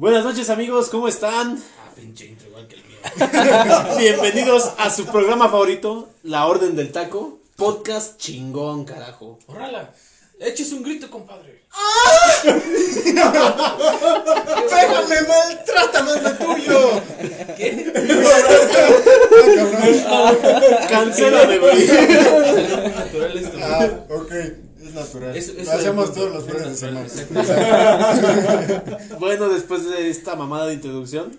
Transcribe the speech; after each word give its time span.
Buenas 0.00 0.24
noches 0.24 0.48
amigos, 0.48 0.88
¿cómo 0.88 1.08
están? 1.08 1.62
Ah, 1.78 1.90
pinche 1.94 2.24
intro 2.24 2.48
igual 2.48 2.66
que 2.66 2.76
el 2.76 2.84
mío. 2.84 2.96
Bienvenidos 3.98 4.72
a 4.78 4.88
su 4.88 5.04
programa 5.04 5.50
favorito, 5.50 6.08
La 6.22 6.46
Orden 6.46 6.74
del 6.74 6.90
Taco. 6.90 7.40
Podcast 7.54 8.16
chingón, 8.16 8.86
carajo. 8.86 9.38
Órala, 9.46 9.92
eches 10.38 10.72
un 10.72 10.82
grito, 10.84 11.10
compadre. 11.10 11.64
¡Pégame, 14.70 15.16
maltrátame 15.28 16.12
de 16.12 16.30
tuyo! 16.30 17.02
¿Qué? 17.58 17.92
Cancélame, 20.88 21.58
güey. 21.58 21.86
Natural 21.86 23.36
esto. 23.36 23.58
Ah, 23.62 23.88
ok, 24.08 24.32
es 24.90 24.94
natural. 24.94 25.36
Eso- 25.36 25.52
eso 25.56 25.72
Lo 25.72 25.78
hacemos 25.78 26.08
es- 26.08 26.14
todos 26.14 26.34
los 26.34 26.44
fines 26.44 26.68
de 26.68 26.76
semana. 26.76 27.06
Bueno, 29.18 29.48
después 29.48 29.88
de 29.88 30.08
esta 30.10 30.36
mamada 30.36 30.66
de 30.66 30.74
introducción, 30.74 31.36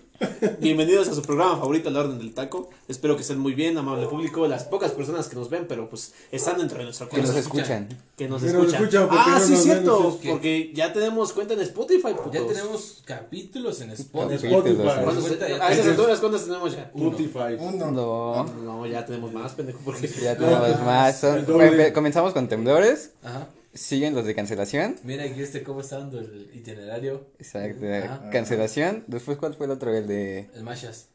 bienvenidos 0.60 1.08
a 1.08 1.16
su 1.16 1.22
programa 1.22 1.58
favorito, 1.58 1.90
La 1.90 2.02
Orden 2.02 2.18
del 2.20 2.34
Taco. 2.34 2.70
Espero 2.88 3.16
que 3.16 3.22
estén 3.22 3.40
muy 3.40 3.54
bien, 3.54 3.78
amable 3.78 4.08
público. 4.08 4.48
Las 4.48 4.64
pocas 4.66 4.92
personas 4.92 5.28
que 5.28 5.36
nos 5.36 5.50
ven, 5.50 5.66
pero 5.68 5.90
pues 5.90 6.14
están 6.32 6.58
dentro 6.58 6.78
de 6.78 6.86
nuestro 6.86 7.08
Que 7.10 7.18
nos 7.18 7.32
corazón. 7.32 7.60
escuchan. 7.60 7.90
Que 8.18 8.28
nos 8.28 8.42
Que 8.44 8.54
nos 8.54 8.74
escuchan. 8.74 9.08
ah, 9.12 9.38
no 9.40 9.46
sí, 9.46 9.54
ven, 9.54 9.62
cierto. 9.62 10.20
Porque 10.30 10.72
ya 10.74 10.94
tenemos 10.94 11.34
cuenta 11.34 11.54
en 11.54 11.62
Spotify, 11.62 12.14
putos. 12.14 12.34
Ya 12.34 12.46
tenemos 12.46 13.02
capítulos 13.06 13.82
en 13.82 13.92
Spotify. 13.92 14.48
Spotify. 14.48 14.78
¿Cuántos- 15.04 15.24
Cuenta 15.26 15.48
ya 15.50 15.56
a 15.56 15.58
esas 15.58 15.70
tenemos- 15.70 15.88
alturas, 16.00 16.20
¿cuántas 16.20 16.46
tenemos 16.46 16.72
ya? 16.76 16.92
Spotify. 16.96 17.56
Uno. 17.60 17.92
No, 17.92 18.46
No, 18.64 18.86
ya 18.88 19.06
tenemos 19.06 19.32
más, 19.34 19.54
pendejo, 19.54 19.80
porque 19.84 20.08
ya 20.08 20.38
tenemos 20.38 20.80
más. 20.82 21.20
Son- 21.20 21.46
comenzamos 21.94 22.34
con 22.34 22.48
temblores, 22.48 23.12
Ajá. 23.24 23.48
Siguen 23.74 24.14
los 24.16 24.26
de 24.26 24.36
cancelación. 24.36 24.96
Mira 25.04 25.24
aquí 25.24 25.42
este 25.42 25.64
cómo 25.64 25.82
está 25.82 26.00
dando 26.00 26.20
el 26.20 26.50
itinerario. 26.54 27.28
Exacto, 27.40 27.86
Ajá. 27.86 28.30
cancelación. 28.32 29.04
Después, 29.08 29.38
¿cuál 29.38 29.54
fue 29.56 29.66
el 29.66 29.72
otro? 29.72 29.94
El 29.96 30.08
de. 30.08 30.50
El 30.56 30.64
Mashas. 30.64 31.08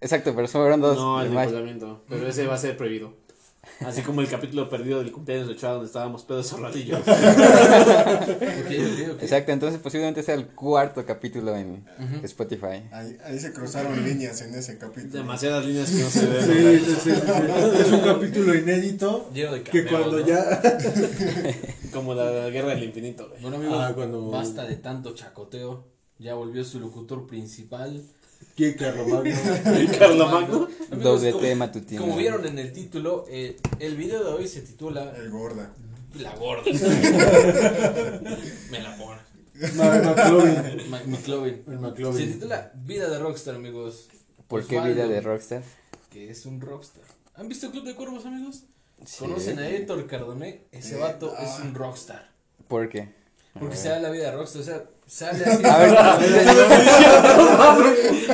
Exacto, 0.00 0.34
pero 0.34 0.46
fueron 0.48 0.80
dos. 0.80 0.96
No, 0.96 1.20
el 1.20 1.36
el. 1.36 1.98
Pero 2.08 2.28
ese 2.28 2.46
va 2.46 2.54
a 2.54 2.58
ser 2.58 2.76
prohibido. 2.76 3.14
Así 3.80 4.02
como 4.02 4.20
el 4.22 4.28
capítulo 4.28 4.68
perdido 4.68 4.98
del 5.00 5.12
cumpleaños 5.12 5.46
de 5.48 5.52
Ochoa 5.54 5.72
donde 5.72 5.86
estábamos 5.86 6.24
pedos 6.24 6.48
zorradillos. 6.48 7.00
Exacto, 9.20 9.52
entonces 9.52 9.78
posiblemente 9.80 10.22
sea 10.22 10.34
el 10.34 10.46
cuarto 10.46 11.04
capítulo 11.04 11.56
en 11.56 11.84
Spotify. 12.24 12.82
Ahí, 12.92 13.16
ahí 13.24 13.38
se 13.38 13.52
cruzaron 13.52 14.02
líneas 14.04 14.40
en 14.42 14.54
ese 14.54 14.78
capítulo. 14.78 15.12
Demasiadas 15.12 15.64
líneas 15.66 15.90
que 15.90 16.02
no 16.02 16.08
se 16.10 16.20
Sí, 16.20 16.26
deben. 16.26 16.80
sí, 16.84 16.94
sí, 16.94 16.96
sí. 17.04 17.10
Es 17.80 17.92
un 17.92 18.00
capítulo 18.00 18.54
inédito 18.54 19.30
Lleno 19.32 19.52
de 19.52 19.62
que 19.62 19.84
cuando 19.86 20.20
¿no? 20.20 20.26
ya. 20.26 20.60
Como 21.92 22.14
la 22.14 22.48
guerra 22.50 22.70
del 22.74 22.84
infinito, 22.84 23.28
güey. 23.28 23.40
Bueno 23.42 23.56
amigos, 23.56 23.76
Ah, 23.80 23.92
cuando- 23.94 24.30
basta 24.30 24.64
de 24.66 24.76
tanto 24.76 25.14
chacoteo. 25.14 25.84
Ya 26.18 26.34
volvió 26.34 26.64
su 26.64 26.80
locutor 26.80 27.26
principal. 27.26 28.02
¿Quién 28.56 28.74
Carlomagno? 28.74 29.32
Carlomagno. 29.98 30.68
Doble 31.02 31.30
como- 31.32 31.42
T 31.44 31.54
matutino. 31.54 32.00
Como 32.02 32.16
vieron 32.16 32.44
en 32.46 32.58
el 32.58 32.72
título, 32.72 33.24
eh, 33.28 33.56
el 33.78 33.96
video 33.96 34.24
de 34.24 34.30
hoy 34.32 34.48
se 34.48 34.62
titula 34.62 35.14
El 35.16 35.30
gorda. 35.30 35.72
La 36.18 36.34
gorda. 36.36 36.64
Me 38.70 38.80
la 38.80 38.96
pone. 38.96 39.20
McLovin. 39.76 40.90
Ma- 40.90 41.02
McLovin. 41.06 41.62
El 41.68 42.14
Se 42.14 42.26
titula 42.34 42.72
Vida 42.74 43.08
de 43.10 43.18
Rockstar, 43.18 43.54
amigos. 43.56 44.08
¿Por 44.46 44.64
qué 44.66 44.76
Osvaldo, 44.78 44.94
vida 44.94 45.08
de 45.08 45.20
Rockstar? 45.20 45.62
Que 46.10 46.30
es 46.30 46.46
un 46.46 46.60
rockstar. 46.60 47.02
¿Han 47.34 47.48
visto 47.48 47.70
Club 47.70 47.84
de 47.84 47.94
Cuervos, 47.94 48.24
amigos? 48.24 48.64
Sí. 49.04 49.18
¿Conocen 49.20 49.58
a 49.58 49.68
Héctor 49.68 50.06
Cardoné? 50.06 50.64
Ese 50.72 50.96
Eh, 50.96 51.00
vato 51.00 51.34
ah. 51.38 51.42
es 51.44 51.60
un 51.64 51.74
rockstar. 51.74 52.30
¿Por 52.66 52.88
qué? 52.88 53.08
Porque 53.58 53.76
se 53.76 53.88
da 53.88 53.98
la 53.98 54.10
vida 54.10 54.30
de 54.30 54.36
rockstar. 54.36 54.62
O 54.62 54.64
sea, 54.64 54.84
sale 55.06 55.44
así. 55.46 55.64
A 55.64 55.78
ver, 55.78 55.96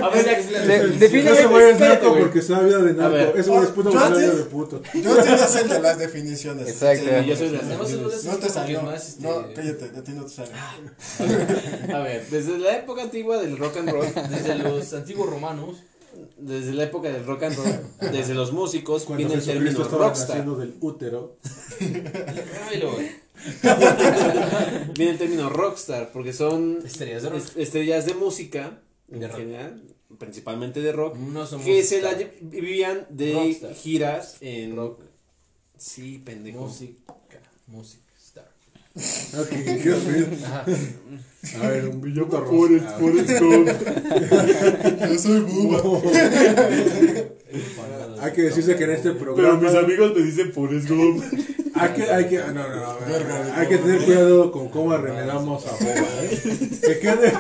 A 0.03 0.11
define. 0.99 1.31
Ese 1.31 1.47
güey 1.47 1.65
es 1.67 1.73
espérate, 1.73 2.05
narco 2.05 2.19
porque 2.19 2.43
sabe 2.43 2.67
vida 2.67 2.79
de 2.79 2.91
A 2.91 2.95
narco. 3.09 3.33
güey 3.53 3.65
es 3.65 3.71
puto 3.71 3.89
millonario 3.91 4.31
sí- 4.33 4.37
de 4.39 4.45
puto. 4.45 4.83
Yo 4.95 5.15
no 5.15 5.39
sé 5.49 5.65
de 5.69 5.81
las 5.81 5.99
definiciones. 5.99 6.69
Exacto. 6.69 7.05
Yo 7.23 7.37
soy 7.37 7.49
de 7.51 7.59
las 7.59 8.25
No 8.25 8.37
te 8.37 8.49
salió. 8.49 8.83
más, 8.83 9.19
No, 9.21 9.47
cállate, 9.55 9.85
a 9.97 10.03
ti 10.03 10.13
no 10.13 10.25
te 10.25 10.31
sale. 10.31 10.51
A 11.95 11.99
ver, 12.01 12.27
desde 12.31 12.59
la 12.59 12.77
época 12.77 13.03
antigua 13.03 13.39
del 13.39 13.57
rock 13.59 13.77
and 13.79 13.91
roll, 13.91 14.07
Desde 14.31 14.57
los 14.57 14.93
antiguos 14.95 15.29
romanos. 15.31 15.77
Desde 16.37 16.75
la 16.75 16.85
época 16.85 17.11
del 17.11 17.25
rock 17.27 17.43
and 17.45 17.57
roll, 17.57 17.81
desde 18.13 18.35
los 18.35 18.53
músicos, 18.53 19.05
Cuando 19.05 19.27
viene 19.27 19.35
el 19.35 19.41
Jesucristo 19.43 19.83
término 19.83 19.99
rockstar. 20.05 20.45
del 20.57 20.75
útero. 20.81 21.37
Viene 24.95 25.13
el 25.13 25.19
término 25.19 25.51
rockstar, 25.51 26.13
porque 26.13 26.33
son 26.33 26.79
Estrellas 26.85 27.23
de 27.25 27.31
rock. 27.31 27.39
est- 27.39 27.57
estrellas 27.59 28.07
de 28.07 28.15
música, 28.15 28.81
en 29.11 29.21
De 29.21 29.29
rock. 29.29 29.37
general, 29.39 29.83
principalmente 30.19 30.81
de 30.81 30.93
rock, 30.93 31.17
No 31.17 31.45
que 31.65 31.83
se 31.83 32.01
la 32.01 32.13
vivían 32.41 33.07
de 33.11 33.33
Rockstar. 33.35 33.75
giras 33.75 34.37
en 34.41 34.77
Rock. 34.77 35.01
Sí, 35.77 36.23
pendejo. 36.25 36.61
Música. 36.61 37.15
Música. 37.67 38.04
A 41.61 41.69
ver, 41.69 41.89
un 41.89 42.01
Yo 45.11 45.19
soy 45.19 45.41
buba. 45.41 45.83
Hay 48.23 48.33
que 48.33 48.43
decirse 48.43 48.77
que 48.77 48.85
en 48.85 48.91
este 48.91 49.11
programa. 49.13 49.69
amigos 49.69 50.15
me 50.15 50.23
dicen 50.23 50.53
Forrest 50.53 50.89
Gump. 50.89 51.25
Hay 51.75 51.89
que, 51.91 52.05
hay 52.05 52.29
que, 52.29 52.39
no, 52.39 52.53
no, 52.53 52.63
no, 52.63 52.97
hay 53.57 53.67
que 53.67 53.79
tener 53.79 54.05
cuidado 54.05 54.53
con 54.53 54.69
cómo 54.69 54.93
arreglamos 54.93 55.67
a 55.67 55.73
Boba, 55.73 56.07
¿eh? 56.23 56.41
Que 56.81 57.01
quede, 57.01 57.33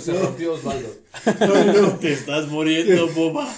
Se 0.00 0.12
rompió 0.12 0.52
Osvaldo. 0.54 0.88
Te 2.00 2.12
estás 2.12 2.48
muriendo, 2.48 3.08
boba. 3.08 3.52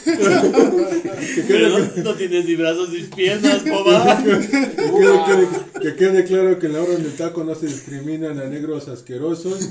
Pero 1.47 1.69
no, 1.79 1.79
no 2.03 2.15
tienes 2.15 2.45
ni 2.47 2.57
brazos 2.57 2.89
ni 2.91 3.03
piernas, 3.05 3.63
boba. 3.65 4.19
que 4.23 4.25
quede, 4.49 5.49
que- 5.49 5.81
que 5.81 5.97
quede 5.97 6.25
claro 6.25 6.59
que 6.59 6.67
en 6.67 6.73
la 6.73 6.81
orden 6.83 7.03
del 7.03 7.15
taco 7.17 7.45
no 7.45 7.55
se 7.55 7.67
discriminan 7.67 8.41
a 8.41 8.45
negros 8.47 8.89
asquerosos, 8.89 9.69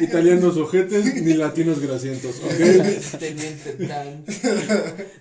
italianos 0.00 0.56
ojetes, 0.56 1.22
ni 1.22 1.34
latinos 1.34 1.78
grasientos, 1.80 2.36
¿ok? 2.42 3.18
Teniente 3.18 3.76
Dan. 3.86 4.24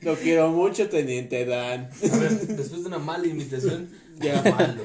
Lo 0.01 0.15
quiero 0.15 0.49
mucho, 0.49 0.87
teniente 0.89 1.45
Dan. 1.45 1.89
A 2.11 2.17
ver, 2.17 2.31
después 2.47 2.81
de 2.81 2.87
una 2.87 2.99
mala 2.99 3.27
imitación, 3.27 3.89
Ya. 4.19 4.39
Osvaldo. 4.39 4.83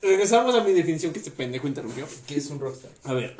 Regresamos 0.00 0.54
a 0.54 0.62
mi 0.62 0.72
definición 0.72 1.12
que 1.12 1.18
este 1.18 1.30
pendejo 1.30 1.66
interrumpió. 1.66 2.06
¿Qué 2.26 2.36
es 2.36 2.48
un 2.50 2.60
rockstar? 2.60 2.90
A 3.04 3.12
ver, 3.14 3.36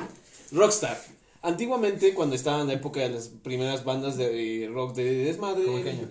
Rockstar. 0.51 0.99
Antiguamente, 1.41 2.13
cuando 2.13 2.35
estaba 2.35 2.61
en 2.61 2.67
la 2.67 2.73
época 2.73 2.99
de 2.99 3.09
las 3.09 3.29
primeras 3.29 3.85
bandas 3.85 4.17
de 4.17 4.69
rock 4.73 4.93
de 4.95 5.23
desmadre, 5.25 5.65
¿Cómo 5.65 5.81
qué 5.83 5.91
año? 5.91 6.09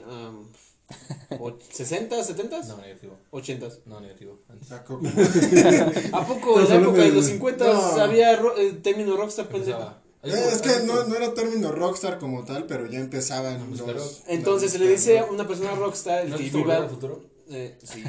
o- 1.39 1.53
¿60, 1.59 2.23
70? 2.25 2.63
No, 2.63 2.79
negativo. 2.79 3.19
80. 3.31 3.69
No, 3.85 4.01
negativo. 4.01 4.39
Antes. 4.49 4.69
Saco. 4.69 5.01
¿A 6.13 6.27
poco 6.27 6.61
en 6.61 6.69
la 6.71 6.75
época 6.77 7.03
de 7.03 7.11
los 7.13 7.27
50 7.27 7.65
No. 7.73 7.81
había 8.03 8.37
ro- 8.37 8.57
el 8.57 8.81
término 8.81 9.17
Rockstar, 9.19 9.49
pendejo? 9.49 9.93
Eh, 10.23 10.33
Es 10.53 10.63
que 10.63 10.85
no, 10.87 11.05
no 11.05 11.15
era 11.15 11.33
término 11.35 11.71
rockstar 11.73 12.19
como 12.19 12.45
tal, 12.45 12.65
pero 12.67 12.91
ya 12.91 12.99
empezaban 12.99 13.69
música 13.69 13.93
los. 13.93 14.23
Entonces 14.27 14.73
se 14.73 14.79
le 14.79 14.89
dice 14.89 15.19
a 15.21 15.27
una 15.27 15.47
persona 15.47 15.75
Rockstar 15.75 16.25
el 16.25 16.31
¿No 16.31 16.37
que 16.39 16.45
viva. 16.45 16.89
futuro? 16.89 17.21
Eh, 17.51 17.79
sí. 17.85 18.03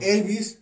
Elvis. 0.00 0.58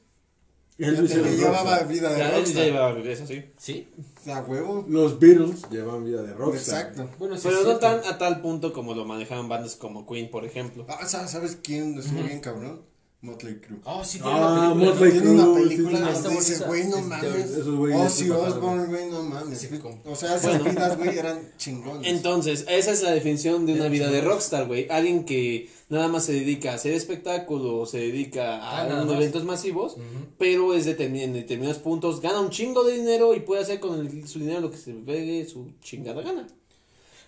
Te 0.87 0.93
los 0.93 1.11
llevaba 1.37 1.63
rockstar. 1.79 1.89
vida 1.89 2.13
de 2.13 2.19
Ya, 2.19 2.25
él 2.27 2.31
ya 2.33 2.37
rockstar. 2.39 2.65
llevaba 2.65 2.99
eso, 3.01 3.27
sí. 3.27 3.45
Sí. 3.59 3.89
A 4.27 4.41
huevo. 4.41 4.85
Los 4.89 5.19
Beatles 5.19 5.63
llevan 5.71 6.05
vida 6.05 6.23
de 6.23 6.35
rockstar. 6.35 6.87
Exacto. 6.89 7.09
Bueno, 7.19 7.37
sí. 7.37 7.49
Pero 7.49 7.63
no 7.65 7.77
tan 7.79 8.01
a 8.05 8.19
tal 8.19 8.41
punto 8.41 8.73
como 8.73 8.95
lo 8.95 9.05
manejaban 9.05 9.49
bandas 9.49 9.77
como 9.77 10.07
Queen, 10.07 10.31
por 10.31 10.45
ejemplo. 10.45 10.85
Ah, 10.89 11.07
¿sabes- 11.07 11.31
¿sabes 11.31 11.59
quién 11.63 11.99
estuvo 11.99 12.23
bien 12.23 12.41
cabrón? 12.41 12.83
Motley 13.25 13.55
Crue. 13.61 13.79
Oh, 13.85 14.05
sí, 14.05 14.19
tiene 14.19 14.37
Ah, 14.37 14.73
una 14.75 14.75
película. 14.75 14.91
Motley 14.95 15.13
Tiene 15.13 15.31
una 15.31 15.45
Crue, 15.45 15.63
película 15.63 15.99
sí, 16.17 16.23
donde 16.25 16.39
dice, 16.41 16.65
güey, 16.67 16.85
no 16.89 17.01
mames. 17.03 17.35
Esos 17.51 17.77
güeyes 17.77 18.01
Ozzy 18.01 18.25
pasaron. 18.29 18.53
Osbourne, 18.53 18.87
güey, 18.87 19.11
no 19.11 19.23
mames. 19.23 19.59
Sí, 19.61 19.69
O 20.05 20.17
sea, 20.17 20.35
esas 20.37 20.59
Bueno. 20.59 20.65
vidas, 20.71 20.99
güey, 20.99 21.19
eran 21.19 21.53
chingones. 21.57 22.09
Entonces, 22.13 22.65
esa 22.69 22.91
es 22.91 23.03
la 23.03 23.13
definición 23.13 23.65
de 23.65 23.75
una 23.75 23.87
vida 23.87 24.11
de 24.11 24.21
rockstar, 24.23 24.67
güey. 24.67 24.89
Alguien 24.91 25.25
que 25.25 25.71
nada 25.89 26.09
más 26.09 26.25
se 26.25 26.33
dedica 26.33 26.73
a 26.73 26.75
hacer 26.75 26.95
espectáculo, 26.95 27.87
se 27.87 27.99
dedica 27.99 28.57
a 28.57 28.81
Ah, 28.81 28.89
nada 28.89 29.03
un 29.03 29.09
más. 29.09 29.17
eventos 29.19 29.45
masivos, 29.45 29.97
pero 30.37 30.75
es 30.75 30.85
determin- 30.89 31.23
en 31.23 31.33
determinados 31.35 31.79
puntos, 31.81 32.21
gana 32.21 32.41
un 32.41 32.51
chingo 32.51 32.83
de 32.83 32.95
dinero 32.97 33.35
y 33.37 33.41
puede 33.41 33.63
hacer 33.63 33.79
con 33.79 34.01
el- 34.05 34.27
su 34.27 34.41
dinero 34.41 34.61
lo 34.61 34.71
que 34.73 34.79
se 34.79 34.95
pegue 34.95 35.47
su 35.47 35.71
chingada 35.81 36.23
gana. 36.23 36.49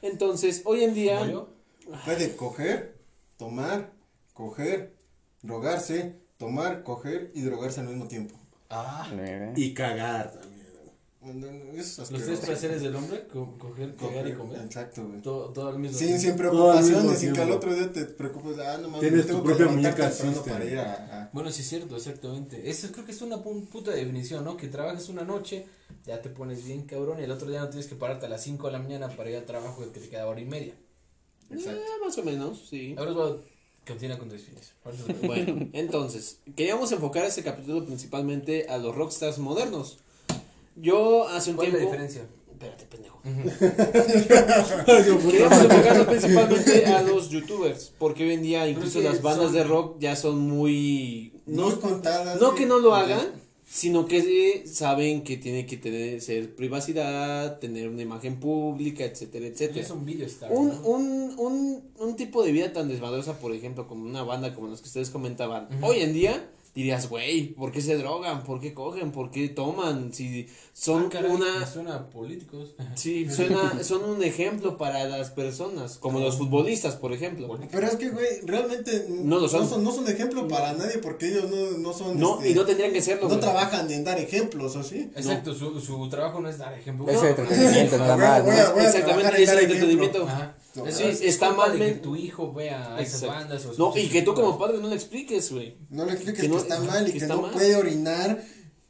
Entonces, 0.02 0.62
hoy 0.64 0.82
en 0.82 0.92
día. 0.94 1.20
Puede 2.04 2.34
coger, 2.34 2.96
tomar, 3.36 3.92
coger, 4.32 4.93
drogarse, 5.44 6.16
tomar, 6.36 6.82
coger 6.82 7.30
y 7.34 7.42
drogarse 7.42 7.80
al 7.80 7.88
mismo 7.88 8.08
tiempo. 8.08 8.34
Ah. 8.70 9.08
Y 9.56 9.72
cagar 9.74 10.32
también. 10.32 10.54
Es 11.74 11.96
Los 11.98 12.10
tres 12.22 12.40
placeres 12.40 12.82
del 12.82 12.94
hombre, 12.96 13.26
co- 13.32 13.56
coger, 13.58 13.94
cagar 13.96 14.28
y 14.28 14.34
comer. 14.34 14.60
Exacto, 14.60 15.06
güey. 15.06 15.22
Todo, 15.22 15.50
todo 15.54 15.68
al 15.68 15.78
mismo 15.78 15.96
Sin, 15.96 16.08
tiempo. 16.08 16.22
sin 16.22 16.36
preocupaciones, 16.36 17.18
sin 17.18 17.32
que 17.32 17.40
al 17.40 17.50
otro 17.52 17.74
día 17.74 17.90
te 17.90 18.04
preocupes, 18.04 18.58
ah, 18.58 18.76
no 18.76 18.88
mames, 18.90 19.00
Tienes 19.00 19.26
tengo 19.26 19.40
tu 19.40 19.48
que 19.48 19.54
propia 19.54 19.72
muñeca 19.74 20.10
para 20.46 20.64
ir 20.66 20.78
a, 20.78 21.22
a- 21.22 21.30
Bueno, 21.32 21.50
sí 21.50 21.62
es 21.62 21.68
cierto, 21.68 21.96
exactamente. 21.96 22.68
Eso 22.68 22.92
creo 22.92 23.06
que 23.06 23.12
es 23.12 23.22
una 23.22 23.38
pu- 23.38 23.66
puta 23.68 23.92
definición, 23.92 24.44
¿no? 24.44 24.58
Que 24.58 24.68
trabajas 24.68 25.08
una 25.08 25.22
noche, 25.24 25.64
ya 26.04 26.20
te 26.20 26.28
pones 26.28 26.62
bien 26.66 26.82
cabrón 26.82 27.18
y 27.20 27.22
el 27.24 27.30
otro 27.30 27.48
día 27.48 27.60
no 27.60 27.70
tienes 27.70 27.86
que 27.86 27.94
pararte 27.94 28.26
a 28.26 28.28
las 28.28 28.42
5 28.42 28.66
de 28.66 28.74
la 28.74 28.78
mañana 28.80 29.08
para 29.08 29.30
ir 29.30 29.36
al 29.36 29.44
trabajo 29.46 29.80
que 29.90 29.98
te 30.00 30.06
queda 30.10 30.26
hora 30.26 30.40
y 30.42 30.44
media. 30.44 30.74
Eh, 31.50 31.56
más 32.04 32.18
o 32.18 32.22
menos, 32.22 32.66
sí. 32.68 32.94
Ahora 32.98 33.12
os 33.92 34.00
voy 34.00 34.10
a 34.10 34.16
continuar 34.16 34.18
con 34.18 34.28
tu 34.28 34.34
definición. 34.34 34.76
Ahorita 34.84 35.04
os- 35.12 35.20
Bueno, 35.26 35.68
entonces, 35.72 36.38
queríamos 36.56 36.90
enfocar 36.92 37.24
este 37.26 37.42
capítulo 37.42 37.84
principalmente 37.84 38.66
a 38.68 38.78
los 38.78 38.94
rockstars 38.94 39.38
modernos. 39.38 39.98
Yo 40.76 41.28
hace 41.28 41.50
un 41.50 41.56
¿Cuál 41.56 41.68
es 41.68 41.72
la 41.74 41.78
tiempo. 41.80 41.92
diferencia? 41.92 42.26
Espérate, 42.50 42.84
pendejo. 42.86 43.20
Queríamos 44.84 45.58
enfocarnos 45.64 46.06
principalmente 46.06 46.86
a 46.86 47.02
los 47.02 47.28
youtubers, 47.28 47.92
porque 47.98 48.24
hoy 48.24 48.32
en 48.34 48.42
día 48.42 48.66
incluso 48.68 49.00
las 49.00 49.20
bandas 49.22 49.46
son- 49.46 49.54
de 49.54 49.64
rock 49.64 49.96
ya 49.98 50.16
son 50.16 50.38
muy... 50.40 51.32
No, 51.46 51.66
muy 51.70 51.74
contadas. 51.76 52.40
no 52.40 52.54
que 52.54 52.64
no 52.66 52.78
lo 52.78 52.94
hagan, 52.94 53.26
sino 53.66 54.06
que 54.06 54.18
eh, 54.18 54.66
saben 54.66 55.24
que 55.24 55.36
tiene 55.36 55.66
que 55.66 55.76
tener 55.76 56.20
ser 56.20 56.54
privacidad, 56.54 57.58
tener 57.58 57.88
una 57.88 58.02
imagen 58.02 58.38
pública, 58.38 59.04
etcétera, 59.04 59.46
Ya 59.46 59.52
etcétera. 59.52 59.80
es 59.80 59.90
un 59.90 60.04
video 60.04 60.26
star. 60.26 60.52
Un, 60.52 60.68
¿no? 60.68 60.80
un, 60.82 61.34
un, 61.38 61.82
un 61.98 62.16
tipo 62.16 62.42
de 62.44 62.52
vida 62.52 62.72
tan 62.72 62.88
desmadrosa, 62.88 63.38
por 63.40 63.52
ejemplo, 63.54 63.86
como 63.88 64.04
una 64.04 64.22
banda 64.22 64.54
como 64.54 64.68
las 64.68 64.80
que 64.80 64.86
ustedes 64.88 65.10
comentaban, 65.10 65.68
hoy 65.82 66.00
en 66.00 66.12
día 66.12 66.50
dirías, 66.74 67.08
güey, 67.08 67.54
¿por 67.54 67.70
qué 67.70 67.80
se 67.80 67.96
drogan? 67.96 68.42
¿Por 68.42 68.60
qué 68.60 68.74
cogen? 68.74 69.12
¿Por 69.12 69.30
qué 69.30 69.48
toman? 69.48 70.12
Si 70.12 70.48
son 70.72 71.04
Ah, 71.04 71.08
caray, 71.10 71.30
una... 71.30 71.66
suena 71.66 71.94
a 71.94 72.10
políticos. 72.10 72.74
Sí, 72.96 73.28
suena, 73.30 73.82
son 73.84 74.04
un 74.04 74.22
ejemplo 74.24 74.76
para 74.76 75.04
las 75.04 75.30
personas, 75.30 75.98
como 75.98 76.18
los 76.20 76.36
futbolistas, 76.36 76.96
por 76.96 77.12
ejemplo. 77.12 77.48
Pero 77.70 77.86
es 77.86 77.96
que, 77.96 78.10
güey, 78.10 78.40
realmente 78.44 79.06
No 79.08 79.38
lo 79.38 79.48
son. 79.48 79.84
No 79.84 79.92
son, 79.92 80.08
ejemplo 80.08 80.46
para 80.48 80.72
nadie 80.74 80.98
porque 80.98 81.28
ellos 81.28 81.50
no, 81.50 81.78
no 81.78 81.92
son. 81.92 82.18
No, 82.18 82.36
este, 82.38 82.50
y 82.50 82.54
no 82.54 82.64
tendrían 82.64 82.92
que 82.92 83.00
serlo. 83.02 83.22
no 83.22 83.28
güey. 83.28 83.40
trabajan 83.40 83.90
en 83.90 84.04
dar 84.04 84.18
ejemplos, 84.18 84.76
¿o 84.76 84.82
sí? 84.82 85.10
Exacto, 85.16 85.54
su, 85.54 85.80
su 85.80 86.08
trabajo 86.08 86.40
no 86.40 86.48
es 86.48 86.58
dar 86.58 86.74
ejemplo. 86.78 87.06
De 87.06 87.12
entretenimiento 87.14 87.98
nada 87.98 88.16
más, 88.16 88.42
voy 88.44 88.54
¿no? 88.54 88.60
a- 88.60 88.70
voy 88.72 88.80
a 88.82 88.88
Exactamente, 88.88 89.42
es 89.42 89.48
entretenimiento. 89.50 90.24
Ajá. 90.26 90.54
No, 90.74 90.86
Es- 90.86 90.96
sí, 90.96 91.04
es 91.04 91.20
está 91.20 91.52
mal 91.52 91.72
de 91.72 91.78
que 91.78 91.84
men- 91.92 92.02
tu 92.02 92.16
hijo 92.16 92.52
vea 92.52 92.96
a 92.96 93.00
esas 93.00 93.24
bandas. 93.26 93.64
o 93.66 93.74
No, 93.78 93.96
y 93.96 94.08
que 94.08 94.22
tú 94.22 94.34
como 94.34 94.58
padre 94.58 94.78
no 94.78 94.88
le 94.88 94.96
expliques, 94.96 95.52
güey. 95.52 95.76
No 95.90 96.04
le 96.04 96.12
expliques 96.12 96.40
Que 96.40 96.48
que, 96.48 96.52
no- 96.52 96.58
está 96.58 96.80
mal 96.80 97.08
y 97.08 97.12
que 97.12 97.26
no 97.26 97.42
mal. 97.42 97.52
puede 97.52 97.76
orinar 97.76 98.42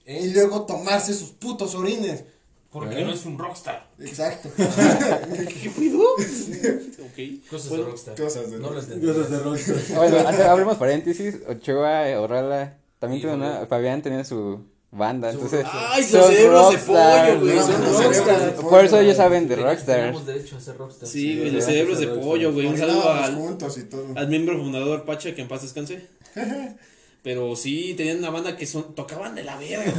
y 0.06 0.28
luego 0.30 0.64
tomarse 0.66 1.12
sus 1.14 1.30
putos 1.30 1.74
orines. 1.74 2.24
Porque 2.70 3.00
¿Eh? 3.00 3.04
no 3.04 3.12
es 3.12 3.24
un 3.24 3.38
rockstar. 3.38 3.88
Exacto. 4.00 4.48
¿Qué 4.56 5.70
pido? 5.78 6.00
ok. 6.00 7.48
Cosas 7.48 7.68
Bueno, 7.68 7.84
de 7.84 7.90
rockstar. 7.90 8.20
cosas 8.20 8.50
de 8.50 8.58
No 8.58 8.68
rockstar. 8.70 9.00
Cosas 9.00 9.30
de 9.30 9.38
rockstar. 9.38 9.96
Bueno, 9.96 10.18
abrimos 10.50 10.76
paréntesis. 10.78 11.36
Ochoa, 11.48 12.08
eh, 12.08 12.16
Orrala, 12.16 12.78
también 12.98 13.22
tuvo 13.22 13.34
una, 13.34 13.46
Fabián. 13.50 13.68
Fabián 13.68 14.02
tenía 14.02 14.24
su 14.24 14.64
banda, 14.94 15.30
Su 15.32 15.36
entonces. 15.38 15.66
Ay, 15.70 16.02
los 16.02 16.10
son 16.10 16.30
cerebros 16.32 16.70
de 16.70 16.76
rockstars, 16.76 17.28
pollo, 17.30 17.40
güey, 17.40 17.56
¿no? 17.56 17.62
son 17.62 17.82
los 17.82 18.04
Rockstar. 18.04 18.24
cerebros 18.38 18.56
de 18.56 18.62
Por 18.70 18.84
eso 18.84 18.98
ellos 19.00 19.16
saben 19.16 19.48
de 19.48 19.56
rockstar. 19.56 19.96
Tenemos 19.96 20.26
derecho 20.26 20.56
a 20.56 20.60
ser 20.60 20.76
rockstar. 20.78 21.08
Sí, 21.08 21.36
güey, 21.38 21.50
Sí, 21.50 21.56
los 21.56 21.64
cerebros 21.64 21.98
de 22.00 22.06
pollo, 22.08 22.52
güey. 22.52 22.66
Un 22.66 22.78
saludo 22.78 23.12
al, 23.12 23.34
juntos 23.34 23.78
y 23.78 23.84
todo. 23.84 24.06
al 24.14 24.28
miembro 24.28 24.58
fundador 24.58 25.04
Pacha, 25.04 25.34
que 25.34 25.42
en 25.42 25.48
paz 25.48 25.62
descanse. 25.62 26.06
Pero 27.22 27.56
sí, 27.56 27.94
tenían 27.96 28.18
una 28.18 28.28
banda 28.28 28.54
que 28.54 28.66
son, 28.66 28.94
tocaban 28.94 29.34
de 29.34 29.44
la 29.44 29.56
verga. 29.56 29.92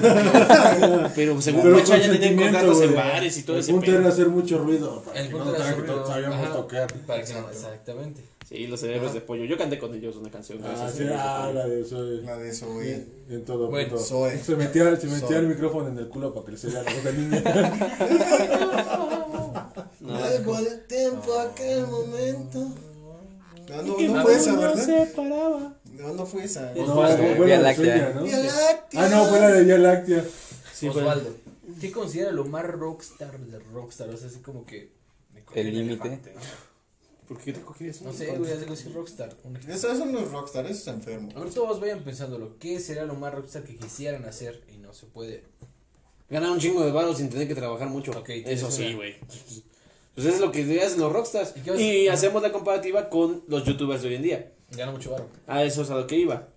güey. 0.88 1.12
Pero 1.16 1.42
según 1.42 1.64
Pero 1.64 1.78
Pacha 1.78 1.98
ya 1.98 2.04
tenían 2.04 2.22
sentimiento, 2.22 2.44
contratos 2.60 2.82
en 2.84 2.92
güey. 2.94 3.04
bares 3.08 3.38
y 3.38 3.44
todo 3.44 3.56
El 3.56 3.62
ese 3.64 3.72
punto 3.72 3.86
pedo. 3.88 4.00
era 4.00 4.10
hacer 4.10 4.30
mucho 4.30 4.58
ruido. 4.60 5.02
Para 5.02 5.20
El 5.20 5.26
que 5.28 5.32
punto 5.34 5.46
no 5.52 5.54
que 5.58 5.64
sobre- 5.64 6.06
sabíamos 6.08 6.38
ajá, 6.46 6.54
tocar. 6.54 6.94
Para 7.08 7.24
que 7.24 7.34
no, 7.34 7.50
exactamente. 7.50 8.22
Sí, 8.48 8.68
los 8.68 8.80
cerebros 8.80 9.12
de 9.14 9.22
pollo. 9.22 9.44
Yo 9.46 9.58
canté 9.58 9.80
con 9.80 9.92
ellos 9.96 10.16
una 10.18 10.30
canción. 10.30 10.60
Ah, 10.64 10.88
sí, 10.96 11.04
ah, 11.12 11.52
la 11.52 11.68
de 11.68 11.82
eso. 11.82 11.98
eh. 12.08 12.22
La 12.24 12.38
de 12.38 12.50
eso, 12.50 12.72
güey. 12.72 12.92
En 13.28 13.44
todo, 13.44 13.70
Bueno, 13.70 13.98
en. 13.98 14.00
Zoe. 14.04 14.38
Se 14.38 14.56
metía, 14.56 14.96
se 14.98 15.08
metía 15.08 15.28
Zoe. 15.28 15.38
el 15.40 15.48
micrófono 15.48 15.88
en 15.90 15.98
el 15.98 16.08
culo 16.08 16.32
para 16.32 16.46
que 16.46 16.52
le 16.52 16.58
saliera 16.60 16.84
la 16.84 16.94
voz 16.94 17.04
de 17.04 17.14
niña. 17.14 17.42
No. 20.00 20.16
Algo 20.24 20.62
de 20.62 20.78
tiempo, 20.88 21.40
aquel 21.40 21.88
momento. 21.88 22.60
No, 23.68 23.82
no, 23.82 23.98
no 24.00 24.22
fue 24.22 24.36
esa, 24.36 24.52
no 24.54 24.62
¿verdad? 24.62 24.86
se 24.86 25.06
paraba. 25.16 25.74
No, 25.94 26.14
no 26.14 26.26
fue 26.28 26.44
esa. 26.44 26.72
No, 26.76 26.84
Osvaldo, 26.84 27.18
fue 27.36 27.46
Vía 27.48 27.60
la 27.62 27.74
de 27.74 28.14
¿no? 28.14 28.24
Vía 28.24 28.38
Láctea. 28.38 29.06
Ah, 29.06 29.10
no, 29.10 29.26
fue 29.26 29.40
la 29.40 29.48
de 29.52 29.64
Vía 29.64 29.78
Láctea. 29.80 30.24
Sí, 30.72 30.88
Osvaldo, 30.88 31.36
¿qué 31.82 31.92
considera 31.92 32.32
lo 32.32 32.46
más 32.46 32.64
rockstar 32.66 33.40
de 33.40 33.58
rockstar? 33.58 34.10
O 34.10 34.18
sea, 34.18 34.28
así 34.28 34.40
como 34.40 34.66
que. 34.66 34.92
El 35.56 35.74
límite. 35.74 36.10
¿no? 36.10 36.42
¿Por 37.28 37.40
qué 37.40 37.54
te 37.54 37.62
cogías 37.62 38.02
No 38.02 38.14
sé, 38.14 38.28
güey, 38.38 38.52
algo 38.52 38.74
así 38.74 38.90
rockstar. 38.90 39.36
Un 39.44 39.56
ejemplo. 39.56 39.76
Eso, 39.76 39.92
eso 39.92 40.06
no 40.06 40.20
es 40.20 40.32
rockstar, 40.32 40.66
eso 40.66 40.74
es 40.80 40.88
enfermo. 40.88 41.30
A 41.36 41.40
ver, 41.40 41.50
todos 41.54 41.80
vayan 41.80 42.04
pensándolo. 42.04 42.58
¿Qué 42.60 42.80
será 42.80 43.06
lo 43.06 43.16
más 43.16 43.34
rockstar 43.34 43.64
que 43.64 43.76
quisieran 43.76 44.26
hacer 44.26 44.64
y 44.74 44.78
no 44.78 44.94
se 44.94 45.08
puede? 45.08 45.44
Ganar 46.30 46.52
un 46.52 46.60
chingo 46.60 46.84
de 46.86 46.92
baros 46.92 47.18
sin 47.18 47.30
tener 47.30 47.48
que 47.48 47.56
trabajar 47.56 47.90
mucho. 47.90 48.12
Ok, 48.12 48.26
tienes 48.26 48.60
Eso 48.60 48.70
sí, 48.72 48.88
una. 48.88 48.96
güey. 48.98 49.16
Pues 49.20 50.28
eso 50.28 50.36
es 50.36 50.40
lo 50.42 50.52
que 50.52 50.82
hacen 50.82 51.00
los 51.00 51.12
rockstars. 51.12 51.54
¿Y 51.58 51.62
qué 51.62 51.72
vas- 51.72 51.80
Y 51.80 52.08
hacemos 52.08 52.42
la 52.42 52.52
comparativa 52.52 53.10
con 53.10 53.44
los 53.48 53.64
youtubers 53.66 54.02
de 54.02 54.10
hoy 54.10 54.16
en 54.16 54.22
día. 54.24 54.52
Gana 54.72 54.92
mucho 54.92 55.12
varo. 55.12 55.28
A 55.48 55.64
eso 55.64 55.82
es 55.82 55.90
a 55.90 55.96
lo 55.96 56.08
que 56.08 56.18
iba. 56.18 56.50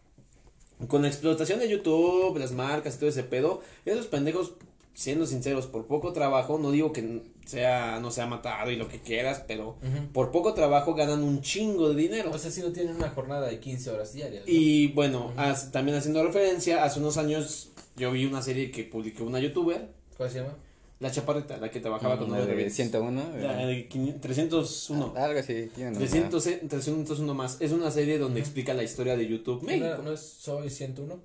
Con 0.87 1.03
la 1.03 1.09
explotación 1.09 1.59
de 1.59 1.69
YouTube, 1.69 2.39
las 2.39 2.53
marcas 2.53 2.95
y 2.95 2.99
todo 2.99 3.09
ese 3.11 3.25
pedo, 3.25 3.63
esos 3.85 4.07
pendejos, 4.07 4.53
siendo 4.99 5.27
sinceros, 5.27 5.69
por 5.69 5.87
poco 5.87 6.13
trabajo, 6.13 6.59
no 6.59 6.73
digo 6.73 6.93
que 6.93 7.23
sea, 7.47 8.01
no 8.01 8.11
sea 8.11 8.27
matado 8.27 8.73
y 8.73 8.77
lo 8.77 8.89
que 8.89 8.99
quieras, 8.99 9.45
pero 9.47 9.77
por 10.13 10.33
poco 10.33 10.55
trabajo 10.55 10.95
ganan 10.97 11.23
un 11.23 11.41
chingo 11.41 11.89
de 11.91 11.95
dinero. 11.95 12.33
O 12.35 12.39
sea, 12.39 12.51
si 12.51 12.61
no 12.63 12.73
tienen 12.73 12.97
una 12.97 13.09
jornada 13.11 13.47
de 13.47 13.61
15 13.61 13.91
horas 13.91 14.13
diarias. 14.13 14.43
¿no? 14.45 14.53
Y 14.53 14.89
bueno, 14.89 15.33
as- 15.37 15.71
también 15.71 15.97
haciendo 15.97 16.25
referencia, 16.25 16.83
hace 16.83 16.99
unos 16.99 17.17
años 17.17 17.69
yo 17.97 18.11
vi 18.11 18.25
una 18.27 18.43
serie 18.43 18.73
que 18.73 18.83
publicó 18.83 19.23
una 19.23 19.39
youtuber, 19.39 19.89
¿Cuál 20.17 20.31
se 20.31 20.41
llama? 20.41 20.57
La 21.01 21.11
chaparrita, 21.13 21.59
la 21.59 21.71
que 21.71 21.81
trabajaba 21.81 22.19
con 22.19 22.31
La 22.31 22.41
de 22.41 22.47
bebés. 22.47 22.75
101. 22.75 23.23
La 23.41 23.63
eh, 23.63 23.67
de 23.67 23.89
500 23.89 24.21
301. 24.21 25.15
Algo 25.17 25.39
así. 25.39 25.71
tiene 25.75 25.91
un 25.91 25.95
nombre, 25.95 26.09
300, 26.09 26.47
eh, 26.49 26.61
301 26.69 27.35
más. 27.35 27.57
Es 27.61 27.73
una 27.73 27.91
serie 27.91 28.19
donde 28.19 28.41
explica 28.41 28.75
la 28.75 28.83
historia 28.83 29.17
de 29.17 29.29
YouTube 29.29 29.63
¿No, 29.63 29.69
México. 29.69 30.03
no 30.03 30.13
es 30.13 30.21
Soy 30.21 30.71
101? 30.71 31.21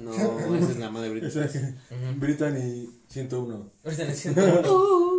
No, 0.00 0.12
esa 0.56 0.70
es 0.70 0.78
la 0.78 0.90
madre 0.90 1.10
Britney. 1.10 1.28
Esa 1.30 1.44
es 1.44 1.74
Brittany 2.16 2.88
101. 3.08 3.70
Ahorita 3.84 4.02
en 4.02 4.10
el 4.10 4.16
101. 4.16 5.13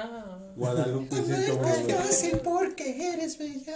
Ah. 0.00 0.38
Guadalupe 0.56 1.14
101. 1.16 2.02
sé 2.10 2.36
por 2.36 2.74
qué 2.76 3.12
eres 3.14 3.36
bella. 3.38 3.74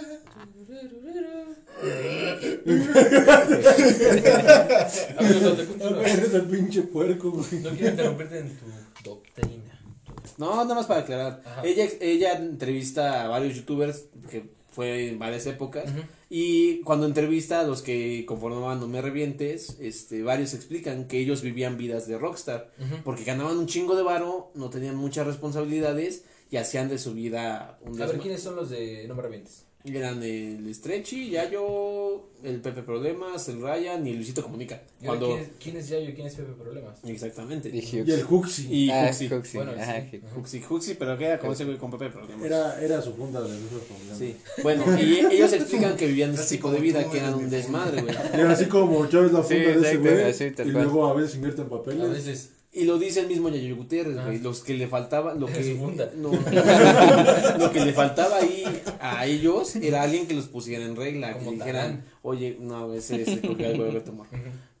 A 5.17 5.21
ver, 5.23 5.41
no, 5.41 5.51
te 5.53 5.61
A 5.61 5.65
continúa. 5.65 5.99
ver, 5.99 6.19
ese 6.19 6.39
pinche 6.41 6.81
puerco, 6.83 7.31
güey. 7.31 7.61
No 7.61 7.69
quiero 7.71 7.89
interrumpirte 7.89 8.39
en 8.39 8.57
tu 8.57 9.09
doctrina. 9.09 9.79
No, 10.37 10.55
nada 10.55 10.75
más 10.75 10.85
para 10.85 11.01
aclarar. 11.01 11.41
Ajá. 11.45 11.61
Ella, 11.63 11.85
ella 12.01 12.33
entrevista 12.33 13.23
a 13.23 13.27
varios 13.27 13.55
youtubers 13.55 14.05
que 14.29 14.49
fue 14.71 15.09
en 15.09 15.19
varias 15.19 15.45
épocas. 15.45 15.85
Ujú. 15.89 16.01
Y 16.35 16.81
cuando 16.81 17.05
entrevista 17.05 17.59
a 17.59 17.63
los 17.63 17.83
que 17.83 18.25
conformaban 18.25 18.79
No 18.79 18.87
Me 18.87 19.03
Revientes, 19.03 19.77
este, 19.79 20.23
varios 20.23 20.55
explican 20.55 21.07
que 21.07 21.19
ellos 21.19 21.43
vivían 21.43 21.77
vidas 21.77 22.07
de 22.07 22.17
rockstar. 22.17 22.71
Porque 23.03 23.23
ganaban 23.23 23.55
un 23.55 23.67
chingo 23.67 23.95
de 23.95 24.01
varo, 24.01 24.49
no 24.55 24.71
tenían 24.71 24.95
muchas 24.95 25.27
responsabilidades 25.27 26.25
y 26.49 26.57
hacían 26.57 26.89
de 26.89 26.97
su 26.97 27.13
vida 27.13 27.77
un 27.81 28.01
A 28.01 28.07
ver, 28.07 28.17
¿quiénes 28.17 28.41
son 28.41 28.55
los 28.55 28.71
de 28.71 29.07
No 29.07 29.13
me 29.13 29.21
revientes? 29.21 29.65
Eran 29.85 30.23
el 30.23 30.73
Stretchy, 30.73 31.31
Yayo, 31.31 32.23
el 32.41 32.61
Pepe 32.61 32.83
Problemas, 32.83 33.49
el 33.49 33.61
Ryan 33.61 34.07
y 34.07 34.11
el 34.11 34.15
Luisito 34.15 34.41
Comunica. 34.41 34.81
Cuando... 35.03 35.27
¿quién, 35.27 35.39
es, 35.41 35.49
¿Quién 35.61 35.77
es 35.77 35.89
Yayo 35.89 36.09
y 36.09 36.13
quién 36.13 36.27
es 36.27 36.35
Pepe 36.35 36.53
Problemas? 36.53 36.99
Exactamente. 37.05 37.67
Y 37.67 37.79
Hughes. 37.79 38.07
Y 38.07 38.11
el 38.13 38.25
Huxi. 38.29 38.67
Y 38.73 38.89
Ah, 38.91 39.07
Huxi. 39.09 39.33
Huxi, 39.33 39.57
Bueno, 39.57 39.73
ajá, 39.77 40.01
sí. 40.09 40.21
Huxi. 40.37 40.57
Huxi, 40.59 40.63
Huxi, 40.73 40.93
pero 40.93 41.17
que 41.17 41.25
era 41.25 41.37
como 41.39 41.51
ese 41.51 41.65
güey 41.65 41.77
con 41.77 41.91
Pepe 41.91 42.09
Problemas. 42.11 42.45
Era, 42.45 42.81
era 42.81 43.01
su 43.01 43.13
funda 43.13 43.41
de 43.41 43.49
esos 43.49 43.81
problemas. 43.83 44.17
Sí. 44.17 44.37
Bueno, 44.63 44.85
y 44.97 45.19
ellos 45.35 45.51
explican 45.51 45.97
que 45.97 46.07
vivían 46.07 46.33
ese 46.33 46.55
tipo 46.55 46.71
de 46.71 46.79
vida, 46.79 47.09
que 47.11 47.17
eran 47.17 47.33
un 47.33 47.49
desmadre, 47.49 48.03
güey. 48.03 48.15
Era 48.33 48.51
así 48.51 48.65
como 48.67 49.05
Chávez 49.07 49.33
la 49.33 49.43
Sí, 49.43 49.55
funda 49.55 49.81
de 49.81 50.29
ese 50.29 50.51
güey. 50.51 50.67
y 50.69 50.71
luego 50.71 51.07
a 51.07 51.13
veces 51.13 51.35
invierte 51.35 51.59
en 51.61 51.67
A 51.67 51.69
papeles. 51.71 52.09
veces. 52.09 52.49
Y 52.75 52.85
lo 52.85 52.97
dice 52.97 53.19
el 53.19 53.27
mismo 53.27 53.49
Yayo 53.49 53.75
Gutiérrez, 53.75 54.15
güey. 54.25 54.39
Los 54.39 54.61
que 54.63 54.73
le 54.73 54.87
faltaba, 54.87 55.35
lo 55.35 55.45
que. 55.45 55.77
No, 56.15 56.31
lo 57.59 57.71
que 57.71 57.85
le 57.85 57.93
faltaba 57.93 58.37
ahí 58.37 58.63
a 58.99 59.25
ellos 59.27 59.75
era 59.75 60.01
alguien 60.01 60.25
que 60.27 60.33
los 60.33 60.45
pusiera 60.47 60.83
en 60.83 60.95
regla. 60.95 61.33
Que 61.33 61.39
Como 61.39 61.51
dijeran, 61.51 61.73
Tarán. 61.97 62.05
oye, 62.23 62.57
no, 62.59 62.91
ese 62.93 63.21
ese 63.21 63.41
cogió 63.41 63.67
algo 63.67 63.83
de 63.83 63.91
Beto 63.91 64.11
Mor. 64.11 64.25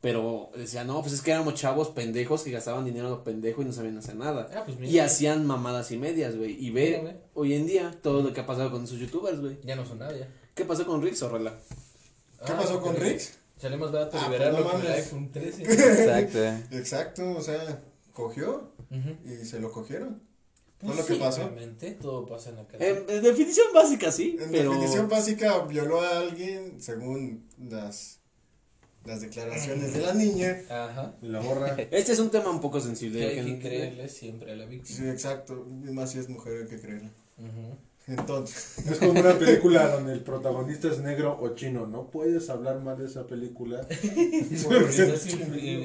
Pero 0.01 0.49
decía, 0.57 0.83
no, 0.83 1.01
pues 1.01 1.13
es 1.13 1.21
que 1.21 1.31
éramos 1.31 1.53
chavos 1.53 1.89
pendejos 1.89 2.41
que 2.43 2.51
gastaban 2.51 2.83
dinero 2.83 3.07
a 3.07 3.09
lo 3.11 3.23
pendejo 3.23 3.61
y 3.61 3.65
no 3.65 3.71
sabían 3.73 3.97
hacer 3.97 4.15
nada. 4.15 4.49
Ah, 4.55 4.63
pues 4.65 4.77
mira. 4.79 4.91
Y 4.91 4.99
hacían 4.99 5.45
mamadas 5.45 5.91
y 5.91 5.97
medias, 5.97 6.35
güey. 6.35 6.57
Y 6.59 6.71
ve, 6.71 6.99
Mira, 7.01 7.15
hoy 7.35 7.53
en 7.53 7.67
día, 7.67 7.95
todo 8.01 8.21
lo 8.23 8.33
que 8.33 8.41
ha 8.41 8.45
pasado 8.45 8.71
con 8.71 8.83
esos 8.83 8.97
youtubers, 8.99 9.39
güey. 9.39 9.57
Ya 9.63 9.75
no 9.75 9.85
son 9.85 9.99
nada, 9.99 10.17
ya. 10.17 10.27
¿Qué 10.55 10.65
pasó 10.65 10.85
con 10.85 11.01
Rick 11.01 11.15
Zorrela? 11.15 11.53
¿Qué 12.45 12.51
Ah, 12.51 12.57
pasó 12.57 12.81
con 12.81 12.95
Rix? 12.97 13.37
Sale 13.57 13.77
más 13.77 13.91
barato 13.91 14.17
Ah, 14.19 14.25
liberarlo 14.29 14.63
pues 14.63 14.73
no 14.75 14.81
que 14.81 14.87
el 14.87 14.93
iPhone 14.93 15.31
13. 15.31 15.63
Exacto. 16.33 16.75
Exacto, 16.75 17.31
o 17.37 17.41
sea, 17.41 17.81
cogió. 18.11 18.71
y 19.25 19.45
se 19.45 19.59
lo 19.59 19.71
cogieron. 19.71 20.21
Pues 20.79 20.93
Fue 20.95 21.01
lo 21.01 21.07
que 21.07 21.13
sí, 21.13 21.19
pasó. 21.19 21.41
obviamente, 21.45 21.91
todo 21.91 22.25
pasa 22.25 22.49
en 22.49 22.57
la 22.57 22.67
cárcel. 22.67 23.05
En, 23.07 23.15
en 23.17 23.23
definición 23.23 23.67
básica, 23.73 24.11
sí. 24.11 24.35
En 24.39 24.51
pero... 24.51 24.71
definición 24.71 25.07
básica, 25.07 25.59
violó 25.65 26.01
a 26.01 26.19
alguien 26.19 26.81
según 26.81 27.47
las, 27.57 28.19
las 29.05 29.21
declaraciones 29.21 29.93
de 29.93 30.01
la 30.01 30.13
niña. 30.13 30.61
Ajá. 30.69 31.15
La 31.21 31.39
morra. 31.39 31.77
Este 31.91 32.11
es 32.11 32.19
un 32.19 32.29
tema 32.31 32.49
un 32.49 32.59
poco 32.59 32.79
Que 32.79 32.83
sensible. 32.83 33.25
hay 33.25 33.35
que- 33.45 33.45
que 33.45 33.59
creerle 33.61 34.09
siempre 34.09 34.51
a 34.51 34.55
la 34.57 34.65
víctima. 34.65 34.97
Sí, 34.97 35.07
exacto. 35.07 35.65
Y 35.69 35.91
más 35.91 36.11
si 36.11 36.19
es 36.19 36.27
mujer 36.27 36.63
hay 36.63 36.67
que 36.67 36.81
creerla. 36.81 37.11
Ujú. 37.37 37.77
Entonces, 38.05 38.79
Es 38.89 38.99
como 38.99 39.11
una 39.19 39.33
película 39.37 39.87
donde 39.87 40.13
el 40.13 40.19
protagonista 40.19 40.89
es 40.89 40.99
negro 40.99 41.37
o 41.41 41.55
chino. 41.55 41.87
No 41.87 42.07
puedes 42.07 42.49
hablar 42.49 42.81
mal 42.81 42.97
de 42.97 43.05
esa 43.05 43.25
película 43.25 43.81
Porque 44.63 44.89
estás 44.89 45.25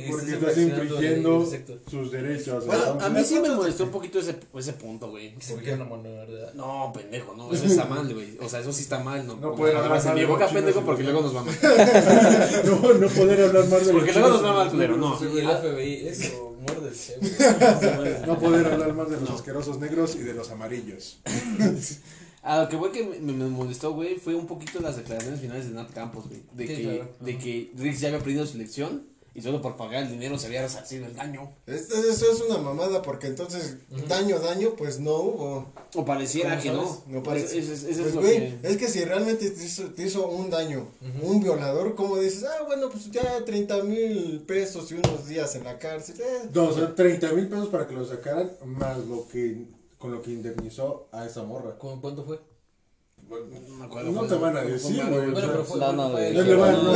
porque 0.09 0.63
infringiendo 0.63 1.47
sus 1.89 2.11
derechos. 2.11 2.67
Bueno, 2.67 2.99
A 3.01 3.09
mí 3.09 3.23
sí 3.25 3.39
me 3.39 3.51
molestó 3.51 3.85
un 3.85 3.91
poquito 3.91 4.19
ese, 4.19 4.37
ese 4.55 4.73
punto, 4.73 5.11
güey. 5.11 5.35
¿Por 5.35 5.63
qué 5.63 5.77
no 5.77 6.93
pendejo, 6.93 7.35
no, 7.35 7.53
eso 7.53 7.67
está 7.67 7.85
mal, 7.85 8.13
güey. 8.13 8.37
O 8.41 8.49
sea, 8.49 8.61
eso 8.61 8.73
sí 8.73 8.83
está 8.83 8.99
mal, 8.99 9.27
no. 9.27 9.35
No 9.37 9.41
Como 9.51 9.57
puede 9.57 9.75
jamás 9.75 10.07
hablar 10.07 10.19
en 10.19 10.27
mi 10.27 10.33
mal 10.33 10.41
de 10.41 10.45
boca, 10.45 10.55
pendejo, 10.55 10.81
porque 10.83 11.03
luego 11.05 11.23
nos 11.23 11.37
va 11.37 11.45
mal. 11.45 11.55
no, 12.65 12.95
no 12.95 13.09
poder 13.09 13.45
hablar 13.45 13.67
mal 13.67 13.81
de 13.81 13.93
los 13.93 14.03
Porque 14.03 14.13
luego 14.13 14.29
nos 14.29 14.45
va 14.45 14.53
mal, 14.55 14.71
culero, 14.71 14.97
no. 14.97 15.19
Sí, 15.19 15.27
el 15.39 15.49
FBI, 15.49 16.09
eso, 16.09 16.48
No 18.27 18.39
poder 18.39 18.67
hablar 18.67 18.95
mal 18.95 19.09
de 19.11 19.17
los 19.21 19.29
No. 19.31 19.37
asquerosos 19.37 19.79
negros 19.79 20.17
y 20.17 20.21
de 20.21 20.35
los 20.35 20.51
amarillos. 20.51 21.21
A 22.43 22.63
lo 22.63 22.69
que 22.69 22.77
güey 22.77 22.93
que 22.93 23.03
me, 23.05 23.33
me 23.33 23.47
molestó, 23.49 23.93
güey, 23.93 24.17
fue 24.17 24.35
un 24.35 24.47
poquito 24.47 24.81
las 24.81 24.97
declaraciones 24.97 25.41
finales 25.41 25.69
de 25.69 25.75
Nat 25.75 25.91
Campos, 25.93 26.29
güey. 26.29 26.41
De, 26.53 26.67
Sí, 26.67 26.77
que, 26.77 26.83
claro. 26.83 27.11
de 27.21 27.39
que 27.39 27.73
Riggs 27.77 28.01
ya 28.01 28.09
había 28.09 28.21
perdido 28.21 28.47
su 28.47 28.57
elección 28.57 29.08
y 29.35 29.43
solo 29.43 29.61
por 29.63 29.77
pagar 29.77 30.03
el 30.03 30.11
dinero 30.11 30.39
se 30.39 30.47
había 30.47 30.63
resarcido 30.63 31.07
el 31.07 31.15
daño. 31.15 31.53
este- 31.67 31.95
eso 32.11 32.31
es 32.33 32.41
una 32.49 32.59
mamada 32.59 33.03
porque 33.03 33.27
entonces 33.29 33.77
daño, 34.09 34.39
daño, 34.41 34.75
pues 34.77 34.99
no 35.01 35.15
hubo. 35.17 35.73
O 35.95 36.05
pareciera 36.05 36.51
¿Cómo 36.59 36.63
que 36.63 36.69
sabes? 36.69 36.99
no. 37.07 37.23
Parece. 37.23 37.63
Pues, 37.63 37.83
es 37.85 38.15
lo 38.15 38.21
güey, 38.21 38.61
que... 38.61 38.69
es 38.69 38.77
que 38.77 38.89
si 38.89 39.05
realmente 39.05 39.51
te 39.51 39.65
hizo, 39.65 39.85
te 39.93 40.03
hizo 40.05 40.27
un 40.29 40.51
daño, 40.51 40.89
un 41.23 41.43
violador, 41.43 41.95
¿cómo 41.95 42.19
dices? 42.19 42.45
Ah, 42.45 42.65
bueno, 42.67 42.89
pues 42.91 43.11
ya 43.11 43.45
30 43.45 43.83
mil 43.85 44.43
pesos 44.47 44.91
y 44.91 44.95
unos 44.95 45.27
días 45.27 45.55
en 45.55 45.65
la 45.65 45.79
cárcel. 45.79 46.17
eh. 46.21 46.49
No, 46.53 46.65
o 46.69 46.73
sea, 46.73 46.95
30 46.95 47.33
mil 47.33 47.49
pesos 47.49 47.69
para 47.69 47.87
que 47.87 47.95
lo 47.95 48.05
sacaran, 48.05 48.51
más 48.65 48.99
lo 49.07 49.27
que 49.29 49.67
con 49.99 50.13
lo 50.13 50.23
que 50.23 50.31
indemnizó 50.31 51.09
a 51.11 51.27
esa 51.27 51.43
morra. 51.43 51.77
¿Cómo- 51.77 52.01
¿Cuánto 52.01 52.25
fue? 52.25 52.39
No 53.29 54.27
te 54.27 54.35
van 54.37 54.57
a 54.57 54.63
decir, 54.63 55.03
güey. 55.05 55.27
No, 55.29 55.93
no, 55.93 56.09
No 56.09 56.93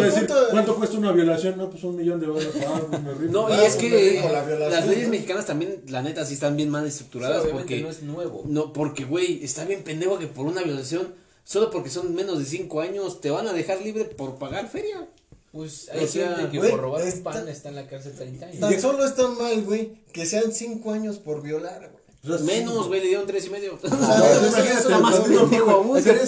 decir, 0.00 0.28
¿cuánto 0.50 0.76
cuesta 0.76 0.98
una 0.98 1.12
violación? 1.12 1.56
No, 1.56 1.70
pues 1.70 1.84
un 1.84 1.96
millón 1.96 2.20
de 2.20 2.26
dólares. 2.26 2.52
Ah. 2.66 2.80
No, 3.30 3.48
y 3.54 3.64
es 3.64 3.76
que 3.76 4.20
las 4.70 4.86
leyes 4.86 5.08
mexicanas 5.08 5.46
también, 5.46 5.82
la 5.88 6.02
neta, 6.02 6.24
sí 6.24 6.34
están 6.34 6.56
bien 6.56 6.70
mal 6.70 6.86
estructuradas 6.86 7.46
porque... 7.46 7.80
no 7.82 7.90
es 7.90 8.02
nuevo. 8.02 8.42
No, 8.46 8.72
porque, 8.72 9.04
güey, 9.04 9.44
está 9.44 9.64
bien 9.64 9.82
pendejo 9.82 10.18
que 10.18 10.26
por 10.26 10.46
una 10.46 10.62
violación, 10.62 11.14
solo 11.44 11.70
porque 11.70 11.90
son 11.90 12.14
menos 12.14 12.38
de 12.38 12.44
5 12.44 12.80
años, 12.80 13.20
te 13.20 13.30
van 13.30 13.46
a 13.46 13.52
dejar 13.52 13.80
libre 13.80 14.04
por 14.04 14.36
pagar 14.36 14.68
feria. 14.68 15.08
Pues 15.52 15.88
hay 15.88 16.04
O 16.04 16.08
sea, 16.08 16.34
gente 16.36 16.50
que 16.50 16.68
por 16.68 16.80
robar 16.80 17.04
un 17.04 17.22
pan 17.22 17.48
está 17.48 17.68
en 17.68 17.76
la 17.76 17.86
cárcel 17.86 18.12
30 18.12 18.46
años. 18.46 18.58
Tan 18.58 18.80
solo 18.80 19.04
está 19.04 19.28
mal, 19.28 19.62
güey, 19.62 19.92
que 20.12 20.26
sean 20.26 20.52
5 20.52 20.90
años 20.90 21.18
por 21.18 21.42
violar, 21.42 21.92
Menos, 22.24 22.86
güey, 22.88 23.00
le 23.00 23.08
dieron 23.08 23.26
tres 23.26 23.46
y 23.46 23.50
medio. 23.50 23.78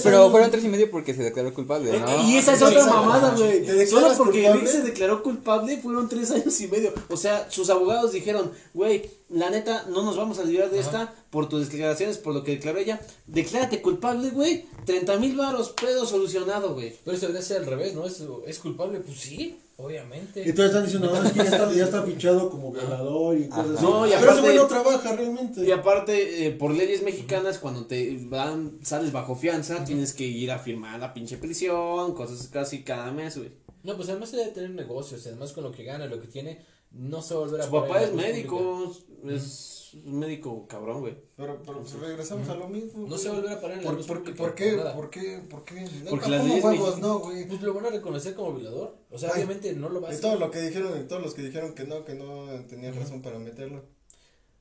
pero 0.02 0.30
fueron 0.30 0.50
tres 0.50 0.64
y 0.64 0.68
medio 0.68 0.90
porque 0.90 1.14
se 1.14 1.22
declaró 1.22 1.54
culpable, 1.54 1.96
Eh, 1.96 2.00
¿no? 2.00 2.28
Y 2.28 2.36
esa 2.36 2.52
es 2.54 2.62
otra 2.62 2.84
mamada, 2.86 3.34
güey. 3.36 3.64
¿Te 3.64 3.72
declaras 3.74 4.16
Solo 4.16 4.24
porque 4.24 4.42
culpable? 4.42 4.60
Rick 4.60 4.70
se 4.70 4.82
declaró 4.82 5.22
culpable 5.22 5.78
fueron 5.78 6.08
tres 6.08 6.30
años 6.30 6.60
y 6.60 6.68
medio. 6.68 6.92
O 7.08 7.16
sea, 7.16 7.50
sus 7.50 7.70
abogados 7.70 8.12
dijeron, 8.12 8.52
güey, 8.74 9.10
la 9.30 9.50
neta, 9.50 9.86
no 9.88 10.02
nos 10.02 10.16
vamos 10.16 10.38
a 10.38 10.44
librar 10.44 10.70
de 10.70 10.80
esta 10.80 11.14
por 11.30 11.48
tus 11.48 11.70
declaraciones, 11.70 12.18
por 12.18 12.34
lo 12.34 12.44
que 12.44 12.52
declaró 12.52 12.78
ella. 12.78 13.00
Declárate 13.26 13.80
culpable, 13.82 14.30
güey. 14.30 14.66
30 14.84 15.16
mil 15.16 15.34
varos, 15.36 15.70
pedo 15.70 16.06
solucionado, 16.06 16.74
güey. 16.74 16.94
Pero 17.04 17.16
eso 17.16 17.26
debería 17.26 17.46
ser 17.46 17.58
al 17.58 17.66
revés, 17.66 17.94
¿no? 17.94 18.06
¿Es, 18.06 18.22
es 18.46 18.58
culpable? 18.58 19.00
Pues 19.00 19.18
sí, 19.18 19.58
obviamente. 19.76 20.40
Y 20.44 20.50
entonces 20.50 20.66
están 20.66 20.84
diciendo, 20.84 21.10
no, 21.12 21.22
es 21.26 21.32
que 21.32 21.38
ya 21.38 21.44
está, 21.44 21.72
ya 21.72 21.84
está 21.84 22.02
fichado 22.02 22.50
como 22.50 22.72
violador 22.72 23.38
y 23.38 23.48
cosas 23.48 23.76
así. 23.76 23.84
No, 23.84 24.06
y 24.06 24.10
Pero 24.10 24.20
ese 24.20 24.28
aparte- 24.30 24.40
güey 24.42 24.56
no 24.56 24.66
trabaja 24.66 25.16
realmente. 25.16 25.64
Y 25.64 25.70
aparte, 25.70 26.46
eh, 26.46 26.50
por 26.52 26.70
leyes 26.72 27.02
mexicanas, 27.02 27.58
cuando 27.58 27.86
te 27.86 28.18
van, 28.22 28.78
sales 28.82 29.12
bajo 29.12 29.34
fianza, 29.36 29.84
tienes 29.84 30.12
que 30.12 30.24
ir 30.24 30.50
a 30.50 30.58
firmar 30.58 30.98
la 31.00 31.12
pinche 31.14 31.36
prisión, 31.36 32.14
cosas 32.14 32.48
casi 32.48 32.82
cada 32.82 33.10
mes, 33.12 33.36
güey. 33.38 33.50
No, 33.82 33.96
pues 33.96 34.08
además 34.08 34.32
de 34.32 34.46
tener 34.46 34.70
negocios, 34.70 35.26
además 35.26 35.52
con 35.52 35.62
lo 35.64 35.70
que 35.72 35.84
gana, 35.84 36.06
lo 36.06 36.20
que 36.20 36.26
tiene, 36.26 36.64
no 36.90 37.22
se 37.22 37.34
va 37.34 37.40
a 37.40 37.44
volver 37.44 37.60
a 37.60 37.64
Su 37.66 37.70
papá 37.70 38.02
es 38.02 38.12
médico, 38.12 38.92
es 39.28 39.75
un 40.04 40.18
médico 40.18 40.66
cabrón, 40.68 41.00
güey. 41.00 41.16
Pero, 41.36 41.60
pero 41.64 41.80
pues, 41.80 41.92
regresamos 41.94 42.48
a 42.48 42.54
lo 42.54 42.68
mismo. 42.68 43.02
No 43.02 43.06
güey. 43.08 43.18
se 43.20 43.28
va 43.30 43.38
a 43.52 43.60
parar 43.60 43.78
en 43.78 43.84
la 43.84 43.90
¿Por, 43.90 44.06
por, 44.06 44.18
pública, 44.18 44.36
por 44.36 44.54
qué? 44.54 44.72
¿Por 44.94 45.10
qué? 45.10 45.40
¿Por 45.48 45.64
qué? 45.64 45.80
No, 45.80 46.10
Porque 46.10 46.24
¿cómo 46.24 46.36
las 46.36 46.44
leyes 46.44 46.64
huevos 46.64 46.98
no, 46.98 47.18
güey. 47.20 47.46
Pues 47.48 47.62
lo 47.62 47.74
van 47.74 47.86
a 47.86 47.90
reconocer 47.90 48.34
como 48.34 48.54
violador. 48.54 48.96
O 49.10 49.18
sea, 49.18 49.30
Ay, 49.34 49.36
obviamente 49.42 49.72
no 49.74 49.88
lo 49.88 50.00
va 50.00 50.08
a 50.08 50.10
hacer. 50.10 50.22
todo 50.22 50.36
lo 50.36 50.50
que 50.50 50.60
dijeron, 50.60 51.00
y 51.00 51.04
todos 51.08 51.22
los 51.22 51.34
que 51.34 51.42
dijeron 51.42 51.74
que 51.74 51.84
no, 51.84 52.04
que 52.04 52.14
no 52.14 52.46
tenían 52.68 52.94
razón 52.94 53.22
para 53.22 53.38
meterlo. 53.38 53.84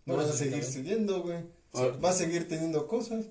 No 0.06 0.14
No, 0.14 0.18
van 0.18 0.30
a 0.30 0.32
sí, 0.32 0.38
seguir 0.38 0.52
también. 0.54 0.72
siguiendo, 0.74 1.22
güey. 1.24 1.40
Ah. 1.74 1.88
Va 2.04 2.10
a 2.10 2.14
seguir 2.14 2.48
teniendo 2.48 2.88
cosas. 2.88 3.26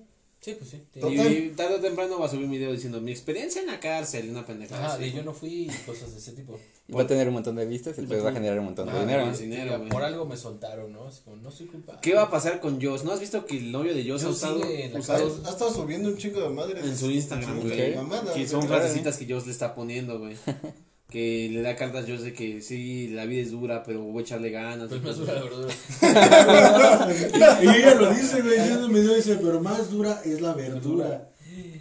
Sí, 0.45 0.55
pues 0.59 0.69
sí. 0.69 0.83
Total. 0.93 1.11
Y 1.33 1.49
tarde 1.55 1.73
o 1.73 1.79
temprano 1.81 2.19
va 2.19 2.27
a 2.27 2.29
subir 2.29 2.45
un 2.45 2.51
video 2.51 2.71
diciendo 2.71 3.01
mi 3.01 3.09
experiencia 3.11 3.61
en 3.61 3.65
la 3.67 3.79
cárcel, 3.79 4.29
una 4.29 4.45
pendejada. 4.45 4.93
Así. 4.93 5.05
y 5.05 5.11
yo 5.13 5.23
no 5.23 5.33
fui 5.33 5.63
y 5.63 5.67
cosas 5.87 6.11
de 6.13 6.19
ese 6.19 6.33
tipo. 6.33 6.59
Y 6.87 6.93
va 6.93 7.01
a 7.01 7.07
tener 7.07 7.27
un 7.29 7.33
montón 7.33 7.55
de 7.55 7.65
vistas 7.65 7.97
y 7.97 8.01
después 8.01 8.23
va 8.23 8.29
a 8.29 8.33
generar 8.33 8.59
un 8.59 8.65
montón 8.65 8.85
de 8.85 8.91
Ah, 8.91 8.99
dinero. 8.99 9.33
sí. 9.33 9.45
dinero, 9.45 9.63
Diga, 9.63 9.77
güey. 9.77 9.89
por 9.89 10.03
algo 10.03 10.25
me 10.27 10.37
soltaron, 10.37 10.93
¿no? 10.93 11.09
Es 11.09 11.21
como, 11.21 11.37
no 11.37 11.49
soy 11.49 11.65
culpable. 11.65 11.99
¿Qué 12.03 12.13
va 12.13 12.21
a 12.21 12.29
pasar 12.29 12.59
con 12.59 12.79
Joss? 12.79 13.03
¿No 13.03 13.11
has 13.11 13.19
visto 13.19 13.43
que 13.47 13.57
el 13.57 13.71
novio 13.71 13.95
de 13.95 14.07
Joss 14.07 14.23
ha 14.25 14.29
usado, 14.29 14.59
usado 14.95 15.41
Ha 15.45 15.49
estado 15.49 15.73
subiendo 15.73 16.09
un 16.09 16.17
chingo 16.17 16.39
de 16.41 16.49
madre. 16.49 16.79
en 16.79 16.95
su 16.95 17.09
Instagram, 17.09 17.61
güey? 17.61 17.95
Que 18.35 18.47
son 18.47 18.67
frasecitas 18.67 19.17
que 19.17 19.25
Joss 19.33 19.47
le 19.47 19.51
está 19.51 19.73
poniendo, 19.73 20.19
güey. 20.19 20.35
Que 21.09 21.49
le 21.51 21.61
da 21.61 21.75
cartas 21.75 22.05
Joss 22.09 22.23
de 22.23 22.33
que 22.33 22.61
sí, 22.61 23.09
la 23.09 23.25
vida 23.25 23.41
es 23.43 23.51
dura, 23.51 23.83
pero 23.83 24.01
voy 24.01 24.21
a 24.21 24.25
echarle 24.25 24.49
ganas. 24.49 24.89
Pues 24.89 25.01
más 25.03 25.17
dura 25.17 25.33
la 25.33 25.43
verdura. 25.43 25.73
Y 27.63 27.67
ella 27.77 27.93
lo 27.95 28.09
dice, 28.13 28.41
güey, 28.41 28.57
en 28.59 28.71
el 28.71 28.89
video 28.89 29.13
dice, 29.15 29.35
pero 29.41 29.61
más 29.61 29.89
dura 29.91 30.21
es 30.25 30.41
la 30.41 30.53
verdura. 30.53 31.29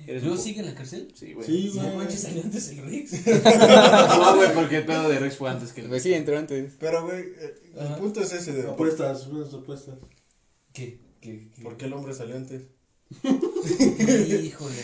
Eres 0.07 0.23
¿Yo 0.23 0.33
un- 0.33 0.39
sigue 0.39 0.61
en 0.61 0.67
la 0.67 0.75
cárcel? 0.75 1.09
Sí, 1.15 1.33
güey. 1.33 1.47
Sí, 1.47 1.73
No 1.75 1.83
güey. 1.83 1.97
manches, 1.97 2.21
salió 2.21 2.43
antes 2.43 2.69
el 2.69 2.85
Riggs. 2.85 3.13
No, 4.19 4.37
güey, 4.37 4.53
porque 4.55 4.77
el 4.77 4.85
pedo 4.87 5.09
de 5.09 5.19
Rex 5.19 5.37
fue 5.39 5.49
antes 5.51 5.73
que 5.73 5.81
el 5.81 5.89
Pues 5.89 6.03
sí, 6.03 6.13
entró 6.13 6.39
antes. 6.39 6.75
Pero, 6.79 7.05
güey, 7.07 7.21
eh, 7.21 7.55
el 7.75 7.87
Ajá. 7.87 7.97
punto 7.97 8.21
es 8.21 8.33
ese 8.33 8.53
de 8.53 8.69
Apuestas, 8.69 9.27
unas 9.29 9.53
apuestas. 9.55 9.95
¿Qué? 10.75 11.01
¿Qué? 11.21 11.49
qué? 11.57 11.63
por 11.63 11.77
qué 11.79 11.87
el 11.87 11.95
hombre 11.95 12.13
salió 12.13 12.37
antes. 12.37 12.63
Híjole. 13.23 14.75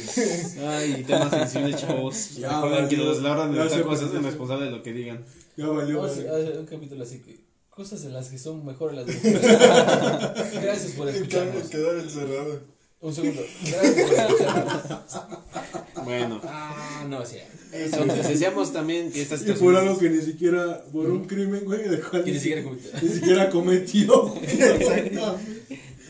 Ay, 0.66 1.04
temas 1.06 1.30
sensibles, 1.30 1.76
chavos. 1.80 2.30
Ya, 2.36 2.48
Recuerden 2.60 2.88
que 2.88 2.96
valió. 2.96 3.10
los 3.12 3.22
de 3.22 3.78
se 3.98 4.16
es 4.16 4.22
responsable 4.22 4.64
de 4.66 4.70
lo 4.72 4.82
que 4.82 4.92
digan. 4.92 5.24
Ya 5.56 5.66
valió, 5.66 6.00
Vamos 6.00 6.18
a 6.18 6.22
güey. 6.22 6.42
hacer 6.42 6.58
un 6.58 6.66
capítulo 6.66 7.02
así 7.02 7.18
que. 7.20 7.40
Cosas 7.68 8.04
en 8.04 8.12
las 8.12 8.28
que 8.28 8.38
son 8.38 8.64
mejores 8.66 8.96
las 8.96 9.06
mujeres. 9.06 9.42
Gracias 10.62 10.92
por 10.96 11.08
escucharnos. 11.08 11.68
Quedar 11.68 11.96
encerrado. 11.96 12.60
Un 13.00 13.14
segundo. 13.14 13.42
Gracias 13.62 13.94
por 13.94 14.18
escucharnos. 14.18 16.04
Bueno, 16.04 16.40
Ah, 16.44 17.06
no, 17.08 17.24
sí. 17.24 17.36
entonces 17.72 18.28
deseamos 18.28 18.72
también 18.72 19.12
que 19.12 19.22
esta 19.22 19.36
Y 19.36 19.38
situación. 19.38 19.64
por 19.72 19.76
algo 19.80 19.98
que 19.98 20.10
ni 20.10 20.22
siquiera, 20.22 20.82
por 20.92 21.08
un 21.10 21.24
crimen, 21.26 21.64
güey, 21.64 21.88
de 21.88 22.00
cual 22.00 22.24
Que 22.24 22.32
ni 22.32 22.38
siquiera 22.38 22.62
cometió. 22.64 22.90
ni 23.02 23.08
siquiera 23.08 23.50
cometió. 23.50 24.34
Exacto. 24.42 25.38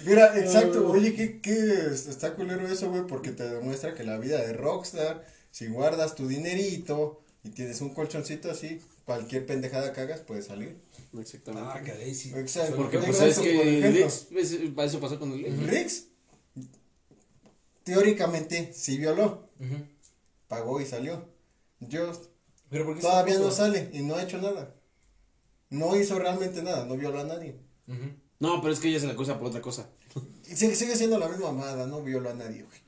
Mira, 0.04 0.38
exacto. 0.38 0.88
Oye, 0.90 1.14
¿qué, 1.14 1.40
qué 1.40 1.86
está 1.92 2.34
culero 2.34 2.66
eso, 2.68 2.90
güey? 2.90 3.06
Porque 3.06 3.30
te 3.30 3.48
demuestra 3.48 3.94
que 3.94 4.04
la 4.04 4.18
vida 4.18 4.38
de 4.38 4.52
rockstar, 4.52 5.26
si 5.50 5.66
guardas 5.66 6.14
tu 6.14 6.28
dinerito 6.28 7.22
y 7.44 7.50
tienes 7.50 7.80
un 7.80 7.94
colchoncito 7.94 8.50
así, 8.50 8.80
cualquier 9.04 9.46
pendejada 9.46 9.92
que 9.92 10.00
hagas 10.00 10.20
puede 10.20 10.42
salir. 10.42 10.76
Exactamente. 11.18 11.70
Ah, 11.72 11.82
caray, 11.84 12.14
sí. 12.14 12.32
Exacto. 12.34 12.76
Porque 12.76 12.98
pues 12.98 13.20
Exacto, 13.20 13.30
es 13.30 13.36
por 13.36 13.44
que 13.44 13.78
ejemplo. 13.78 14.04
ex, 14.04 14.26
pues, 14.30 14.52
eso 14.92 15.00
pasó 15.00 15.18
con 15.18 15.32
el 15.32 15.46
ex. 15.46 15.66
Riggs, 15.66 16.04
teóricamente, 17.84 18.72
sí 18.72 18.98
violó, 18.98 19.48
pagó 20.48 20.80
y 20.80 20.86
salió. 20.86 21.28
Yo 21.80 22.12
Pero 22.68 22.94
todavía 22.98 23.38
no 23.38 23.50
sale 23.50 23.90
y 23.92 24.02
no 24.02 24.14
ha 24.16 24.22
hecho 24.22 24.38
nada. 24.38 24.74
No 25.70 25.96
hizo 25.96 26.18
realmente 26.18 26.62
nada, 26.62 26.84
no 26.84 26.96
violó 26.96 27.20
a 27.20 27.24
nadie. 27.24 27.56
No, 28.40 28.60
pero 28.60 28.72
es 28.72 28.80
que 28.80 28.88
ella 28.88 28.98
se 29.00 29.06
la 29.06 29.12
acusa 29.12 29.38
por 29.38 29.48
otra 29.48 29.60
cosa. 29.60 29.86
Y 30.50 30.56
sigue, 30.56 30.74
sigue 30.74 30.96
siendo 30.96 31.18
la 31.18 31.28
misma 31.28 31.50
amada, 31.50 31.86
no 31.86 32.02
violó 32.02 32.30
a 32.30 32.34
nadie, 32.34 32.62
güey. 32.64 32.80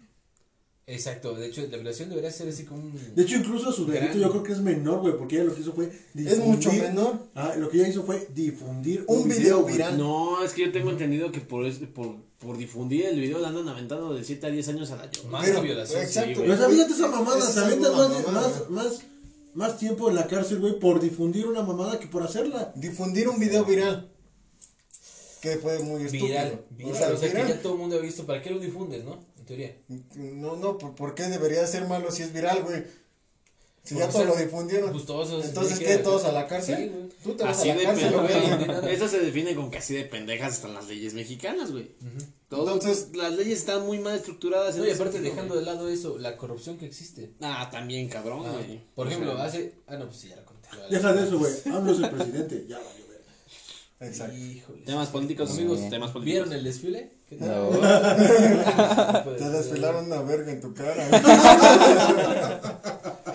Exacto, 0.84 1.34
de 1.34 1.46
hecho, 1.46 1.62
la 1.70 1.76
violación 1.76 2.08
debería 2.08 2.30
ser 2.32 2.48
así 2.48 2.64
como 2.64 2.82
un. 2.82 3.14
De 3.14 3.22
hecho, 3.22 3.36
incluso 3.36 3.70
su 3.70 3.86
delito 3.86 4.06
Gran- 4.14 4.20
yo 4.20 4.30
creo 4.30 4.42
que 4.42 4.52
es 4.52 4.58
menor, 4.60 5.00
güey, 5.00 5.16
porque 5.16 5.36
ella 5.36 5.44
lo 5.44 5.54
que 5.54 5.60
hizo 5.60 5.72
fue 5.72 5.86
difundir. 6.12 6.28
Es 6.32 6.38
mucho 6.44 6.72
menor. 6.72 7.28
Ah, 7.36 7.54
lo 7.56 7.68
que 7.70 7.78
ella 7.78 7.88
hizo 7.88 8.02
fue 8.02 8.26
difundir 8.34 9.04
Un 9.06 9.28
video 9.28 9.62
viral. 9.64 9.96
No, 9.96 10.42
es 10.42 10.52
que 10.52 10.62
yo 10.66 10.72
tengo 10.72 10.90
entendido 10.90 11.30
que 11.30 11.40
por, 11.40 11.70
por, 11.92 12.16
por 12.38 12.56
difundir 12.58 13.06
el 13.06 13.20
video 13.20 13.38
le 13.38 13.46
andan 13.46 13.68
aventando 13.68 14.12
de 14.12 14.24
7 14.24 14.46
a 14.48 14.50
10 14.50 14.68
años 14.70 14.90
a 14.90 14.96
la 14.96 15.10
yo. 15.10 15.22
Más 15.28 15.44
Pero, 15.44 15.60
de 15.60 15.66
violación. 15.66 16.02
exacto. 16.02 16.28
sí, 16.30 16.34
güey. 16.34 16.48
Pero 16.58 16.70
fíjate 16.70 16.92
esa 16.94 17.08
mamada, 17.08 17.40
se 17.42 17.60
avientan 17.60 17.92
mamada. 17.92 18.32
más, 18.32 18.70
más, 18.70 19.00
más 19.54 19.78
tiempo 19.78 20.08
en 20.08 20.16
la 20.16 20.26
cárcel, 20.26 20.58
güey, 20.58 20.78
por 20.80 21.00
difundir 21.00 21.46
una 21.46 21.62
mamada 21.62 22.00
que 22.00 22.08
por 22.08 22.24
hacerla. 22.24 22.72
Difundir 22.74 23.28
un 23.28 23.38
video 23.38 23.64
viral. 23.64 24.11
Que 25.42 25.56
fue 25.58 25.78
muy 25.80 26.04
estúpido. 26.04 26.26
Viral, 26.28 26.64
viral. 26.70 26.92
O 27.12 27.16
sea, 27.16 27.28
que 27.28 27.34
viral. 27.34 27.48
ya 27.48 27.60
todo 27.60 27.72
el 27.74 27.78
mundo 27.80 27.96
ha 27.96 28.00
visto. 28.00 28.24
¿Para 28.24 28.40
qué 28.40 28.50
lo 28.50 28.60
difundes, 28.60 29.04
no? 29.04 29.18
En 29.38 29.44
teoría. 29.44 29.76
No, 30.14 30.56
no, 30.56 30.78
¿por, 30.78 30.94
por 30.94 31.14
qué 31.16 31.24
debería 31.24 31.66
ser 31.66 31.86
malo 31.88 32.10
si 32.12 32.22
es 32.22 32.32
viral, 32.32 32.62
güey? 32.62 32.84
Si 33.82 33.96
ya 33.96 34.02
todos 34.08 34.14
o 34.14 34.18
sea, 34.18 34.26
lo 34.28 34.36
difundieron. 34.36 34.92
Pues 34.92 35.02
Entonces, 35.44 35.80
¿qué? 35.80 35.98
¿Todos 35.98 36.24
a 36.24 36.30
la 36.30 36.46
cárcel? 36.46 36.76
Sí, 36.76 36.88
güey. 36.88 37.08
Tú 37.24 37.34
te 37.34 37.42
vas 37.42 37.58
Así 37.58 37.70
a 37.70 37.74
la 37.74 37.80
de 37.80 37.86
cárcel, 37.86 38.12
güey. 38.14 38.94
Eso 38.94 39.08
se 39.08 39.18
define 39.18 39.56
con 39.56 39.72
que 39.72 39.78
así 39.78 39.94
de 39.94 40.04
pendejas 40.04 40.54
están 40.54 40.72
las 40.74 40.86
leyes 40.86 41.12
mexicanas, 41.14 41.72
güey. 41.72 41.90
Todo- 42.48 42.72
Entonces- 42.74 43.08
las 43.16 43.32
leyes 43.34 43.58
están 43.58 43.84
muy 43.84 43.98
mal 43.98 44.14
estructuradas. 44.14 44.76
No, 44.76 44.86
y 44.86 44.90
aparte 44.92 45.14
sentido, 45.14 45.34
dejando 45.34 45.54
güey. 45.54 45.66
de 45.66 45.72
lado 45.72 45.88
eso, 45.88 46.16
la 46.18 46.36
corrupción 46.36 46.78
que 46.78 46.86
existe. 46.86 47.32
Ah, 47.40 47.68
también, 47.72 48.08
cabrón, 48.08 48.44
Ah, 48.46 48.52
güey. 48.52 48.80
por 48.94 49.08
O 49.08 49.10
ejemplo, 49.10 49.34
sea, 49.34 49.44
hace. 49.46 49.72
Ah, 49.88 49.96
no, 49.96 50.06
pues 50.06 50.18
sí, 50.18 50.28
ya 50.28 50.36
la 50.36 50.44
conté. 50.44 50.68
vale. 50.70 50.88
Deja 50.88 51.12
de 51.12 51.26
eso, 51.26 51.38
güey. 51.40 51.52
Es 51.52 51.66
el 51.66 52.10
presidente. 52.10 52.64
Ya 52.68 52.78
ver. 52.78 53.01
Exacto. 54.02 54.36
Híjole. 54.36 54.82
Temas 54.82 55.08
políticos, 55.08 55.50
Amigos, 55.52 55.78
temas 55.90 56.10
políticos. 56.10 56.24
¿vieron 56.24 56.52
el 56.52 56.64
desfile? 56.64 57.12
¿Qué 57.28 57.36
tal? 57.36 57.48
No. 57.48 57.70
No 57.70 59.36
Te 59.36 59.48
desfilaron 59.50 60.06
una 60.06 60.22
verga 60.22 60.52
en 60.52 60.60
tu 60.60 60.74
cara. 60.74 61.08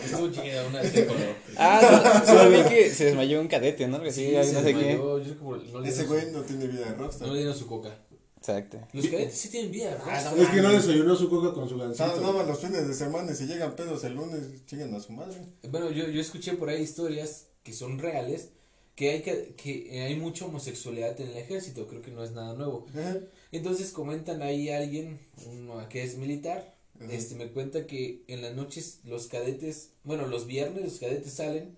Estuvo 0.03 0.29
chida 0.31 0.65
una 0.67 0.79
de 0.81 0.87
este 0.87 1.05
color. 1.05 1.35
Ah, 1.57 2.23
solo 2.25 2.49
vi 2.49 2.61
que 2.69 2.89
se 2.91 3.05
desmayó 3.05 3.41
un 3.41 3.47
cadete, 3.47 3.87
¿no? 3.87 3.95
Algo 3.97 4.09
así, 4.09 4.27
Sí, 4.27 4.35
no 4.35 4.43
sé 4.43 4.73
qué. 4.73 4.79
desmayó, 4.79 5.19
yo 5.19 5.37
como 5.39 5.55
no 5.57 5.79
le 5.81 5.89
Ese 5.89 6.03
güey 6.05 6.31
no 6.31 6.41
tiene 6.41 6.67
vida 6.67 6.85
de 6.85 6.91
su- 6.91 6.97
rockstar. 6.97 7.27
No 7.27 7.33
le 7.33 7.39
dieron 7.39 7.57
su 7.57 7.67
coca. 7.67 7.97
Exacto. 8.37 8.77
Los 8.93 9.07
cadetes 9.07 9.37
sí 9.37 9.49
tienen 9.49 9.71
vida. 9.71 9.97
Ah, 9.99 10.05
rockstar. 10.05 10.35
no 10.37 10.43
Es 10.43 10.49
que 10.49 10.61
no 10.61 10.69
desayunó 10.69 11.15
su 11.15 11.29
coca 11.29 11.53
con 11.53 11.67
su 11.67 11.77
gancito. 11.77 12.05
nada 12.21 12.31
más 12.33 12.47
los 12.47 12.59
fines 12.59 12.87
de 12.87 12.93
semana 12.93 13.31
y 13.31 13.35
si 13.35 13.45
llegan 13.47 13.75
pedos 13.75 14.03
el 14.03 14.13
lunes, 14.13 14.41
chingan 14.65 14.93
a 14.93 14.99
su 14.99 15.11
madre. 15.13 15.37
Bueno, 15.69 15.89
yo, 15.91 16.07
yo 16.07 16.21
escuché 16.21 16.53
por 16.53 16.69
ahí 16.69 16.81
historias 16.81 17.47
que 17.63 17.73
son 17.73 17.99
reales, 17.99 18.49
que 18.97 19.11
hay 19.11 19.21
que, 19.21 19.53
que 19.55 20.01
hay 20.01 20.15
mucha 20.15 20.45
homosexualidad 20.45 21.21
en 21.21 21.29
el 21.29 21.37
ejército, 21.37 21.85
creo 21.87 22.01
que 22.01 22.09
no 22.09 22.23
es 22.23 22.31
nada 22.31 22.55
nuevo. 22.55 22.87
Ajá. 22.89 23.19
Entonces 23.51 23.91
comentan 23.91 24.41
ahí 24.41 24.69
alguien, 24.69 25.19
uno 25.45 25.87
que 25.87 26.01
es 26.03 26.17
militar, 26.17 26.75
Ajá. 26.99 27.13
este 27.13 27.35
me 27.35 27.51
cuenta 27.51 27.85
que 27.85 28.23
en 28.27 28.41
las 28.41 28.55
noches 28.55 29.01
los 29.03 29.27
cadetes, 29.27 29.91
bueno, 30.03 30.25
los 30.25 30.47
viernes 30.47 30.83
los 30.83 30.97
cadetes 30.97 31.31
salen 31.31 31.77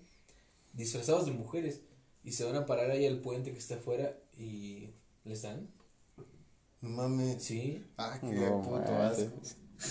disfrazados 0.72 1.26
de 1.26 1.32
mujeres 1.32 1.80
y 2.24 2.32
se 2.32 2.44
van 2.44 2.56
a 2.56 2.64
parar 2.64 2.90
ahí 2.90 3.04
al 3.04 3.20
puente 3.20 3.52
que 3.52 3.58
está 3.58 3.74
afuera 3.74 4.16
y 4.38 4.88
les 5.24 5.42
dan. 5.42 5.68
No 6.80 6.88
mames. 6.88 7.42
Sí. 7.42 7.84
Ah, 7.98 8.16
qué 8.18 8.28
No, 8.28 8.62
puto 8.62 8.96
asco. 8.96 9.30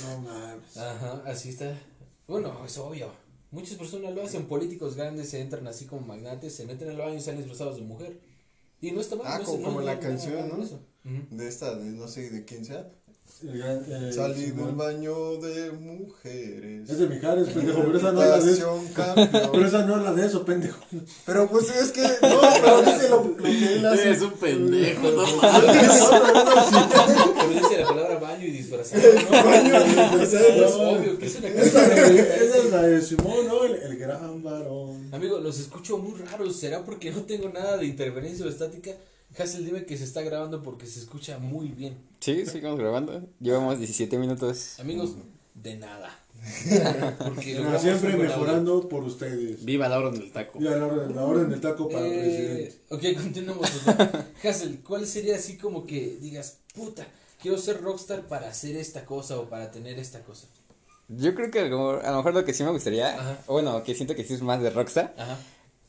No 0.02 0.22
mames. 0.22 0.78
Ajá, 0.78 1.22
así 1.28 1.50
está. 1.50 1.80
Bueno, 2.28 2.66
es 2.66 2.76
obvio. 2.80 3.12
Muchas 3.52 3.78
personas 3.78 4.14
lo 4.14 4.24
hacen, 4.24 4.46
políticos 4.46 4.96
grandes 4.96 5.30
se 5.30 5.40
entran 5.42 5.66
así 5.68 5.86
como 5.86 6.06
magnates, 6.06 6.56
se 6.56 6.66
meten 6.66 6.90
al 6.90 6.98
baño 6.98 7.16
y 7.16 7.22
salen 7.22 7.40
disfrazados 7.40 7.78
de 7.78 7.82
mujer. 7.82 8.20
Y 8.82 8.92
no 8.92 9.02
está 9.02 9.16
mal. 9.16 9.26
Ah, 9.28 9.40
no 9.40 9.46
como- 9.46 9.58
no 9.58 9.64
como 9.66 9.80
es 9.82 9.86
la 9.88 9.96
nada 9.96 10.08
canción, 10.08 10.50
¿no? 10.50 11.36
De 11.38 11.48
esta, 11.48 11.76
de 11.76 11.86
no 11.92 12.08
sé 12.08 12.30
de 12.30 12.46
quién 12.46 12.64
sea. 12.66 12.88
Gran, 13.44 13.86
eh, 13.88 14.12
Salí 14.12 14.52
del 14.52 14.74
baño 14.76 15.38
de 15.38 15.72
mujeres. 15.72 16.90
Es 16.90 16.98
de 16.98 17.08
Mijares, 17.08 17.48
pendejo. 17.50 17.82
Pero 17.84 17.98
esa 17.98 18.12
no 18.12 18.24
es 18.24 18.30
la 18.30 18.40
de 18.40 18.52
eso. 18.52 18.82
Pero 19.52 19.66
esa 19.68 19.86
no 19.86 19.98
es 19.98 20.04
la 20.04 20.14
de 20.14 20.26
eso, 20.26 20.46
pendejo. 20.46 20.80
Pero 21.28 21.48
pues 21.50 21.70
es 21.70 21.92
que, 21.92 22.02
no, 22.02 22.40
pero 22.62 22.82
dice 22.82 23.10
lo, 23.10 23.24
lo 23.24 23.38
que 23.38 23.74
él 23.76 23.86
hace. 23.86 24.12
Es 24.12 24.22
un 24.22 24.32
pendejo, 24.34 25.12
no 25.12 25.24
Pero 26.20 27.50
dice 27.50 27.78
la 27.82 27.88
palabra 27.88 28.20
baño 28.20 28.46
y 28.46 28.52
disfrazado. 28.70 29.02
es 30.22 30.74
obvio 30.76 31.18
que 31.18 31.26
es 31.26 31.36
una 31.38 31.48
Esa 31.50 32.58
es 32.58 32.72
la 32.72 32.82
de 32.84 33.02
Simón, 33.02 33.48
¿no? 33.48 33.64
El, 33.66 33.76
el 33.84 33.98
gran 33.98 34.44
varón. 34.44 35.10
Amigo, 35.14 35.40
los 35.40 35.60
escucho 35.60 35.98
muy 35.98 36.18
raros. 36.20 36.56
¿Será 36.56 36.84
porque 36.84 37.12
no 37.12 37.24
tengo 37.24 37.50
nada 37.50 37.78
de 37.78 37.86
interferencia 37.86 38.46
o 38.46 38.50
estática? 38.50 38.92
Hassel, 39.38 39.66
dime 39.66 39.86
que 39.86 39.98
se 39.98 40.04
está 40.06 40.22
grabando 40.22 40.64
porque 40.64 40.86
se 40.88 41.00
escucha 41.00 41.38
muy 41.38 41.68
bien. 41.70 41.96
Sí, 42.20 42.46
seguimos 42.46 42.80
grabando. 42.80 43.22
Llevamos 43.40 43.78
17 43.78 44.18
minutos. 44.18 44.80
Amigos, 44.80 45.12
de 45.54 45.76
nada. 45.78 46.18
Porque 47.20 47.56
Pero 47.58 47.78
siempre 47.80 48.16
mejorando 48.16 48.88
por 48.88 49.04
ustedes. 49.04 49.64
Viva 49.66 49.88
la 49.90 50.00
orden 50.00 50.20
del 50.20 50.32
taco. 50.32 50.58
Ya 50.60 50.72
la 50.78 50.86
orden, 50.86 51.16
la 51.16 51.24
orden 51.24 51.50
del 51.50 51.60
taco 51.62 51.90
para 51.90 52.08
el 52.08 52.14
Eh, 52.14 52.20
presidente. 52.90 53.16
ok, 53.18 53.22
continuamos. 53.24 53.70
Hassel, 54.44 54.80
¿cuál 54.80 55.06
sería 55.06 55.36
así 55.36 55.58
como 55.58 55.84
que 55.86 56.18
digas, 56.22 56.58
puta, 56.74 57.06
quiero 57.42 57.58
ser 57.58 57.82
rockstar 57.82 58.28
para 58.28 58.50
hacer 58.50 58.76
esta 58.76 59.06
cosa 59.06 59.40
o 59.40 59.50
para 59.50 59.72
tener 59.72 59.98
esta 60.00 60.22
cosa? 60.22 60.48
Yo 61.08 61.34
creo 61.34 61.50
que 61.50 61.60
a 61.62 61.66
lo 61.66 62.18
mejor 62.18 62.34
lo 62.34 62.46
que 62.46 62.54
sí 62.54 62.64
me 62.64 62.70
gustaría, 62.70 63.16
Ajá. 63.16 63.38
o 63.48 63.54
bueno, 63.54 63.84
que 63.84 63.96
siento 63.96 64.16
que 64.16 64.24
sí 64.24 64.36
es 64.36 64.42
más 64.44 64.62
de 64.62 64.70
Rockstar. 64.70 65.16
Ajá. 65.18 65.38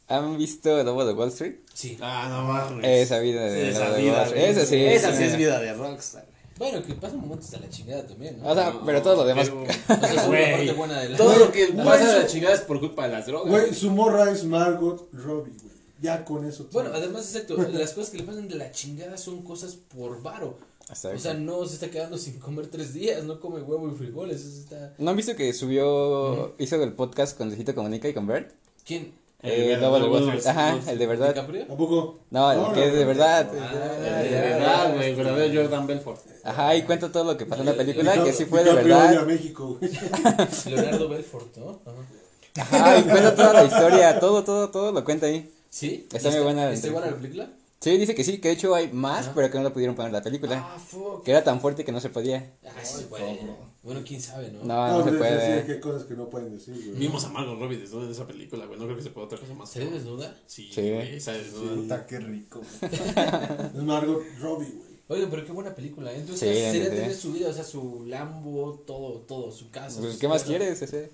¿Han 0.09 0.39
visto 0.39 0.81
El 0.81 0.87
Lobo 0.87 1.05
de 1.05 1.13
Wall 1.13 1.29
Street? 1.29 1.57
Sí. 1.75 1.99
Ah, 2.01 2.27
no 2.31 2.43
mames. 2.45 2.85
Esa 2.85 3.19
vida 3.21 3.45
de 3.45 3.71
Esa 3.71 3.85
Lobo 3.85 3.97
de 3.97 4.03
vida, 4.03 4.15
Wall 4.15 4.27
Street. 4.27 4.45
Esa 4.49 4.67
sí. 4.67 4.85
Esa 4.85 5.15
sí 5.15 5.25
es 5.25 5.37
vida 5.37 5.61
de 5.61 5.75
rockstar. 5.75 6.27
Bueno, 6.59 6.83
que 6.83 6.95
pasan 6.95 7.21
momentos 7.21 7.55
a 7.55 7.61
la 7.61 7.69
chingada 7.69 8.07
también, 8.07 8.41
¿no? 8.41 8.49
O 8.49 8.55
sea, 8.55 8.75
pero 8.85 9.01
todo 9.03 9.17
lo 9.17 9.25
demás. 9.25 9.49
Pero, 9.49 9.63
O 9.63 9.67
sea, 9.67 9.97
parte 9.97 10.73
buena 10.73 11.01
de 11.01 11.09
la 11.11 11.17
Todo 11.17 11.39
lo 11.39 11.53
que 11.53 11.69
pasa 11.69 12.17
a 12.17 12.19
la 12.19 12.27
chingada 12.27 12.55
es 12.55 12.61
por 12.63 12.81
culpa 12.81 13.07
de 13.07 13.13
las 13.15 13.27
drogas. 13.27 13.51
Güey, 13.51 13.75
su 13.75 13.91
morra 13.91 14.31
es 14.31 14.45
Margot 14.45 15.09
Robbie, 15.13 15.53
güey. 15.63 15.75
Ya 16.01 16.25
con 16.25 16.47
eso. 16.47 16.67
Bueno, 16.73 16.91
tienes. 16.91 17.07
además, 17.09 17.35
exacto, 17.35 17.57
las 17.57 17.93
cosas 17.93 18.11
que 18.11 18.19
le 18.19 18.25
pasan 18.25 18.49
de 18.49 18.57
la 18.57 18.71
chingada 18.73 19.17
son 19.17 19.43
cosas 19.43 19.75
por 19.75 20.23
varo. 20.23 20.59
O 20.91 21.19
sea, 21.19 21.35
no 21.35 21.65
se 21.67 21.75
está 21.75 21.91
quedando 21.91 22.19
sin 22.19 22.39
comer 22.41 22.67
tres 22.67 22.93
días, 22.93 23.23
no 23.25 23.39
come 23.41 23.61
huevo 23.63 23.89
y 23.89 23.93
frijoles, 23.97 24.41
eso 24.45 24.61
está... 24.61 24.95
¿No 24.99 25.11
han 25.11 25.17
visto 25.17 25.37
que 25.37 25.53
subió, 25.53 26.55
hizo 26.59 26.83
el 26.83 26.93
podcast 26.95 27.37
con 27.39 27.49
Luisito 27.49 27.75
Comunica 27.75 28.09
y 28.09 28.15
con 28.15 28.27
Bert? 28.27 28.53
¿Quién? 28.85 29.13
Eh, 29.43 29.67
El 29.67 29.71
el 29.73 29.81
Lobo 29.81 29.95
de 29.95 30.01
Lobo 30.01 30.15
Wall 30.15 30.27
de 30.33 30.37
Street. 30.39 30.57
Wall 30.57 30.79
Ajá, 30.79 30.91
el 30.93 30.99
de 30.99 31.07
verdad. 31.07 31.29
¿DiCaprio? 31.29 31.63
¿A 31.65 31.77
poco? 31.77 32.19
No, 32.31 32.53
el 32.53 32.75
que 32.75 32.89
es 32.89 32.93
de 32.93 33.05
verdad. 33.07 33.51
Ah, 33.59 34.23
de 34.23 34.31
ya, 34.31 34.41
verdad, 34.43 34.95
güey, 34.97 35.15
verdadero 35.15 35.63
Jordan 35.63 35.87
Belfort. 35.87 36.21
Ajá, 36.45 36.77
y 36.77 36.83
cuenta 36.83 37.11
todo 37.11 37.25
lo 37.25 37.37
que 37.39 37.47
pasó 37.47 37.63
en 37.63 37.67
la 37.67 37.75
película, 37.75 38.23
que 38.23 38.33
sí 38.33 38.45
fue 38.45 38.65
de 38.65 38.71
a 38.71 38.75
verdad. 38.75 39.27
México. 39.27 39.79
Leonardo 40.67 41.09
Belfort, 41.09 41.57
¿no? 41.57 41.81
Ajá. 41.87 42.77
Ajá, 42.77 42.99
y 42.99 43.03
cuenta 43.05 43.35
toda 43.35 43.53
la 43.55 43.65
historia, 43.65 44.21
todo, 44.21 44.45
todo, 44.45 44.71
todo 44.71 44.93
lo 44.93 45.05
cuenta 45.05 45.27
ahí. 45.27 45.51
¿Sí? 45.71 46.07
Está 46.13 46.31
muy 46.31 46.41
buena 46.41 46.67
la 46.67 46.73
¿Está 46.73 46.91
buena 46.91 47.07
la 47.07 47.17
película? 47.17 47.49
Sí, 47.83 47.97
dice 47.97 48.15
que 48.15 48.25
sí, 48.25 48.39
que 48.39 48.49
de 48.49 48.55
hecho 48.55 48.75
hay 48.75 48.93
más, 48.93 49.31
pero 49.35 49.51
que 49.51 49.57
no 49.57 49.65
lo 49.65 49.73
pudieron 49.73 49.97
poner 49.97 50.09
en 50.11 50.13
la 50.15 50.23
película. 50.23 50.59
Ah, 50.75 50.79
fuck. 50.79 51.25
Que 51.25 51.31
era 51.31 51.43
tan 51.43 51.61
fuerte 51.63 51.83
que 51.83 51.93
no 51.93 52.01
se 52.01 52.11
podía. 52.11 52.53
Ah, 52.67 52.85
sí, 52.85 53.07
bueno. 53.09 53.71
Bueno, 53.83 54.03
quién 54.07 54.21
sabe, 54.21 54.51
¿no? 54.51 54.63
No, 54.65 54.99
no, 54.99 55.03
se 55.05 55.09
es 55.09 55.19
decir, 55.19 55.19
puede. 55.19 55.65
que 55.67 55.73
hay 55.73 55.81
cosas 55.81 56.05
que 56.05 56.13
no 56.15 56.29
pueden 56.29 56.53
decir, 56.55 56.75
güey. 56.75 56.91
Vimos 56.99 57.25
a 57.25 57.31
Margot 57.31 57.59
Robbie 57.59 57.79
desnuda 57.79 58.05
en 58.05 58.11
esa 58.11 58.27
película, 58.27 58.67
güey. 58.67 58.79
No 58.79 58.85
creo 58.85 58.99
que 58.99 59.03
se 59.03 59.09
pueda 59.09 59.27
otra 59.29 59.39
cosa 59.39 59.55
más. 59.55 59.71
¿Se 59.71 59.81
desnuda? 59.87 60.37
Sí, 60.47 60.71
Sí. 60.71 60.83
güey, 60.91 61.17
esa 61.17 61.33
desnuda. 61.33 61.75
Puta, 61.77 62.07
qué 62.07 62.19
rico. 62.21 62.61
Es 62.83 63.83
Margot 63.83 64.23
Robbie, 64.41 64.69
güey. 64.69 64.91
Oigan, 65.09 65.31
pero 65.31 65.47
qué 65.47 65.53
buena 65.53 65.75
película. 65.75 66.13
¿eh? 66.13 66.17
Entonces, 66.19 66.55
Sí, 66.55 66.55
sería 66.63 66.91
sí. 66.91 66.91
tener 66.97 67.15
su 67.15 67.33
vida, 67.33 67.49
o 67.49 67.53
sea, 67.55 67.65
su 67.65 68.05
Lambo, 68.07 68.85
todo, 68.87 69.21
todo, 69.21 69.51
su 69.51 69.71
casa. 69.71 70.01
Pues, 70.01 70.19
¿Qué 70.19 70.29
más 70.29 70.45
quieres? 70.45 70.83
Ese? 70.83 71.11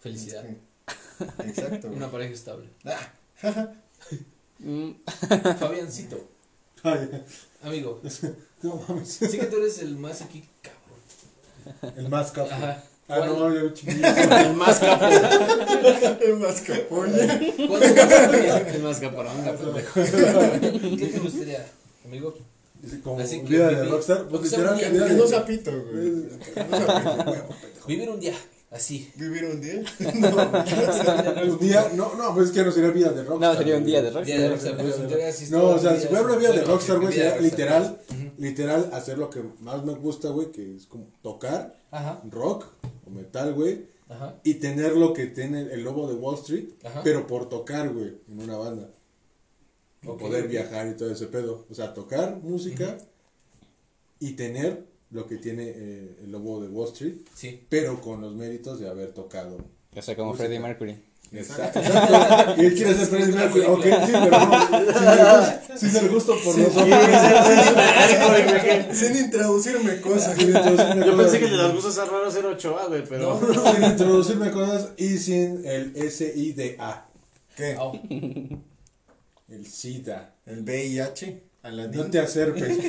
Felicidad. 0.00 0.44
Exacto. 1.44 1.88
Una 1.92 2.08
pareja 2.12 2.32
estable. 2.32 2.68
Mm, 4.58 4.90
Fabiancito, 5.58 6.18
amigo, 7.62 8.00
no 8.62 8.82
mames. 8.88 9.08
sé 9.08 9.38
que 9.38 9.46
tú 9.46 9.56
eres 9.56 9.78
el 9.80 9.96
más 9.96 10.22
aquí, 10.22 10.44
cabrón. 10.62 11.94
El 11.96 12.08
más 12.08 12.30
capo. 12.30 12.50
Ajá. 12.52 12.82
Ah, 13.08 13.20
no 13.26 13.34
¿Cuál- 13.36 13.74
chingué. 13.74 14.00
El 14.46 14.54
más 14.54 14.78
capo. 14.78 15.04
el 16.24 16.36
mascapoña. 16.38 17.38
¿Cuál 17.68 17.80
te 17.80 17.88
gustaría? 17.90 18.58
El 18.70 18.82
más 18.82 18.98
caporón. 18.98 19.32
¿Qué 19.92 21.06
te 21.12 21.18
gustaría, 21.18 21.66
amigo? 22.06 22.34
Como 23.02 23.20
Así 23.20 23.40
que 23.42 23.46
vida 23.48 23.68
de 23.68 23.84
rockstar. 23.84 24.24
Pues 24.28 24.42
literal, 24.50 24.78
Que 24.78 24.88
no 25.14 25.26
sea 25.26 25.44
pito, 25.44 25.70
güey. 25.70 26.28
Que 26.54 26.64
no 26.64 26.76
sea 26.78 26.98
pito, 27.16 27.24
güey. 27.26 27.40
Vivir 27.88 28.08
un 28.10 28.20
día, 28.20 28.34
así. 28.74 29.10
¿Vivir 29.16 29.44
un 29.52 29.60
día? 29.60 29.82
Un 31.44 31.58
día, 31.58 31.90
no, 31.94 32.14
no, 32.16 32.34
pues 32.34 32.48
es 32.48 32.52
que 32.52 32.64
no 32.64 32.72
sería 32.72 32.90
vida 32.90 33.12
de 33.12 33.24
rockstar. 33.24 33.52
No, 33.52 33.58
sería 33.58 33.76
un 33.76 33.84
día 33.84 34.02
de 34.02 34.10
Día 34.24 34.40
de 34.40 34.48
Rockstar. 34.50 35.32
Sí 35.32 35.46
No, 35.50 35.68
o 35.68 35.78
sea, 35.78 35.94
si 35.94 36.00
día 36.00 36.08
fuera 36.08 36.24
una 36.24 36.36
vida 36.36 36.52
de 36.52 36.64
rockstar, 36.64 37.00
güey, 37.00 37.12
sería 37.14 37.38
literal, 37.38 38.00
literal 38.38 38.90
hacer 38.92 39.18
lo 39.18 39.30
que 39.30 39.42
más 39.60 39.84
me 39.84 39.94
gusta, 39.94 40.28
güey, 40.28 40.50
que 40.50 40.76
es 40.76 40.86
como 40.86 41.06
tocar 41.22 41.78
Ajá, 41.90 42.20
rock 42.28 42.66
o 43.06 43.10
metal, 43.10 43.54
güey, 43.54 43.86
ajá. 44.08 44.34
y 44.42 44.54
tener 44.54 44.96
lo 44.96 45.12
que 45.12 45.26
tiene 45.26 45.60
el 45.72 45.82
lobo 45.84 46.08
de 46.08 46.14
Wall 46.14 46.34
Street, 46.36 46.70
Ajá. 46.84 47.02
pero 47.04 47.26
por 47.26 47.48
tocar, 47.48 47.90
güey, 47.90 48.18
en 48.28 48.40
una 48.40 48.56
banda. 48.56 48.90
Ok, 50.06 50.20
poder 50.20 50.48
viajar 50.48 50.88
y 50.88 50.96
todo 50.96 51.10
ese 51.10 51.26
pedo. 51.28 51.66
O 51.70 51.74
sea, 51.74 51.94
tocar 51.94 52.36
música 52.42 52.98
y 54.18 54.32
tener 54.32 54.84
lo 55.14 55.26
que 55.26 55.36
tiene 55.36 55.62
eh, 55.68 56.16
el 56.24 56.32
lobo 56.32 56.60
de 56.60 56.68
Wall 56.68 56.88
Street, 56.88 57.14
Sí. 57.34 57.64
pero 57.68 58.00
con 58.00 58.20
los 58.20 58.34
méritos 58.34 58.80
de 58.80 58.88
haber 58.88 59.12
tocado. 59.12 59.58
O 59.96 60.02
sea, 60.02 60.16
como. 60.16 60.34
Freddie 60.34 60.58
Mercury. 60.58 61.00
Exacto. 61.32 61.78
exacto. 61.80 62.60
Y 62.62 62.66
él 62.66 62.74
quiere 62.74 62.94
ser 62.94 63.06
Freddie 63.06 63.32
Mercury. 63.32 63.64
Ok, 63.64 63.84
sí, 63.84 64.12
pero 64.12 64.30
no. 64.30 65.78
Sin 65.78 65.96
el 65.96 66.08
gusto 66.08 66.36
por 66.44 66.58
nosotros. 66.58 66.88
Sin 68.92 69.16
introducirme 69.16 70.00
cosas. 70.00 70.36
Sin 70.36 70.48
introducirme 70.48 71.06
Yo 71.06 71.16
pensé 71.16 71.38
que 71.38 71.46
de 71.46 71.56
los 71.56 71.72
gustos 71.74 71.96
raro 71.96 72.30
ser 72.30 72.46
Ochoa, 72.46 72.86
güey, 72.88 73.04
pero. 73.08 73.40
Sin 73.72 73.84
introducirme 73.84 74.50
cosas 74.50 74.90
y 74.96 75.18
sin 75.18 75.64
el 75.64 76.10
SIDA. 76.10 77.06
¿Qué? 77.56 77.74
Au. 77.74 77.92
El 79.48 79.66
SIDA. 79.66 80.34
El 80.46 80.62
VIH. 80.62 81.53
Aladín. 81.64 82.00
No 82.02 82.06
te 82.10 82.18
acerques. 82.20 82.76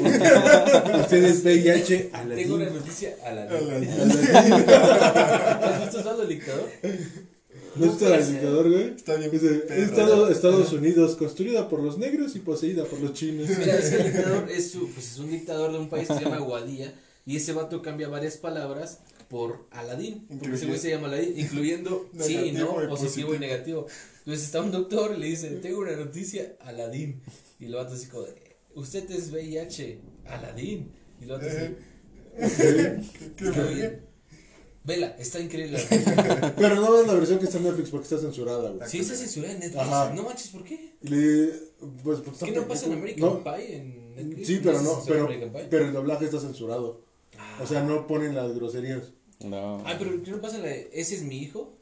porque 0.83 0.97
Usted 1.01 1.23
es 1.23 1.43
VIH 1.43 2.09
a 2.13 2.23
la 2.25 2.35
Tengo 2.35 2.55
una 2.55 2.69
noticia 2.69 3.15
a 3.25 3.31
la 3.31 3.43
Aladín. 3.43 3.89
¿Has 4.69 5.81
visto 5.81 5.99
Osvaldo 5.99 6.21
el 6.23 6.29
dictador? 6.29 6.69
¿No 7.75 7.85
está 7.91 8.15
el 8.17 8.27
dictador, 8.31 8.69
güey? 8.71 8.89
Está 8.95 9.15
bien 9.15 9.31
Dice, 9.31 9.49
perro. 9.49 9.83
Estado- 9.83 10.29
Estados 10.29 10.71
Unidos, 10.73 11.15
construida 11.15 11.67
por 11.67 11.81
los 11.81 11.97
negros 11.97 12.35
y 12.35 12.39
poseída 12.39 12.85
por 12.85 12.99
los 13.01 13.13
chinos. 13.13 13.49
Mira, 13.49 13.77
es 13.77 13.89
que 13.89 13.95
el 13.97 14.13
dictador 14.13 14.49
es, 14.51 14.71
su- 14.71 14.89
pues 14.91 15.11
es 15.11 15.19
un 15.19 15.31
dictador 15.31 15.71
de 15.73 15.79
un 15.79 15.89
país 15.89 16.07
que 16.07 16.13
se 16.13 16.21
llama 16.23 16.37
Guadía 16.39 16.93
y 17.25 17.37
ese 17.37 17.53
vato 17.53 17.81
cambia 17.81 18.07
varias 18.07 18.37
palabras 18.37 18.99
por 19.29 19.65
Aladín, 19.71 20.25
porque 20.39 20.55
ese 20.55 20.67
güey 20.67 20.79
se 20.79 20.89
llama 20.91 21.07
Aladín, 21.07 21.33
incluyendo 21.39 22.07
sí 22.19 22.35
y 22.35 22.51
no, 22.51 22.83
y 22.83 22.87
positivo 22.87 22.89
positivo. 22.89 23.35
y 23.35 23.39
negativo. 23.39 23.87
Entonces 24.19 24.45
está 24.45 24.61
un 24.61 24.71
doctor 24.71 25.13
y 25.15 25.19
le 25.19 25.25
dice, 25.27 25.49
tengo 25.61 25.79
una 25.79 25.95
noticia, 25.95 26.53
Aladín. 26.61 27.21
Y 27.59 27.65
el 27.65 27.75
vato 27.75 27.95
así 27.95 28.05
como, 28.07 28.23
de, 28.23 28.33
usted 28.75 29.09
es 29.11 29.31
VIH, 29.31 29.99
Aladín. 30.25 30.91
Y 31.21 31.25
vato 31.25 31.45
así, 31.45 31.75
Eh. 32.37 33.99
Vela, 34.83 35.15
está 35.17 35.39
increíble. 35.39 35.79
Pero 36.57 36.75
no 36.75 37.01
es 37.01 37.07
la 37.07 37.15
versión 37.15 37.39
que 37.39 37.45
está 37.45 37.57
en 37.57 37.63
Netflix 37.63 37.89
porque 37.89 38.03
está 38.03 38.19
censurada, 38.19 38.69
güey. 38.69 38.87
Sí, 38.87 38.99
está 38.99 39.15
censurada 39.15 39.53
en 39.53 39.59
Netflix. 39.59 39.81
Ajá. 39.83 40.13
No 40.13 40.23
manches, 40.23 40.49
¿por 40.49 40.63
qué? 40.63 40.93
Le- 41.01 41.53
pues, 42.03 42.19
pues, 42.19 42.37
¿Qué 42.43 42.51
no 42.51 42.67
pasa 42.67 42.85
en 42.85 42.93
American 42.93 43.19
No, 43.21 43.43
Pie 43.43 43.77
en 43.77 44.15
Netflix? 44.15 44.47
Sí, 44.47 44.59
pero 44.63 44.81
no, 44.83 45.01
pero, 45.07 45.27
pero 45.71 45.85
el 45.87 45.93
doblaje 45.93 46.25
está 46.25 46.39
censurado. 46.39 47.01
O 47.59 47.65
sea, 47.65 47.81
no 47.81 48.05
ponen 48.05 48.35
las 48.35 48.53
groserías. 48.53 49.11
No. 49.43 49.81
Ay, 49.85 49.95
pero 49.97 50.21
¿qué 50.21 50.29
no 50.31 50.39
pasa 50.39 50.57
en 50.57 50.61
la 50.63 50.69
de, 50.69 50.89
ese 50.93 51.15
es 51.15 51.23
mi 51.23 51.39
hijo? 51.39 51.73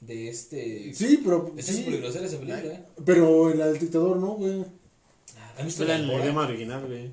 De 0.00 0.28
este... 0.28 0.92
Sí, 0.92 1.20
pero. 1.24 1.54
Esta 1.56 1.70
es 1.72 1.78
sí, 1.78 1.84
súper 1.84 2.00
grosera 2.02 2.26
esa 2.26 2.36
película, 2.38 2.74
¿eh? 2.74 2.84
pero 3.06 3.50
en 3.50 3.58
la 3.58 3.68
del 3.68 3.78
dictador 3.78 4.18
no, 4.18 4.34
güey. 4.34 4.66
¿Han 5.58 5.66
visto 5.66 5.84
la 5.84 5.96
el 5.96 6.10
original, 6.10 6.86
güey. 6.86 7.10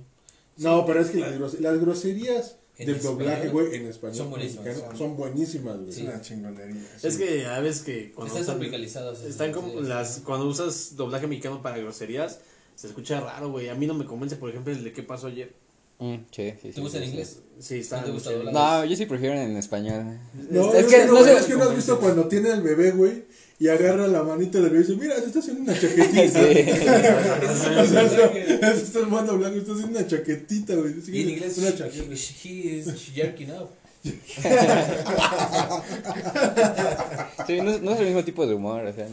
No, 0.58 0.86
pero 0.86 1.00
es 1.02 1.10
que 1.10 1.20
las, 1.20 1.34
gros- 1.40 1.60
las 1.60 1.80
groserías 1.80 2.58
¿En 2.78 2.88
del 2.88 2.96
español? 2.98 3.20
doblaje, 3.20 3.50
güey, 3.50 3.76
en 3.76 3.86
español 3.88 4.16
Son 4.16 4.30
buenísimas. 4.30 4.66
mexicano, 4.66 4.98
son 4.98 5.18
buenísimas, 5.18 5.78
güey. 5.78 5.90
Es 5.90 5.96
Sí. 5.96 6.02
una 6.04 6.22
chingonería. 6.22 6.82
Es 7.04 7.18
que 7.18 7.46
a 7.46 7.60
veces 7.60 7.82
que 7.84 8.12
cuando 8.12 8.36
Están 8.38 8.56
tropicalizadas. 8.58 9.22
están 9.24 9.52
como 9.52 9.68
groserías. 9.72 9.90
las 9.90 10.20
cuando 10.26 10.48
usas 10.48 10.96
doblaje 10.96 11.28
mexicano 11.28 11.62
para 11.62 11.78
groserías 11.78 12.40
se 12.76 12.88
escucha 12.88 13.20
raro, 13.20 13.52
güey. 13.52 13.70
A 13.70 13.76
mí 13.76 13.86
no 13.86 13.94
me 13.94 14.06
convence, 14.06 14.36
por 14.36 14.50
ejemplo, 14.50 14.74
el 14.74 14.84
de 14.84 14.92
qué 14.94 15.04
pasó 15.04 15.28
ayer. 15.28 15.54
Mm, 16.00 16.16
sí, 16.32 16.52
sí, 16.52 16.56
sí, 16.64 16.72
¿Te 16.72 16.82
gusta 16.82 16.98
sí, 16.98 17.04
en 17.04 17.10
sí. 17.10 17.10
inglés? 17.12 17.40
Sí, 17.60 17.76
está 17.80 17.98
¿No 18.00 18.06
te 18.06 18.12
gusta? 18.12 18.32
No, 18.52 18.86
yo 18.86 18.96
sí 18.96 19.06
prefiero 19.06 19.36
en 19.36 19.56
español. 19.56 20.18
No, 20.50 20.74
es, 20.74 20.80
es, 20.80 20.86
que, 20.88 20.96
que, 21.02 21.06
no 21.06 21.14
no, 21.14 21.24
sé. 21.24 21.34
es 21.38 21.46
que 21.46 21.54
no 21.56 21.64
has 21.66 21.76
visto 21.76 22.00
cuando 22.00 22.28
tiene 22.28 22.50
al 22.52 22.64
bebé, 22.64 22.90
güey, 22.92 23.24
y 23.62 23.67
agarra 23.67 24.08
la 24.08 24.24
manita 24.24 24.60
del 24.60 24.71
bebé 24.71 24.84
y 24.84 24.88
dice, 24.88 25.00
mira, 25.00 25.15
se 25.19 25.28
está 25.28 25.38
haciendo 25.38 25.62
una 25.62 25.80
chaquetita. 25.80 26.41
O 27.84 27.86
sea, 27.86 28.71
eso 28.71 28.84
está 28.84 29.00
el 29.02 29.08
mando 29.08 29.38
blanco, 29.38 29.60
está 29.60 29.74
haciendo 29.74 30.00
una 30.00 30.08
chaquetita, 30.08 30.74
güey. 30.74 30.95
Y 31.08 31.21
en 31.21 31.30
inglés, 31.30 31.60
una 31.60 31.69
he, 31.69 31.78
chaqueta. 31.78 32.12
he 32.12 32.50
is 32.50 33.12
jerking 33.13 33.52
up. 33.52 33.69
Sí, 37.45 37.62
no, 37.62 37.78
no 37.78 37.91
es 37.91 38.00
el 38.00 38.06
mismo 38.08 38.24
tipo 38.24 38.47
de 38.47 38.56
humor, 38.56 38.84
o 38.84 38.93
sea. 38.93 39.08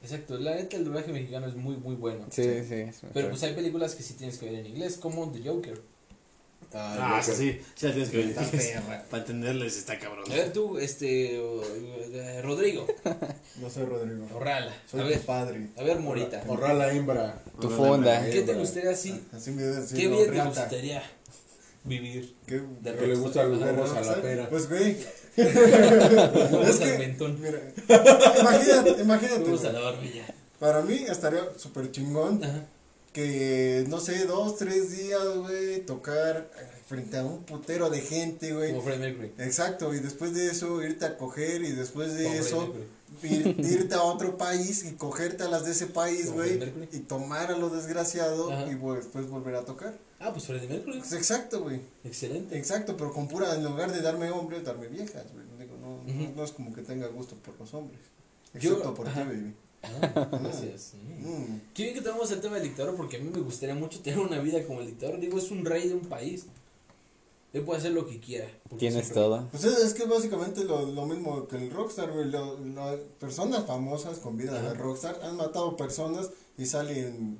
Exacto, 0.00 0.38
la 0.38 0.54
neta 0.54 0.76
el 0.76 0.84
doblaje 0.84 1.12
mexicano 1.12 1.48
es 1.48 1.56
muy, 1.56 1.76
muy 1.76 1.96
bueno. 1.96 2.26
Sí, 2.30 2.44
sí. 2.68 2.74
es 2.74 3.00
Pero 3.12 3.30
pues 3.30 3.42
hay 3.42 3.54
películas 3.54 3.96
que 3.96 4.04
sí 4.04 4.14
tienes 4.14 4.38
que 4.38 4.46
ver 4.46 4.60
en 4.60 4.66
inglés, 4.66 4.96
como 4.96 5.32
The 5.32 5.40
Joker. 5.44 5.82
Ah, 6.74 7.20
sí, 7.22 7.32
sí, 7.34 7.60
sí 7.74 7.86
la 7.86 7.92
tienes 7.92 8.10
que 8.10 8.16
ver. 8.18 8.34
Para 9.10 9.22
entenderles 9.22 9.76
está 9.76 9.98
cabrón. 9.98 10.24
A 10.30 10.34
ver 10.34 10.52
tú, 10.52 10.78
este, 10.78 11.38
o- 11.38 11.62
eh, 11.62 12.40
Rodrigo, 12.42 12.86
No 13.60 13.68
soy 13.70 13.84
Rodrigo. 13.84 14.26
Orrala. 14.34 14.72
Soy 14.90 15.00
A 15.00 15.02
tu 15.04 15.08
ver, 15.10 15.20
padre. 15.20 15.68
a 15.76 15.82
ver, 15.82 15.98
Morita. 16.00 16.42
Horra 16.48 16.72
la 16.74 16.92
hembra. 16.92 17.42
Tu 17.60 17.68
funda. 17.68 18.24
¿Qué 18.30 18.42
te 18.42 18.54
gustaría 18.54 18.90
así? 18.90 19.22
Así 19.32 19.50
me 19.50 19.62
debe 19.62 19.76
decir. 19.82 19.98
¿Qué 19.98 20.08
bien 20.08 20.30
te 20.32 20.40
gustaría 20.40 21.02
vivir? 21.84 22.36
¿Qué? 22.46 22.62
De 22.80 22.94
Que 22.94 23.06
le 23.06 23.14
gustan 23.16 23.50
los 23.52 23.62
Ajá, 23.62 23.72
huevos 23.72 23.92
a 23.92 24.00
la 24.00 24.14
pera. 24.22 24.48
Pues, 24.48 24.68
güey. 24.68 24.96
Es 25.36 26.80
al 26.80 26.92
que- 26.92 26.98
mentón. 26.98 27.40
Mira. 27.40 27.58
Imagínate, 28.40 29.02
imagínate. 29.02 29.34
A 29.50 29.54
güey. 29.54 29.72
la 29.72 29.80
barbilla. 29.80 30.24
Para 30.58 30.82
mí 30.82 31.04
estaría 31.08 31.40
súper 31.56 31.90
chingón 31.90 32.42
Ajá. 32.44 32.64
Que, 33.12 33.84
no 33.88 34.00
sé, 34.00 34.24
dos, 34.26 34.56
tres 34.56 34.90
días, 34.96 35.22
güey, 35.36 35.84
tocar 35.84 36.50
eh, 36.58 36.66
frente 36.86 37.18
a 37.18 37.24
un 37.24 37.42
putero 37.44 37.90
de 37.90 38.00
gente, 38.00 38.52
güey. 38.54 38.70
Como 38.70 38.82
Freddie 38.82 39.00
Mercury. 39.12 39.32
Exacto, 39.38 39.94
y 39.94 40.00
después 40.00 40.34
de 40.34 40.46
eso 40.48 40.82
irte 40.82 41.04
a 41.04 41.16
coger 41.18 41.62
y 41.62 41.72
después 41.72 42.14
de 42.14 42.24
Como 42.24 42.36
eso 42.36 42.74
ir- 43.22 43.56
irte 43.64 43.94
a 43.94 44.02
otro 44.02 44.38
país 44.38 44.84
y 44.84 44.92
cogerte 44.92 45.42
a 45.44 45.48
las 45.48 45.64
de 45.66 45.72
ese 45.72 45.86
país, 45.86 46.32
güey, 46.32 46.58
y 46.92 47.00
tomar 47.00 47.50
a 47.52 47.58
lo 47.58 47.68
desgraciado 47.68 48.50
Ajá. 48.50 48.66
y 48.70 48.74
después 48.96 49.28
volver 49.28 49.56
a 49.56 49.64
tocar. 49.64 49.94
Ah, 50.18 50.32
pues 50.32 50.46
Freddie 50.46 50.68
Mercury. 50.68 50.98
Pues 51.00 51.12
exacto, 51.12 51.62
güey. 51.62 51.80
Excelente. 52.04 52.56
Exacto, 52.56 52.96
pero 52.96 53.12
con 53.12 53.28
pura, 53.28 53.54
en 53.54 53.64
lugar 53.64 53.92
de 53.92 54.00
darme 54.00 54.30
hombres, 54.30 54.64
darme 54.64 54.86
viejas, 54.88 55.24
güey. 55.34 55.44
Digo, 55.58 55.76
no, 55.80 56.02
no- 56.04 56.30
no 56.36 56.44
es 56.44 56.52
como 56.52 56.72
que 56.72 56.82
tenga 56.82 57.08
gusto 57.08 57.36
por 57.36 57.58
los 57.60 57.74
hombres. 57.74 58.00
Yo- 58.54 58.70
Excepto 58.72 58.94
por 58.94 59.08
ajá. 59.08 59.22
ti, 59.22 59.28
baby. 59.28 59.54
Ah, 59.82 60.28
gracias. 60.42 60.92
Mm. 60.94 61.26
Mm. 61.28 61.60
Qué 61.74 61.82
bien 61.84 61.94
que 61.94 62.02
tenemos 62.02 62.30
el 62.30 62.40
tema 62.40 62.54
del 62.56 62.64
dictador 62.64 62.96
porque 62.96 63.16
a 63.16 63.20
mí 63.20 63.30
me 63.32 63.40
gustaría 63.40 63.74
mucho 63.74 64.00
tener 64.00 64.20
una 64.20 64.38
vida 64.40 64.64
como 64.66 64.80
el 64.80 64.86
dictador. 64.86 65.18
Digo, 65.20 65.38
es 65.38 65.50
un 65.50 65.64
rey 65.64 65.88
de 65.88 65.94
un 65.94 66.06
país. 66.06 66.46
Él 67.52 67.62
puede 67.64 67.80
hacer 67.80 67.92
lo 67.92 68.06
que 68.06 68.18
quiera. 68.18 68.48
Tienes 68.78 69.04
siempre- 69.04 69.14
todo. 69.14 69.48
Pues 69.50 69.64
es, 69.64 69.78
es 69.78 69.92
que 69.94 70.04
básicamente 70.06 70.64
lo, 70.64 70.86
lo 70.90 71.04
mismo 71.06 71.46
que 71.48 71.56
el 71.56 71.70
rockstar, 71.70 72.10
güey. 72.10 72.30
Lo- 72.30 72.58
lo- 72.58 73.02
personas 73.20 73.66
famosas 73.66 74.18
con 74.18 74.36
vida 74.38 74.60
de 74.62 74.72
rockstar 74.74 75.20
han 75.22 75.36
matado 75.36 75.76
personas 75.76 76.30
y 76.56 76.64
salen 76.66 77.38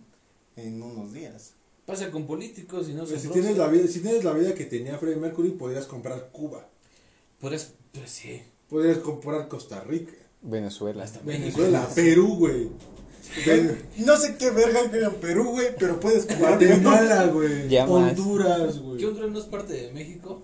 en 0.57 0.83
unos 0.83 1.13
días. 1.15 1.53
Pasa 1.87 2.11
con 2.11 2.27
políticos 2.27 2.89
y 2.89 2.93
no 2.95 3.07
sé. 3.07 3.19
Si 3.19 3.29
tienes, 3.29 3.57
la 3.57 3.69
vida, 3.69 3.89
si 3.89 4.01
tienes 4.01 4.23
la 4.23 4.33
vida 4.33 4.55
que 4.55 4.67
tenía 4.67 4.99
Freddie 4.99 5.17
Mercury, 5.17 5.51
podrías 5.53 5.87
comprar 5.87 6.29
Cuba. 6.31 6.69
Pues, 7.41 7.73
pues 7.93 8.11
sí. 8.11 8.43
Podrías 8.69 8.99
comprar 8.99 9.49
Costa 9.49 9.81
Rica. 9.81 10.13
Venezuela. 10.43 11.07
Venezuela, 11.25 11.89
Perú, 11.95 12.37
güey. 12.39 12.69
Ven- 13.47 13.79
No 13.99 14.17
sé 14.17 14.35
qué 14.37 14.51
verga 14.51 14.91
que 14.91 14.99
en 14.99 15.15
Perú, 15.15 15.51
güey, 15.53 15.69
pero 15.79 16.01
puedes 16.01 16.27
comprar. 16.27 16.59
Guatemala, 16.59 17.27
güey. 17.27 17.77
Honduras, 17.79 18.75
¿Qué 18.75 18.81
güey. 18.81 19.05
Honduras 19.05 19.31
no 19.31 19.39
es 19.39 19.45
parte 19.47 19.73
de 19.75 19.93
México? 19.93 20.43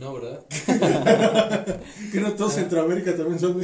No, 0.00 0.14
¿verdad? 0.14 0.40
Que 2.12 2.20
no 2.20 2.32
todos 2.32 2.54
Centroamérica 2.54 3.16
también 3.16 3.38
son 3.38 3.60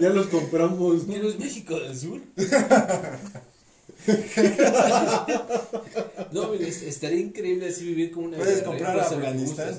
Ya 0.00 0.10
los 0.10 0.28
compramos, 0.28 1.02
¿Qué 1.02 1.16
¿no? 1.16 1.22
no 1.24 1.28
es 1.30 1.38
México 1.40 1.80
del 1.80 1.98
Sur? 1.98 2.20
no, 6.32 6.48
mira, 6.52 6.66
es- 6.66 6.82
estaría 6.82 7.20
increíble 7.20 7.68
así 7.68 7.84
vivir 7.86 8.10
como 8.12 8.26
una 8.26 8.36
Puedes 8.36 8.62
comprar 8.62 8.94
real, 8.94 9.00
a 9.00 9.04
Afganistán 9.16 9.78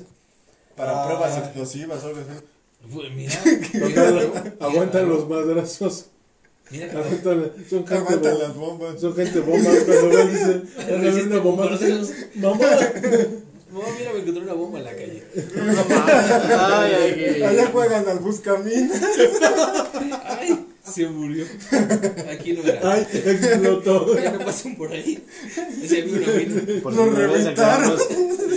para 0.76 1.04
Ah. 1.04 1.08
pruebas 1.08 1.38
explosivas 1.38 2.04
o 2.04 2.08
algo 2.08 2.20
así. 2.22 2.46
Pues 2.90 3.12
mira, 3.14 3.34
Aguantan 4.60 5.10
los 5.10 5.30
madrazos. 5.30 6.06
Mira, 6.70 6.92
Aguantan, 6.92 7.52
son 7.70 7.80
gente, 7.80 7.96
Aguantan 7.96 8.40
las 8.40 8.56
bombas. 8.56 9.00
son 9.02 9.16
gente 9.16 9.40
bomba. 9.40 9.70
Cuando 9.86 10.10
ven, 10.10 10.32
dicen, 10.32 10.70
van 10.78 11.08
a 11.08 11.24
una 11.24 11.40
bomba. 11.40 11.80
Mamá. 12.36 12.66
No, 13.72 13.80
mira, 13.98 14.12
me 14.12 14.20
encontré 14.20 14.44
una 14.44 14.54
bomba 14.54 14.80
en 14.80 14.84
la 14.84 14.92
calle. 14.92 15.24
Ay, 16.60 16.94
ay, 16.94 17.34
ay. 17.36 17.44
Allá 17.44 17.68
juegan 17.72 18.06
al 18.10 18.20
buscamín. 18.20 18.92
Ay, 20.26 20.66
se 20.92 21.08
murió. 21.08 21.46
Aquí 22.32 22.54
no 22.54 22.64
era. 22.64 22.94
Ay, 22.94 23.08
explotó. 23.12 24.16
Ya 24.22 24.32
no 24.32 24.40
pasen 24.46 24.76
por 24.76 24.92
ahí. 24.92 25.24
Ese 25.82 26.02
amigo 26.02 26.18
no 26.20 26.34
vino. 26.34 26.82
Por 26.84 26.96
ves 26.96 27.16
reventaron. 27.16 27.48
aclararnos, 27.48 28.08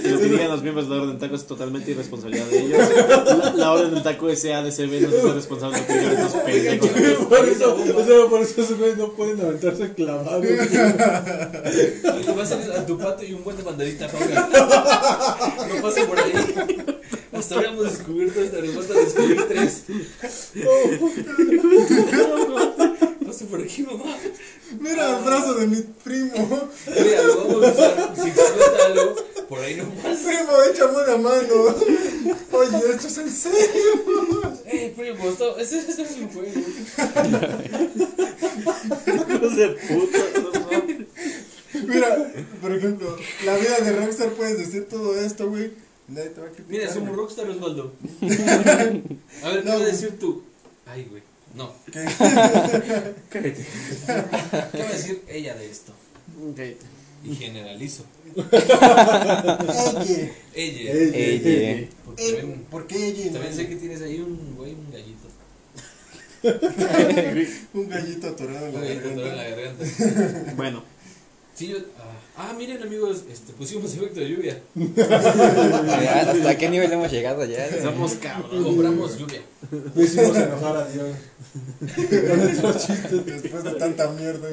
y 0.04 0.08
lo 0.08 0.18
que 0.18 0.24
digan 0.28 0.48
los 0.48 0.62
miembros 0.62 0.88
de 0.88 0.94
la 0.94 1.02
Orden 1.02 1.10
del 1.12 1.20
Taco 1.20 1.36
es 1.36 1.46
totalmente 1.46 1.90
irresponsabilidad 1.92 2.46
de 2.46 2.58
ellos. 2.60 2.78
La, 3.08 3.52
la 3.54 3.72
Orden 3.72 3.94
del 3.94 4.02
Taco 4.02 4.34
SADCB 4.34 5.00
no 5.00 5.08
es 5.08 5.34
responsable 5.34 5.80
de 5.80 6.02
lo 6.02 6.16
que 6.16 6.22
estos 6.22 6.42
pendejos. 6.42 7.26
Por 7.28 7.48
eso, 7.48 7.74
o 7.74 8.04
sea, 8.04 8.30
por 8.30 8.40
eso 8.42 8.60
esos 8.62 8.78
güeyes 8.78 8.98
no 8.98 9.12
pueden 9.12 9.40
aventarse 9.40 9.92
clavados. 9.94 10.44
Y 10.44 12.32
vas 12.36 12.52
a 12.52 12.62
ir 12.62 12.72
a 12.72 12.86
tu 12.86 12.98
patio 12.98 13.28
y 13.28 13.32
un 13.32 13.44
buen 13.44 13.56
de 13.56 13.62
banderita. 13.62 14.08
No 14.08 15.82
pasa 15.82 16.06
por 16.06 16.18
ahí. 16.18 16.93
Hasta 17.34 17.54
ahora 17.56 17.68
hemos 17.70 17.84
descubierto 17.84 18.40
esta 18.40 18.58
respuesta, 18.58 18.94
descubrir 18.94 19.48
tres. 19.48 19.84
Pasa 23.26 23.44
por 23.46 23.60
aquí, 23.60 23.82
mamá. 23.82 24.16
Mira 24.78 25.18
el 25.18 25.24
brazo 25.24 25.54
de 25.54 25.66
mi 25.66 25.82
primo. 26.02 26.68
Mira, 26.86 27.22
lo 27.22 27.36
vamos 27.36 27.64
a 27.64 27.72
usar. 27.72 28.14
Si 28.14 28.28
explota 28.28 28.86
algo, 28.86 29.16
por 29.48 29.58
ahí 29.60 29.76
no 29.76 29.84
pasa. 30.02 30.24
Primo, 30.24 30.62
échame 30.70 30.96
una 31.02 31.16
mano. 31.16 31.74
Oye, 32.52 32.78
esto 32.94 33.08
es 33.08 33.18
en 33.18 33.30
serio. 33.30 33.58
Eh, 34.66 34.94
primo, 34.96 35.28
esto, 35.28 35.58
ese, 35.58 35.78
ese 35.78 36.02
es 36.02 36.10
un 36.12 36.28
juego. 36.28 36.52
Hijos 39.06 39.56
de 39.56 39.68
puta, 39.68 40.18
no 40.40 40.50
mames. 40.60 41.06
Mira, 41.86 42.32
por 42.60 42.72
ejemplo, 42.72 43.16
la 43.44 43.56
vida 43.56 43.78
de 43.80 43.92
Rockstar 43.92 44.30
puedes 44.30 44.58
decir 44.58 44.88
todo 44.88 45.18
esto, 45.18 45.48
güey. 45.48 45.72
Nadie 46.08 46.30
te 46.30 46.40
va 46.40 46.46
a 46.46 46.50
criticar. 46.50 46.70
Mira, 46.70 46.92
somos 46.92 47.08
güey. 47.08 47.20
rockstar, 47.20 47.48
Osvaldo. 47.48 47.92
A 48.22 49.48
ver, 49.48 49.62
¿qué 49.62 49.64
No, 49.64 49.72
vas 49.72 49.82
a 49.82 49.86
decir 49.86 50.18
tú? 50.18 50.42
Ay, 50.86 51.06
güey. 51.10 51.22
No. 51.54 51.72
¿Qué? 51.90 52.04
¿Qué 53.30 53.64
va 54.82 54.88
a 54.88 54.92
decir 54.92 55.22
ella 55.28 55.54
de 55.54 55.70
esto? 55.70 55.92
Ok. 56.50 56.60
Y 57.24 57.34
generalizo. 57.36 58.04
Ella. 58.36 60.30
Ella. 60.54 60.92
Ella. 61.16 61.88
Porque 62.04 62.32
también, 62.32 62.64
¿Por 62.70 62.86
qué 62.86 63.06
ella? 63.06 63.24
no 63.26 63.32
también 63.32 63.54
sé 63.54 63.60
ella? 63.62 63.70
que 63.70 63.76
tienes 63.76 64.02
ahí 64.02 64.20
un 64.20 64.54
güey, 64.56 64.72
un 64.74 64.90
gallito. 64.90 65.28
Un 67.72 67.88
gallito 67.88 68.26
atorado 68.28 68.66
en 68.66 68.74
Un 68.74 68.80
la 68.82 68.86
gallito 68.86 69.08
atorado 69.08 69.30
en 69.30 69.36
la 69.38 69.44
garganta. 69.48 69.84
garganta. 69.98 70.52
Bueno, 70.56 70.84
Sí, 71.54 71.68
yo. 71.68 71.76
Ah, 72.36 72.48
ah, 72.50 72.54
miren, 72.58 72.82
amigos, 72.82 73.22
este, 73.30 73.52
pusimos 73.52 73.94
efecto 73.94 74.18
de 74.18 74.28
lluvia. 74.28 74.60
¿Hasta 76.26 76.58
qué 76.58 76.68
nivel 76.68 76.92
hemos 76.92 77.10
llegado 77.12 77.44
ya? 77.44 77.68
somos 77.80 78.14
cabros. 78.14 78.64
Compramos 78.64 79.16
lluvia. 79.18 79.40
No 79.94 80.02
hicimos 80.02 80.36
enojar 80.36 80.76
a 80.76 80.88
Dios. 80.88 81.16
Con 82.28 82.38
nuestros 82.38 82.86
chistes. 82.86 83.26
Después 83.26 83.62
de 83.64 83.70
tanta 83.72 84.08
mierda. 84.10 84.48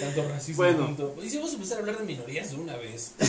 Tanto 0.00 0.28
racismo. 0.28 0.62
Bueno. 0.62 0.86
tanto- 0.86 1.14
a 1.20 1.54
empezar 1.54 1.78
a 1.78 1.80
hablar 1.80 1.98
de 1.98 2.04
minorías 2.04 2.50
de 2.50 2.56
una 2.56 2.76
vez. 2.76 3.12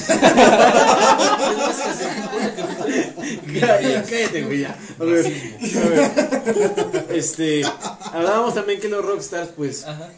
Cállate, 3.59 4.43
güey, 4.43 4.59
ya. 4.61 4.77
A 4.99 5.03
ver, 5.03 5.23
Racismo. 5.23 5.81
a 5.81 5.89
ver. 5.89 7.05
Este, 7.09 7.63
hablábamos 8.13 8.53
también 8.53 8.79
que 8.79 8.88
los 8.89 9.03
rockstars, 9.03 9.49
pues, 9.55 9.83
Ajá. 9.85 10.09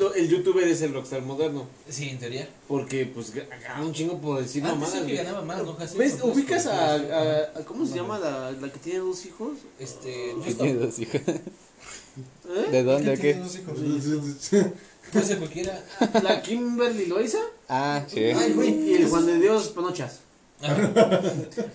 Lo- 0.00 0.14
el 0.14 0.28
youtuber 0.28 0.66
es 0.66 0.82
el 0.82 0.92
rockstar 0.94 1.22
moderno. 1.22 1.66
Sí, 1.88 2.08
en 2.08 2.18
teoría. 2.18 2.48
Porque, 2.66 3.06
pues, 3.06 3.32
gana 3.34 3.82
un 3.84 3.92
chingo 3.92 4.18
por 4.20 4.40
decir 4.42 4.64
Antes 4.64 4.78
mamadas. 4.80 5.00
sí 5.00 5.06
que 5.06 5.16
ganaba 5.16 5.42
más, 5.42 5.62
¿no? 5.64 5.76
Casi 5.76 5.96
¿Ves? 5.98 6.18
dos, 6.18 6.34
¿Ubicas 6.36 6.64
por 6.64 6.72
a, 6.72 6.96
tres. 6.98 7.10
a- 7.12 7.58
a- 7.60 7.64
¿Cómo 7.64 7.86
se 7.86 7.94
llama 7.96 8.18
la, 8.18 8.50
la 8.52 8.72
que 8.72 8.78
tiene 8.78 8.98
dos 9.00 9.24
hijos? 9.26 9.58
Este. 9.78 10.34
Que 10.44 10.54
tiene 10.54 10.74
dos 10.74 10.98
hijos. 10.98 11.20
¿Eh? 11.28 12.70
¿De 12.72 12.82
dónde 12.82 13.14
¿Qué 13.14 13.34
tienes 13.34 13.52
dos 13.52 13.56
hijos? 13.56 14.72
Puede 15.12 15.24
ser 15.26 15.38
cualquiera. 15.38 15.84
La 16.22 16.42
Kimberly 16.42 17.06
Loaiza 17.06 17.38
Ah, 17.68 18.04
sí. 18.08 18.18
Ay, 18.24 18.52
güey. 18.52 18.90
y 18.90 18.94
el 18.94 19.08
Juan 19.08 19.26
de 19.26 19.38
Dios 19.38 19.68
Panochas. 19.68 20.20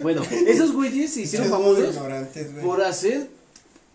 Bueno, 0.02 0.22
esos 0.48 0.74
güeyes 0.74 1.12
se 1.14 1.22
hicieron 1.22 1.50
famosos 1.50 1.96
por 2.64 2.82
hacer 2.82 3.28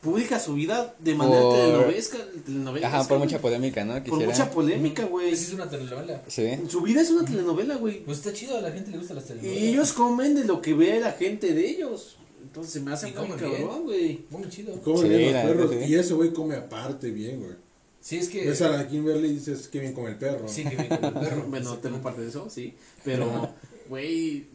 pública 0.01 0.41
su 0.41 0.55
vida 0.55 0.95
de 0.99 1.15
manera 1.15 1.41
Por- 1.43 2.85
Ajá, 2.85 3.05
por 3.07 3.19
mucha 3.19 3.39
polémica, 3.41 3.85
¿no? 3.85 3.95
Por 3.95 4.03
Quisiera. 4.05 4.27
mucha 4.27 4.51
polémica, 4.51 5.05
güey. 5.05 5.31
Esa 5.33 5.43
es 5.49 5.53
una 5.55 5.69
telenovela. 5.69 6.23
Sí. 6.27 6.49
Su 6.69 6.81
vida 6.83 7.03
es 7.03 7.11
una 7.11 7.25
telenovela, 7.25 7.77
güey. 7.77 8.03
Pues 8.05 8.19
está 8.19 8.33
chido, 8.33 8.57
a 8.57 8.61
la 8.63 8.73
gente 8.73 8.91
le 8.91 8.99
gustan 8.99 9.17
las 9.17 9.27
telenovelas. 9.27 9.61
Y 9.63 9.69
ellos 9.69 9.93
comen 9.93 10.35
de 10.35 10.45
lo 10.45 10.63
que 10.63 10.75
ve 10.75 11.01
la 11.01 11.13
gente 11.13 11.53
de 11.53 11.69
ellos. 11.69 12.17
Entonces 12.43 12.73
se 12.73 12.81
me 12.81 12.93
hace 12.93 13.13
muy 13.13 13.29
cabrón, 13.39 13.85
güey. 13.85 14.25
Muy 14.31 14.49
chido. 14.49 14.81
Come 14.81 15.03
Sí, 15.03 15.09
bien 15.09 15.33
los 15.35 15.43
perros. 15.43 15.71
sí. 15.71 15.77
Y 15.93 15.95
ese 15.95 16.15
güey 16.15 16.33
come 16.33 16.57
aparte 16.57 17.11
bien, 17.11 17.41
güey. 17.41 17.53
Sí, 18.01 18.17
es 18.17 18.29
que. 18.31 18.47
Ves 18.49 18.63
a 18.63 18.71
la 18.71 18.89
Kimberly 18.89 19.29
y 19.29 19.33
dices 19.35 19.69
que 19.69 19.81
bien 19.81 19.93
come 19.93 20.09
el 20.11 20.17
perro. 20.17 20.49
Sí, 20.49 20.65
que 20.65 20.75
bien 20.77 20.89
con 20.89 21.05
el 21.05 21.13
perro. 21.13 21.45
Bueno, 21.51 21.77
tengo 21.79 21.99
parte 22.01 22.23
de 22.23 22.29
eso, 22.29 22.49
sí. 22.49 22.75
Pero, 23.05 23.51
güey, 23.91 24.47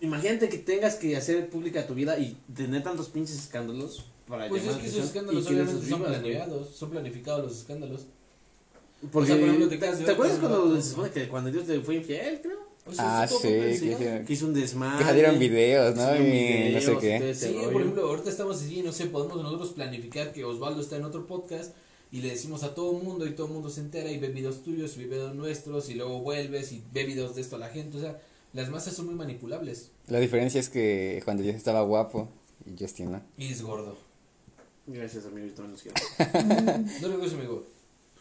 imagínate 0.00 0.48
que 0.48 0.56
tengas 0.58 0.94
que 0.94 1.14
hacer 1.16 1.50
pública 1.50 1.86
tu 1.86 1.94
vida 1.94 2.18
y 2.18 2.36
tener 2.56 2.82
tantos 2.82 3.10
pinches 3.10 3.36
escándalos 3.38 4.06
para 4.28 4.48
Pues 4.48 4.64
es 4.66 4.76
que 4.76 4.86
esos 4.86 5.04
escándalos 5.06 5.46
obviamente 5.46 5.86
son 5.86 6.02
planeados, 6.02 6.68
son 6.70 6.90
planificados 6.90 7.44
los 7.44 7.58
escándalos. 7.58 8.06
Porque, 9.12 9.32
O 9.32 9.34
sea, 9.34 9.36
por 9.36 9.48
ejemplo, 9.48 9.68
te 9.68 9.76
¿te, 9.78 10.04
te 10.04 10.10
acuerdas 10.12 10.38
cuando 10.38 10.76
se 10.80 10.90
supone 10.90 11.10
que 11.10 11.28
cuando 11.28 11.50
Dios 11.50 11.68
le 11.68 11.80
fue 11.80 11.96
infiel, 11.96 12.40
creo? 12.42 12.58
O 12.86 12.92
sea, 12.92 13.22
Ah, 13.22 13.26
sí, 13.26 13.34
poco 13.34 13.44
que 13.48 14.24
hizo 14.28 14.46
un 14.46 14.54
desmadre. 14.54 14.98
Que 14.98 15.04
salieron 15.04 15.38
videos, 15.38 15.94
¿no? 15.96 16.16
Y 16.16 16.72
no 16.74 16.80
sé 16.80 16.96
qué. 17.00 17.34
Sí, 17.34 17.52
rollo. 17.54 17.72
por 17.72 17.80
ejemplo, 17.82 18.08
ahorita 18.08 18.30
estamos 18.30 18.56
así, 18.62 18.82
no 18.82 18.92
sé, 18.92 19.06
podemos 19.06 19.42
nosotros 19.42 19.70
planificar 19.72 20.32
que 20.32 20.44
Osvaldo 20.44 20.80
está 20.80 20.96
en 20.96 21.04
otro 21.04 21.26
podcast 21.26 21.74
y 22.12 22.20
le 22.20 22.30
decimos 22.30 22.62
a 22.62 22.74
todo 22.74 22.96
el 22.96 23.02
mundo 23.02 23.26
y 23.26 23.32
todo 23.32 23.46
el 23.46 23.52
mundo 23.54 23.70
se 23.70 23.80
entera 23.80 24.10
y 24.10 24.18
ve 24.18 24.28
videos 24.28 24.62
tuyos 24.62 24.96
y 24.96 25.00
ve 25.00 25.06
videos 25.06 25.34
nuestros 25.34 25.88
y 25.88 25.94
luego 25.94 26.20
vuelves 26.20 26.72
y 26.72 26.82
ve 26.92 27.04
videos 27.04 27.34
de 27.34 27.40
esto 27.40 27.56
a 27.56 27.58
la 27.58 27.68
gente. 27.68 27.96
O 27.96 28.00
sea, 28.00 28.20
las 28.52 28.70
masas 28.70 28.94
son 28.94 29.06
muy 29.06 29.16
manipulables 29.16 29.90
La 30.06 30.20
diferencia 30.20 30.60
es 30.60 30.68
que 30.68 31.20
Juan 31.24 31.38
de 31.38 31.42
Dios 31.42 31.56
estaba 31.56 31.82
guapo 31.82 32.28
y 32.66 32.80
Justin 32.80 33.12
no. 33.12 33.22
y 33.36 33.46
es 33.50 33.62
gordo. 33.62 33.96
Gracias, 34.86 35.24
amigo, 35.26 35.46
yo 35.46 35.54
también 35.54 35.72
los 35.72 35.82
quiero. 35.82 35.96
No 37.00 37.08
le 37.08 37.16
gusta, 37.16 37.36
amigo. 37.36 37.66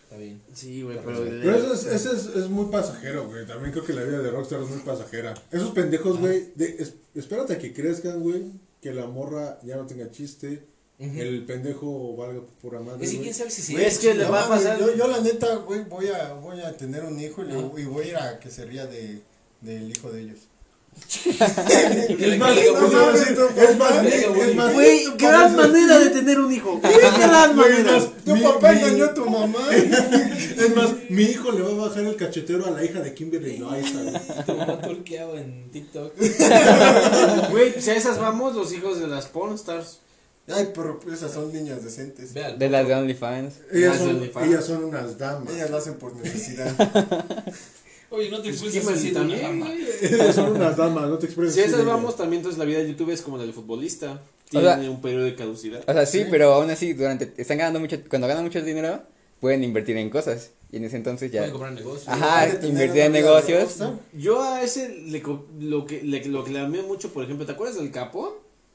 Está 0.03 0.17
bien. 0.17 0.41
Sí, 0.53 0.81
güey, 0.83 0.97
Pero 1.03 1.23
pero... 1.23 1.41
Pero 1.41 1.55
eso 1.57 1.73
es, 1.73 1.85
ese 1.85 2.15
es, 2.15 2.25
es 2.35 2.49
muy 2.49 2.71
pasajero, 2.71 3.27
güey. 3.27 3.45
También 3.47 3.71
creo 3.71 3.83
que 3.85 3.93
la 3.93 4.03
vida 4.03 4.19
de 4.19 4.31
Rockstar 4.31 4.61
es 4.61 4.69
muy 4.69 4.79
pasajera. 4.79 5.33
Esos 5.51 5.71
pendejos, 5.71 6.19
güey, 6.19 6.51
de- 6.55 6.75
es- 6.79 6.93
espérate 7.15 7.53
a 7.53 7.57
que 7.57 7.73
crezcan, 7.73 8.21
güey. 8.21 8.43
Que 8.81 8.93
la 8.93 9.07
morra 9.07 9.59
ya 9.63 9.75
no 9.77 9.85
tenga 9.85 10.09
chiste. 10.11 10.65
El 10.99 11.45
pendejo 11.45 12.15
valga 12.15 12.41
pura 12.61 12.79
madre. 12.79 13.03
Es 13.05 13.11
que 13.11 13.19
quién 13.21 13.33
sabe 13.33 13.49
si 13.49 13.61
sí. 13.61 13.75
Es 13.75 13.97
que 13.99 14.13
le 14.13 14.23
No 14.23 14.31
va 14.31 14.45
a 14.45 14.49
pasar- 14.49 14.79
Yo, 14.79 14.95
yo 14.95 15.07
la 15.07 15.19
neta, 15.19 15.55
güey, 15.57 15.83
voy 15.85 16.07
a, 16.07 16.33
voy 16.33 16.61
a 16.61 16.77
tener 16.77 17.03
un 17.03 17.19
hijo 17.19 17.43
y, 17.43 17.47
le- 17.47 17.55
Ajá. 17.55 17.71
y 17.77 17.83
voy 17.85 18.05
a 18.05 18.07
ir 18.09 18.15
a 18.17 18.39
que 18.39 18.49
se 18.49 18.63
ría 18.65 18.85
de, 18.85 19.21
del 19.61 19.89
hijo 19.89 20.11
de 20.11 20.21
ellos. 20.21 20.39
Es 21.25 22.37
más, 22.39 22.57
es 22.57 23.77
más, 23.77 24.01
es 24.37 24.55
más, 24.55 24.73
Güey, 24.73 25.05
gran 25.17 25.55
manera 25.55 25.99
de 25.99 26.09
tener 26.09 26.39
un 26.39 26.51
hijo. 26.51 26.79
Güey, 26.79 26.95
gran 27.19 27.55
manera. 27.55 27.99
Tu 28.25 28.33
Mi- 28.35 28.41
papá 28.41 28.73
engañó 28.73 29.05
a 29.05 29.13
tu 29.13 29.25
mamá. 29.29 29.59
Es 29.73 30.75
más, 30.75 30.91
mi 31.09 31.23
hijo 31.23 31.51
le 31.51 31.61
va 31.61 31.71
a 31.71 31.87
bajar 31.87 32.03
el 32.05 32.15
cachetero 32.15 32.65
a 32.67 32.71
la 32.71 32.83
hija 32.85 33.01
de 33.01 33.13
Kimberly 33.13 33.57
Loaiza. 33.57 33.99
Tu 34.45 34.53
mamá 34.55 34.79
tolqueaba 34.81 35.39
en 35.39 35.69
TikTok. 35.71 36.13
Güey, 37.51 37.81
si 37.81 37.89
a 37.89 37.95
esas 37.95 38.17
vamos, 38.19 38.55
los 38.55 38.71
hijos 38.73 38.99
de 38.99 39.07
las 39.07 39.25
pornstars. 39.25 39.99
Ay, 40.47 40.69
pero 40.75 40.99
esas 41.11 41.31
son 41.33 41.53
niñas 41.53 41.83
decentes. 41.83 42.33
De 42.33 42.69
las 42.69 42.87
de 42.87 42.93
OnlyFans. 42.95 43.53
Ellas 43.71 43.91
Las 43.91 43.97
son, 43.99 44.09
OnlyFans. 44.17 44.47
ellas 44.47 44.65
son 44.65 44.83
unas 44.83 45.17
damas. 45.17 45.53
Ellas 45.53 45.69
lo 45.69 45.77
hacen 45.77 45.93
por 45.95 46.15
necesidad. 46.15 46.71
Oye, 48.15 48.29
no 48.29 48.41
te 48.41 48.49
expreses 48.49 48.87
así 48.87 49.11
también, 49.11 49.59
güey. 49.59 49.83
Son 50.33 50.51
unas 50.55 50.77
damas, 50.77 51.09
no 51.09 51.17
te 51.17 51.25
expreses. 51.25 51.55
Si 51.55 51.61
a 51.61 51.65
esas 51.65 51.83
vamos, 51.85 52.15
también 52.15 52.39
entonces 52.41 52.59
la 52.59 52.65
vida 52.65 52.77
de 52.79 52.87
YouTube 52.89 53.09
es 53.09 53.21
como 53.21 53.37
la 53.37 53.43
del 53.43 53.53
futbolista. 53.53 54.21
O 54.53 54.61
sea- 54.61 54.75
Tiene 54.75 54.89
un 54.89 55.01
periodo 55.01 55.23
de 55.25 55.35
caducidad. 55.35 55.83
O 55.87 55.93
sea, 55.93 56.05
sí, 56.05 56.25
pero 56.29 56.53
aún 56.53 56.69
así, 56.69 56.93
durante, 56.93 57.33
están 57.37 57.57
ganando 57.57 57.79
mucho, 57.79 57.97
cuando 58.07 58.27
ganan 58.27 58.43
mucho 58.43 58.61
dinero, 58.61 59.01
pueden 59.39 59.63
invertir 59.63 59.97
en 59.97 60.09
cosas. 60.11 60.51
Y 60.71 60.77
en 60.77 60.85
ese 60.85 60.95
entonces 60.97 61.31
ya. 61.31 61.39
Pueden 61.41 61.51
comprar 61.53 61.73
negocios. 61.73 62.07
Ajá, 62.07 62.47
invertir 62.63 63.01
en 63.03 63.11
negocios. 63.11 63.77
Yo 64.13 64.41
a 64.43 64.61
ese 64.63 64.89
le, 65.07 65.21
co- 65.21 65.45
lo 65.59 65.85
que 65.85 66.01
le, 66.03 66.23
lo 66.25 66.43
que 66.43 66.51
le 66.51 66.59
amé 66.59 66.81
mucho, 66.83 67.11
por 67.13 67.23
ejemplo, 67.23 67.45
¿te 67.45 67.51
acuerdas 67.51 67.77
del 67.77 67.91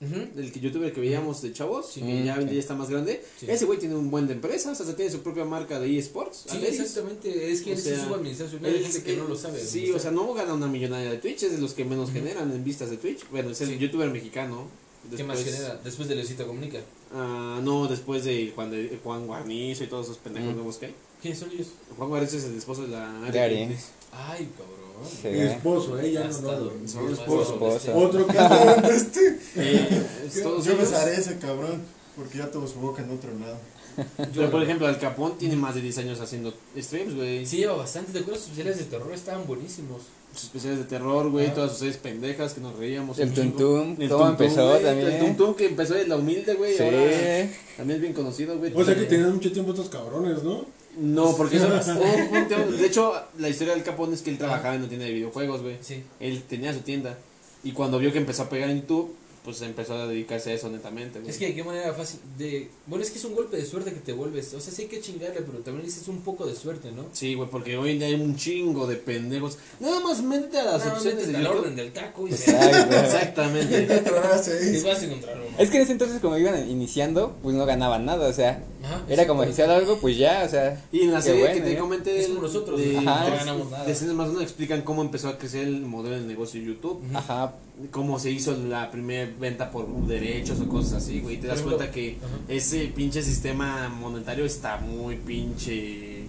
Ujú. 0.00 0.28
Del 0.36 0.52
que 0.52 0.60
youtuber 0.60 0.92
que 0.92 1.00
veíamos 1.00 1.42
de 1.42 1.52
chavos, 1.52 1.90
Sí. 1.92 2.00
que 2.02 2.24
ya, 2.24 2.36
Mm, 2.36 2.48
sí. 2.48 2.54
ya 2.54 2.60
está 2.60 2.74
más 2.74 2.88
grande. 2.88 3.20
Sí. 3.40 3.46
Ese 3.48 3.64
güey 3.64 3.78
tiene 3.80 3.96
un 3.96 4.10
buen 4.12 4.28
de 4.28 4.34
empresas, 4.34 4.80
o 4.80 4.84
sea, 4.84 4.94
tiene 4.94 5.10
su 5.10 5.20
propia 5.22 5.44
marca 5.44 5.80
de 5.80 5.98
eSports. 5.98 6.44
Sí, 6.48 6.58
exactamente. 6.64 7.50
Es 7.50 7.62
que 7.62 7.70
O 7.72 7.74
él 7.74 7.80
sea, 7.80 7.96
es 7.96 8.02
su 8.02 8.14
administración. 8.14 8.64
Hay 8.64 8.82
gente 8.84 9.02
que 9.02 9.16
no 9.16 9.24
lo 9.24 9.36
sabe. 9.36 9.58
Sí, 9.60 9.90
o 9.90 9.98
sea, 9.98 10.12
no 10.12 10.32
gana 10.34 10.54
una 10.54 10.68
millonaria 10.68 11.10
de 11.10 11.18
Twitch, 11.18 11.42
es 11.42 11.52
de 11.52 11.58
los 11.58 11.72
que 11.74 11.84
menos 11.84 12.12
generan 12.12 12.50
en 12.52 12.62
vistas 12.62 12.90
de 12.90 12.96
Twitch. 12.96 13.28
Bueno, 13.30 13.50
es 13.50 13.60
el 13.60 13.70
Sí. 13.70 13.78
youtuber 13.78 14.08
mexicano. 14.10 14.68
¿Qué 15.16 15.24
más 15.24 15.38
Después- 15.38 15.56
genera? 15.56 15.80
Después 15.82 16.08
de 16.08 16.14
Leosito 16.16 16.46
Comunica. 16.46 16.78
Ah, 17.14 17.60
no, 17.62 17.86
después 17.88 18.24
de 18.24 18.52
Juan, 18.54 18.70
de 18.70 18.98
Juan 19.02 19.26
Guarnizo 19.26 19.82
y 19.82 19.86
todos 19.86 20.06
esos 20.06 20.18
pendejos 20.18 20.52
Mm. 20.52 20.56
nuevos 20.56 20.76
que 20.76 20.86
hay. 20.86 20.94
¿Quiénes 21.22 21.38
son 21.40 21.50
ellos? 21.50 21.68
Juan 21.96 22.08
Guarnizo 22.10 22.36
es 22.36 22.44
el 22.44 22.56
esposo 22.56 22.82
de 22.82 22.88
la 22.88 23.30
De 23.30 23.40
Ari. 23.40 23.56
Ay, 24.12 24.48
cabrón. 24.56 24.77
Sí. 25.04 25.28
Mi 25.28 25.40
esposo, 25.40 25.98
eh, 26.00 26.12
ya 26.12 26.24
no, 26.24 26.52
no. 26.52 26.70
Mi 26.72 26.84
esposo. 27.12 27.52
esposo. 27.54 27.94
Otro 27.96 28.26
que 28.26 28.36
Eh, 29.56 30.06
es 30.26 30.42
todos 30.42 30.64
Yo 30.64 30.72
ellos. 30.72 30.90
besaré 30.90 31.12
a 31.12 31.18
ese 31.18 31.38
cabrón. 31.38 31.82
Porque 32.16 32.38
ya 32.38 32.50
tuvo 32.50 32.66
su 32.66 32.80
boca 32.80 33.02
en 33.02 33.10
otro 33.10 33.30
lado. 33.38 33.56
Pero 34.34 34.50
por 34.50 34.62
ejemplo, 34.62 34.86
Al 34.88 34.98
Capón 34.98 35.38
tiene 35.38 35.54
más 35.56 35.74
de 35.76 35.80
10 35.82 35.98
años 35.98 36.20
haciendo 36.20 36.52
streams, 36.76 37.14
güey. 37.14 37.46
Sí, 37.46 37.58
lleva 37.58 37.74
bastante. 37.76 38.12
¿Te 38.12 38.18
acuerdas? 38.20 38.42
Sus 38.42 38.50
especiales 38.50 38.78
de 38.78 38.84
terror 38.86 39.12
estaban 39.12 39.46
buenísimos. 39.46 40.02
Sus 40.34 40.44
especiales 40.44 40.78
de 40.80 40.84
terror, 40.84 41.30
güey, 41.30 41.46
Ah. 41.46 41.54
todas 41.54 41.70
sus 41.70 41.78
series 41.80 41.96
pendejas 41.96 42.54
que 42.54 42.60
nos 42.60 42.76
reíamos. 42.76 43.18
El. 43.20 43.32
Tuntum, 43.32 43.96
El 44.00 44.08
¿cómo 44.08 44.24
Tuntum, 44.26 44.28
empezó 44.46 44.68
güey, 44.68 44.82
también? 44.82 45.08
El 45.12 45.18
Tuntum 45.36 45.54
que 45.54 45.66
empezó 45.66 45.94
de 45.94 46.06
la 46.08 46.16
humilde, 46.16 46.54
güey. 46.54 46.76
Sí. 46.76 46.82
Ahora 46.82 47.50
también 47.76 47.96
es 47.96 48.00
bien 48.02 48.12
conocido, 48.12 48.58
güey. 48.58 48.72
O 48.74 48.84
sea 48.84 48.94
que 48.96 49.04
tenían 49.04 49.34
mucho 49.34 49.52
tiempo 49.52 49.70
estos 49.72 49.88
cabrones, 49.88 50.42
¿no? 50.42 50.64
No, 50.98 51.36
porque 51.36 51.56
eso. 51.56 51.66
un 52.32 52.48
tema- 52.48 52.64
de 52.64 52.86
hecho, 52.86 53.12
la 53.38 53.48
historia 53.48 53.74
del 53.74 53.82
Capón 53.84 54.12
es 54.12 54.22
que 54.22 54.30
él 54.30 54.38
trabajaba 54.38 54.74
en 54.74 54.80
una 54.80 54.88
tienda 54.88 55.06
de 55.06 55.12
videojuegos, 55.12 55.62
güey. 55.62 55.76
Sí. 55.80 56.02
Él 56.20 56.42
tenía 56.48 56.72
su 56.72 56.80
tienda. 56.80 57.16
Y 57.64 57.72
cuando 57.72 57.98
vio 57.98 58.12
que 58.12 58.18
empezó 58.18 58.42
a 58.44 58.48
pegar 58.48 58.70
en 58.70 58.80
YouTube, 58.82 59.14
pues 59.44 59.62
empezó 59.62 59.94
a 59.94 60.06
dedicarse 60.06 60.50
a 60.50 60.54
eso 60.54 60.68
netamente, 60.68 61.20
güey. 61.20 61.30
Es 61.30 61.38
que 61.38 61.46
de 61.46 61.54
qué 61.54 61.64
manera 61.64 61.94
fácil 61.94 62.20
de... 62.36 62.68
Bueno, 62.86 63.02
es 63.02 63.10
que 63.10 63.18
es 63.18 63.24
un 63.24 63.34
golpe 63.34 63.56
de 63.56 63.64
suerte 63.64 63.92
que 63.94 64.00
te 64.00 64.12
vuelves. 64.12 64.52
O 64.52 64.60
sea, 64.60 64.72
sí 64.74 64.82
hay 64.82 64.88
que 64.88 65.00
chingarle, 65.00 65.40
pero 65.40 65.58
también 65.60 65.86
dices 65.86 66.06
un 66.08 66.20
poco 66.20 66.44
de 66.44 66.54
suerte, 66.54 66.92
¿no? 66.92 67.06
Sí, 67.12 67.32
güey, 67.34 67.48
porque 67.48 67.78
hoy 67.78 67.92
en 67.92 67.98
día 67.98 68.08
hay 68.08 68.14
un 68.14 68.36
chingo 68.36 68.86
de 68.86 68.96
pendejos. 68.96 69.56
Nada 69.80 70.00
más 70.00 70.22
métete 70.22 70.58
a 70.58 70.64
las 70.64 70.80
Nada, 70.84 70.92
opciones 70.92 71.14
métete 71.26 71.32
de 71.32 71.38
al 71.38 71.44
YouTube. 71.44 71.60
orden 71.60 71.76
del 71.76 71.92
taco 71.92 72.28
y 72.28 72.30
Exacto. 72.32 72.96
Exactamente. 72.96 73.82
y 74.74 74.82
vas 74.82 75.00
a 75.00 75.04
encontrar 75.04 75.36
uno. 75.38 75.56
Es 75.58 75.70
que 75.70 75.76
en 75.78 75.82
ese 75.82 75.92
entonces, 75.92 76.20
como 76.20 76.36
iban 76.36 76.68
iniciando, 76.70 77.34
pues 77.42 77.56
no 77.56 77.64
ganaban 77.64 78.04
nada, 78.04 78.28
o 78.28 78.32
sea, 78.32 78.62
Ajá, 78.84 79.02
era 79.08 79.26
como 79.26 79.44
si 79.44 79.60
algo, 79.62 79.98
pues 79.98 80.16
ya, 80.16 80.44
o 80.46 80.48
sea. 80.48 80.84
Y 80.92 81.00
en 81.00 81.12
la 81.12 81.20
serie 81.20 81.40
bueno, 81.40 81.54
que 81.56 81.60
te 81.62 81.72
¿eh? 81.72 81.78
comenté 81.78 82.16
Es 82.16 82.26
del- 82.26 82.36
como 82.36 82.46
nosotros, 82.46 82.78
de, 82.80 82.96
ajá, 82.98 83.28
no 83.30 83.36
ganamos 83.36 83.70
nada. 83.70 83.84
de 83.84 83.92
Escenas 83.92 84.14
más 84.14 84.28
uno 84.28 84.40
explican 84.40 84.82
cómo 84.82 85.02
empezó 85.02 85.28
a 85.28 85.36
crecer 85.38 85.66
el 85.66 85.80
modelo 85.82 86.16
de 86.20 86.26
negocio 86.26 86.60
de 86.60 86.66
YouTube. 86.68 87.02
Ajá, 87.14 87.54
cómo 87.90 88.18
se 88.18 88.30
hizo 88.30 88.56
la 88.56 88.90
primera 88.90 89.30
venta 89.38 89.70
por 89.70 89.86
derechos 90.06 90.60
o 90.60 90.68
cosas 90.68 91.02
así, 91.02 91.20
güey. 91.20 91.36
y 91.36 91.38
Te 91.38 91.48
das 91.48 91.60
cuenta 91.62 91.90
que 91.90 92.18
ajá. 92.22 92.28
ese 92.48 92.86
pinche 92.94 93.22
sistema 93.22 93.88
monetario 93.88 94.44
está 94.44 94.76
muy 94.78 95.16
pinche 95.16 96.24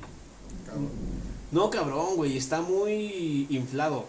Cabrón. 0.65 0.89
No, 1.51 1.69
cabrón, 1.69 2.15
güey, 2.15 2.37
está 2.37 2.61
muy 2.61 3.47
inflado. 3.49 4.05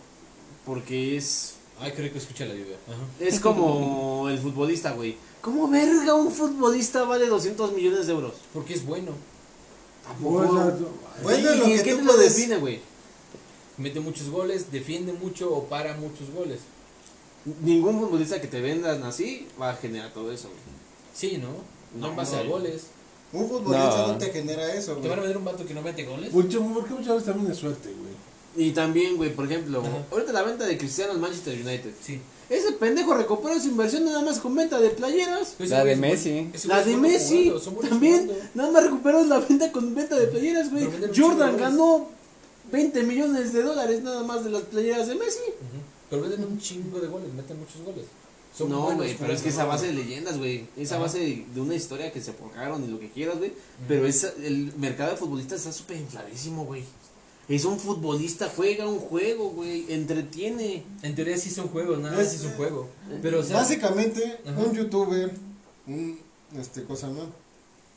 Porque 0.67 1.17
es. 1.17 1.55
Ay, 1.81 1.93
creo 1.93 2.13
que 2.13 2.19
escucha 2.19 2.45
la 2.45 2.53
lluvia. 2.55 2.77
Ajá. 2.87 2.99
Es 3.19 3.41
como 3.41 4.29
el 4.29 4.39
futbolista, 4.39 4.93
güey. 4.93 5.17
¿Cómo 5.43 5.69
verga 5.69 6.15
un 6.15 6.31
futbolista 6.31 7.05
vale 7.05 7.27
200 7.27 7.73
millones 7.73 8.07
de 8.07 8.13
euros? 8.13 8.35
Porque 8.53 8.75
es 8.75 8.85
bueno. 8.85 9.13
O 10.23 10.43
sea, 10.43 10.77
Bueno, 11.23 11.67
¿Y 11.67 11.77
que 11.77 11.83
qué 11.83 11.91
tú 11.93 11.99
te 11.99 12.05
lo 12.05 12.13
puedes- 12.15 12.37
define, 12.37 12.57
güey? 12.59 12.81
Mete 13.79 14.01
muchos 14.01 14.29
goles, 14.29 14.71
defiende 14.71 15.13
mucho 15.13 15.51
o 15.55 15.65
para 15.65 15.97
muchos 15.97 16.31
goles. 16.35 16.61
Ningún 17.63 17.99
futbolista 17.99 18.41
que 18.41 18.49
te 18.49 18.61
vendan 18.61 19.03
así 19.05 19.47
va 19.61 19.71
a 19.71 19.77
generar 19.77 20.13
todo 20.13 20.31
eso, 20.31 20.49
güey. 20.49 20.61
Sí, 21.15 21.39
¿no? 21.39 21.49
No, 21.95 22.07
No, 22.07 22.09
en 22.11 22.17
base 22.17 22.37
a 22.37 22.43
goles. 22.43 22.89
Un 23.33 23.49
futbolista 23.49 23.97
no, 24.07 24.09
No. 24.09 24.19
te 24.19 24.31
genera 24.31 24.75
eso, 24.75 24.93
¿Te 24.95 24.99
güey. 24.99 25.11
van 25.11 25.19
a 25.21 25.23
vender 25.23 25.39
un 25.39 25.45
vato 25.45 25.65
que 25.65 25.73
no 25.73 25.81
mete 25.83 26.05
goles? 26.05 26.33
mucho, 26.33 26.63
porque 26.75 26.91
muchas 26.95 27.09
veces 27.15 27.25
también 27.25 27.51
es 27.51 27.59
suerte, 27.59 27.89
güey. 27.95 28.67
Y 28.69 28.73
también, 28.73 29.17
güey, 29.17 29.35
por 29.35 29.45
ejemplo, 29.47 29.81
Ajá. 29.81 30.05
ahorita 30.11 30.33
la 30.33 30.43
venta 30.43 30.67
de 30.67 30.77
Cristiano 30.77 31.13
al 31.13 31.19
Manchester 31.21 31.55
United. 31.55 31.93
Sí. 32.05 32.21
Ese 32.51 32.73
pendejo 32.73 33.15
recupera 33.15 33.61
su 33.61 33.69
inversión 33.69 34.05
nada 34.05 34.23
más 34.23 34.41
con 34.41 34.55
venta 34.57 34.81
de 34.81 34.91
playeras. 34.91 35.55
La 35.61 35.85
de 35.85 35.95
Messi. 35.95 36.51
La 36.65 36.83
de 36.83 36.97
Messi 36.97 37.53
también. 37.89 38.27
jugando. 38.27 38.35
Nada 38.55 38.71
más 38.73 38.83
recuperó 38.85 39.25
la 39.25 39.39
venta 39.39 39.71
con 39.71 39.95
venta 39.95 40.17
de 40.19 40.27
playeras, 40.27 40.71
güey. 40.71 40.89
Jordan 41.17 41.57
ganó 41.57 42.09
20 42.73 43.05
millones 43.05 43.53
de 43.53 43.63
dólares 43.63 44.03
nada 44.03 44.25
más 44.25 44.43
de 44.45 44.51
las 44.51 44.63
playeras 44.63 45.07
de 45.07 45.15
Messi. 45.15 45.39
Pero 46.11 46.23
venden 46.23 46.45
un 46.45 46.59
chingo 46.59 46.99
de 46.99 47.07
goles, 47.07 47.33
meten 47.33 47.57
muchos 47.61 47.83
goles. 47.85 48.05
Son 48.57 48.69
no, 48.69 48.97
güey, 48.97 49.17
pero 49.17 49.33
es 49.33 49.43
que 49.43 49.51
esa 49.51 49.65
base 49.65 49.87
de 49.87 49.93
leyendas, 49.93 50.37
güey. 50.37 50.67
Esa 50.77 50.97
Ajá. 50.97 51.05
base 51.05 51.21
de, 51.21 51.47
de 51.55 51.61
una 51.61 51.77
historia 51.77 52.11
que 52.11 52.21
se 52.21 52.33
forjaron 52.33 52.83
y 52.83 52.89
lo 52.89 52.99
que 52.99 53.09
quieras, 53.11 53.39
güey. 53.39 53.53
Pero 53.87 54.09
esa, 54.09 54.33
el 54.43 54.73
mercado 54.77 55.13
de 55.13 55.17
futbolistas 55.17 55.61
está 55.61 55.71
súper 55.73 55.99
infladísimo, 55.99 56.65
güey. 56.65 56.83
Es 57.51 57.65
un 57.65 57.79
futbolista, 57.79 58.51
juega 58.55 58.87
un 58.87 58.99
juego, 58.99 59.51
güey. 59.51 59.85
Entretiene. 59.93 60.85
En 61.03 61.15
teoría 61.15 61.37
sí 61.37 61.51
son 61.51 61.69
juegos, 61.69 61.99
nada 61.99 62.17
más 62.17 62.29
Es- 62.29 62.35
es 62.41 62.45
un 62.45 62.53
juego. 62.53 62.89
Pero, 63.23 63.41
o 63.41 63.43
sea, 63.43 63.57
Básicamente, 63.57 64.39
Ajá. 64.47 64.59
un 64.61 64.73
youtuber, 64.75 65.33
un, 65.87 66.19
este, 66.59 66.85
cosa, 66.85 67.09
¿no? 67.09 67.23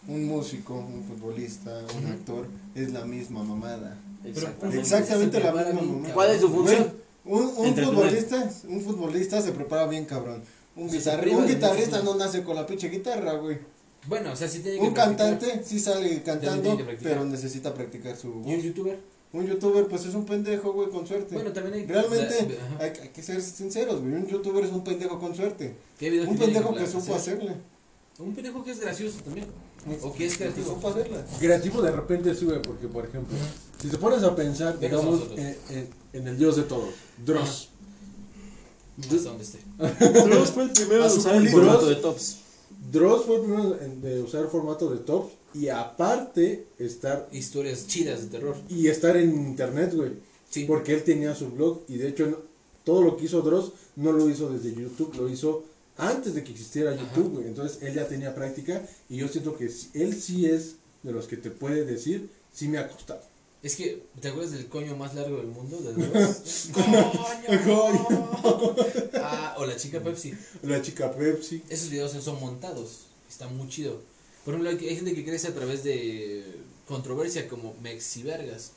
Un 0.08 0.26
músico, 0.26 0.74
un 0.74 1.04
futbolista, 1.06 1.72
un 1.98 2.06
actor, 2.12 2.48
es 2.76 2.92
la 2.92 3.06
misma 3.06 3.44
mamada. 3.44 3.98
Exactamente. 4.26 4.82
Exactamente 4.82 5.40
la 5.40 5.52
misma 5.54 5.82
mamada. 5.82 6.14
¿Cuál 6.14 6.32
es 6.32 6.42
su 6.42 6.50
función? 6.50 6.92
Un, 7.26 7.44
un 7.56 7.76
futbolista, 7.76 8.50
un 8.68 8.82
futbolista 8.82 9.42
se 9.42 9.52
prepara 9.54 9.86
bien 9.88 10.06
cabrón. 10.06 10.42
Un, 10.76 10.90
Sí, 10.90 10.98
guitarri- 10.98 11.36
un 11.36 11.46
guitarrista 11.48 12.02
no 12.02 12.16
nace 12.16 12.44
con 12.44 12.56
la 12.56 12.66
pinche 12.66 12.90
guitarra, 12.90 13.34
güey. 13.36 13.60
Bueno, 14.08 14.34
o 14.34 14.36
sea, 14.36 14.50
sí 14.50 14.60
tiene 14.60 14.80
que 14.80 14.88
Un 14.88 14.94
practicar. 14.94 15.38
cantante 15.40 15.64
sí 15.64 15.80
sale 15.80 16.22
cantando, 16.24 16.78
pero 17.02 17.24
necesita 17.24 17.74
practicar 17.74 18.18
su 18.18 18.34
voz. 18.34 18.48
¿Y 18.48 18.56
un 18.56 18.62
youtuber? 18.62 19.00
Un 19.34 19.48
youtuber, 19.48 19.88
pues 19.88 20.06
es 20.06 20.14
un 20.14 20.26
pendejo, 20.26 20.72
güey, 20.74 20.90
con 20.90 21.08
suerte. 21.08 21.34
Bueno, 21.34 21.52
también 21.52 21.74
hay. 21.76 21.86
Realmente, 21.88 22.36
o 22.36 22.50
sea, 22.50 22.66
ajá. 22.76 22.84
hay, 22.84 22.94
hay 23.02 23.10
que 23.10 23.24
ser 23.24 23.42
sinceros, 23.42 24.00
güey. 24.00 24.14
Un 24.14 24.28
youtuber 24.28 24.64
es 24.64 24.72
un 24.72 24.84
pendejo 24.84 25.20
con 25.20 25.36
suerte. 25.36 25.76
¿Qué 25.98 26.10
video 26.12 26.30
Un 26.30 26.38
que 26.38 26.46
pendejo 26.46 26.74
que 26.76 26.86
supo 26.88 27.16
hacerle. 27.16 27.56
Un 28.20 28.36
pendejo 28.36 28.64
que 28.64 28.72
es 28.72 28.80
gracioso 28.80 29.18
también. 29.24 29.48
O 30.04 30.14
que 30.14 30.28
es 30.28 30.34
Que 30.38 30.44
creativo. 30.46 30.68
supo 30.76 30.88
hacerle. 30.90 31.18
Creativo 31.40 31.82
de 31.82 31.92
repente 31.92 32.36
sube, 32.36 32.60
porque 32.60 32.88
por 32.88 33.06
ejemplo, 33.06 33.36
si 33.82 33.88
te 33.90 33.98
pones 33.98 34.22
a 34.24 34.36
pensar, 34.36 34.80
digamos, 34.80 35.06
nosotros. 35.20 35.40
en, 35.40 35.58
en- 35.70 35.90
en 36.14 36.28
el 36.28 36.38
dios 36.38 36.56
de 36.56 36.64
todo, 36.64 36.88
Dross. 37.26 37.70
Dross 38.98 40.52
fue 40.52 40.64
el 40.66 40.70
primero 40.72 41.04
A 41.06 41.08
usar 41.08 41.36
el 41.36 41.50
formato 41.50 41.88
de 41.88 41.96
tops. 41.96 42.38
Dross 42.94 43.26
fue 43.26 43.36
el 43.38 43.42
primero 43.42 43.78
en- 43.82 44.02
de 44.02 44.22
usar 44.22 44.48
formato 44.48 44.90
de 44.90 45.00
top 45.00 45.30
y 45.54 45.68
aparte 45.70 46.68
estar 46.80 47.28
Historias 47.32 47.88
chidas 47.88 48.22
de 48.22 48.28
terror. 48.38 48.56
y 48.70 48.88
estar 48.88 49.18
en 49.18 49.34
internet, 49.34 49.94
güey. 49.94 50.12
Sí. 50.50 50.66
Porque 50.66 50.94
él 50.94 51.04
tenía 51.04 51.34
su 51.36 51.50
blog 51.50 51.82
y 51.90 51.98
de 51.98 52.08
hecho 52.10 52.44
todo 52.86 53.02
lo 53.04 53.18
que 53.18 53.26
hizo 53.26 53.42
Dross 53.42 53.72
no 53.96 54.12
lo 54.12 54.30
hizo 54.30 54.50
desde 54.50 54.74
YouTube, 54.80 55.14
lo 55.18 55.28
hizo 55.28 55.64
antes 55.98 56.36
de 56.36 56.44
que 56.44 56.52
existiera 56.52 56.92
Ajá. 56.92 57.02
YouTube, 57.02 57.34
güey. 57.34 57.48
Entonces 57.48 57.82
él 57.82 57.94
ya 57.96 58.08
tenía 58.08 58.36
práctica 58.36 58.88
y 59.10 59.18
yo 59.18 59.28
siento 59.28 59.58
que 59.58 59.70
él 59.94 60.14
sí 60.16 60.46
es 60.46 60.76
de 61.02 61.12
los 61.12 61.28
que 61.28 61.38
te 61.38 61.50
puede 61.50 61.86
decir, 61.86 62.30
sí 62.54 62.68
me 62.68 62.78
ha 62.78 62.88
costado. 62.88 63.22
Es 63.64 63.76
que, 63.78 64.04
¿te 64.20 64.28
acuerdas 64.28 64.52
del 64.52 64.68
coño 64.68 64.96
más 64.98 65.16
largo 65.16 65.38
del 65.38 65.48
mundo? 65.48 65.78
De 65.80 65.94
Dross? 66.08 66.68
¡Coño! 66.74 68.08
ah, 69.22 69.56
o 69.58 69.66
la 69.66 69.76
chica 69.78 70.02
Pepsi. 70.02 70.34
La 70.64 70.82
chica 70.82 71.12
Pepsi. 71.14 71.64
Esos 71.70 71.90
videos 71.90 72.12
son 72.24 72.40
montados. 72.40 73.06
Está 73.30 73.48
muy 73.48 73.70
chido. 73.70 74.02
Por 74.44 74.54
ejemplo, 74.54 74.70
hay 74.70 74.90
hay 74.90 74.96
gente 74.98 75.16
que 75.16 75.24
crece 75.24 75.48
a 75.48 75.54
través 75.56 75.84
de 75.84 76.44
controversia 76.88 77.48
como 77.48 77.74
Mexi 77.82 78.24
Vergas. 78.24 78.72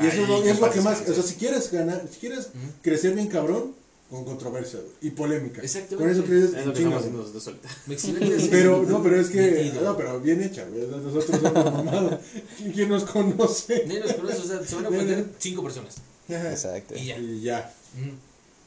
Y 0.00 0.06
eso 0.06 0.22
Ay, 0.22 0.26
no- 0.28 0.42
es 0.44 0.60
lo 0.60 0.70
que 0.70 0.80
más, 0.80 1.02
o 1.08 1.14
sea, 1.14 1.22
si 1.22 1.34
quieres 1.34 1.70
ganar, 1.70 2.08
si 2.10 2.18
quieres 2.18 2.48
crecer 2.82 3.14
bien 3.14 3.28
cabrón, 3.28 3.74
con 4.14 4.24
controversia 4.24 4.78
güey, 4.80 4.92
y 5.02 5.10
polémica. 5.10 5.60
Exactamente. 5.62 5.96
Con 5.96 6.10
eso 6.10 6.24
creces 6.24 6.54
Es 6.54 6.66
lo 6.66 6.72
que 6.72 6.84
nosotros 6.84 7.46
ahorita. 7.48 7.68
Pero, 8.50 8.82
no, 8.84 9.02
pero 9.02 9.20
es 9.20 9.28
que, 9.28 9.50
nítido. 9.64 9.82
no, 9.84 9.96
pero 9.96 10.20
bien 10.20 10.42
hecha, 10.42 10.64
güey. 10.66 10.86
Nosotros 10.86 11.24
somos 11.42 11.42
mamados. 11.74 12.20
¿Quién- 12.58 12.72
¿Quién 12.72 12.88
nos 12.88 13.04
conoce? 13.04 13.84
Ni 13.86 13.98
los 13.98 14.12
conoces, 14.14 14.40
o 14.40 14.46
sea, 14.46 14.64
se 14.64 14.74
van 14.76 14.86
a 14.86 14.88
ofender 14.88 15.26
cinco 15.38 15.62
personas. 15.62 15.96
Exacto. 16.28 16.94
Y 16.96 17.06
ya. 17.06 17.18
Y 17.18 17.40
ya. 17.42 17.74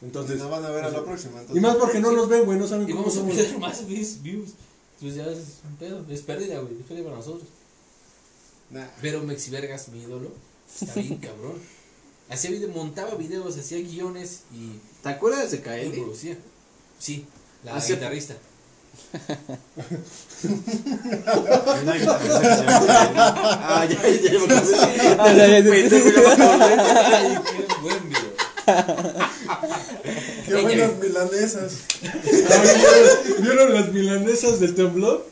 Entonces, 0.01 0.37
Nos 0.37 0.49
van 0.51 0.63
a 0.65 0.69
ver 0.69 0.83
a 0.85 0.89
la 0.91 1.03
próxima. 1.03 1.41
y 1.53 1.59
más 1.59 1.75
porque 1.77 1.99
no 1.99 2.11
nos 2.11 2.29
ven, 2.29 2.45
güey, 2.45 2.59
no 2.59 2.67
saben 2.67 2.87
Y 2.87 2.91
cómo 2.91 3.03
vamos 3.03 3.15
a 3.15 3.19
somos. 3.19 3.35
perder 3.35 3.57
más 3.57 3.87
views. 3.87 4.17
Pues 4.99 5.15
ya 5.15 5.25
es 5.27 5.37
un 5.69 5.75
pedo, 5.77 6.03
es 6.09 6.21
pérdida, 6.21 6.59
güey, 6.59 6.73
es 6.79 6.85
pérdida 6.87 7.05
para 7.05 7.17
nosotros. 7.17 7.47
Nah. 8.69 8.85
Pero 9.01 9.23
Mexi 9.23 9.49
Vergas, 9.51 9.87
mi 9.89 10.01
ídolo, 10.01 10.31
está 10.81 10.93
bien 10.99 11.17
cabrón. 11.21 11.53
Hacía 12.29 12.51
video, 12.51 12.69
montaba 12.69 13.15
videos, 13.15 13.57
hacía 13.57 13.77
guiones 13.79 14.41
y, 14.53 14.79
¿Te 15.01 15.09
acuerdas 15.09 15.51
de 15.51 15.61
Kaeli? 15.61 15.97
producía. 16.01 16.37
Sí, 16.99 17.25
la 17.63 17.75
Hace- 17.75 17.93
guitarrista. 17.95 18.35
Ah, 22.47 23.85
ya, 23.89 24.01
ya, 24.01 24.31
ya 24.31 24.39
me 24.39 24.45
acordé. 24.45 24.75
Ah, 25.19 25.33
ya, 25.33 25.47
ya, 25.47 25.59
ya. 25.59 25.69
Pendejo, 25.71 26.09
ya 26.09 26.21
me 26.21 26.27
acordé. 26.27 26.75
Ay, 27.15 27.37
qué 27.67 27.73
buen 27.81 28.09
video. 28.09 28.31
Qué 30.45 30.53
buenas 30.61 30.97
milanesas. 30.97 31.71
¿Vieron- 32.23 33.41
¿Vieron 33.41 33.73
las 33.73 33.93
milanesas 33.93 34.59
del 34.59 34.75
temblor? 34.75 35.27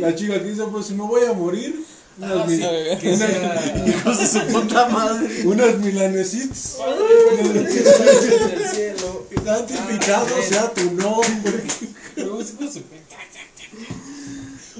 La 0.00 0.14
chica 0.14 0.34
que 0.42 0.44
dice, 0.50 0.64
pues 0.70 0.86
si 0.86 0.94
me 0.94 1.04
voy 1.04 1.24
a 1.24 1.32
morir, 1.32 1.84
unas, 2.18 2.32
Ah, 2.32 2.44
mi- 2.46 2.56
sí, 2.56 2.62
que 3.00 3.16
sea- 3.16 3.84
Hijos 3.86 4.18
de 4.18 4.26
su 4.26 4.46
puta 4.52 4.88
madre. 4.88 5.44
del 7.52 7.68
cielo. 8.74 9.26
Santificado 9.44 10.26
sea 10.48 10.72
tu 10.72 10.90
nombre. 10.92 11.62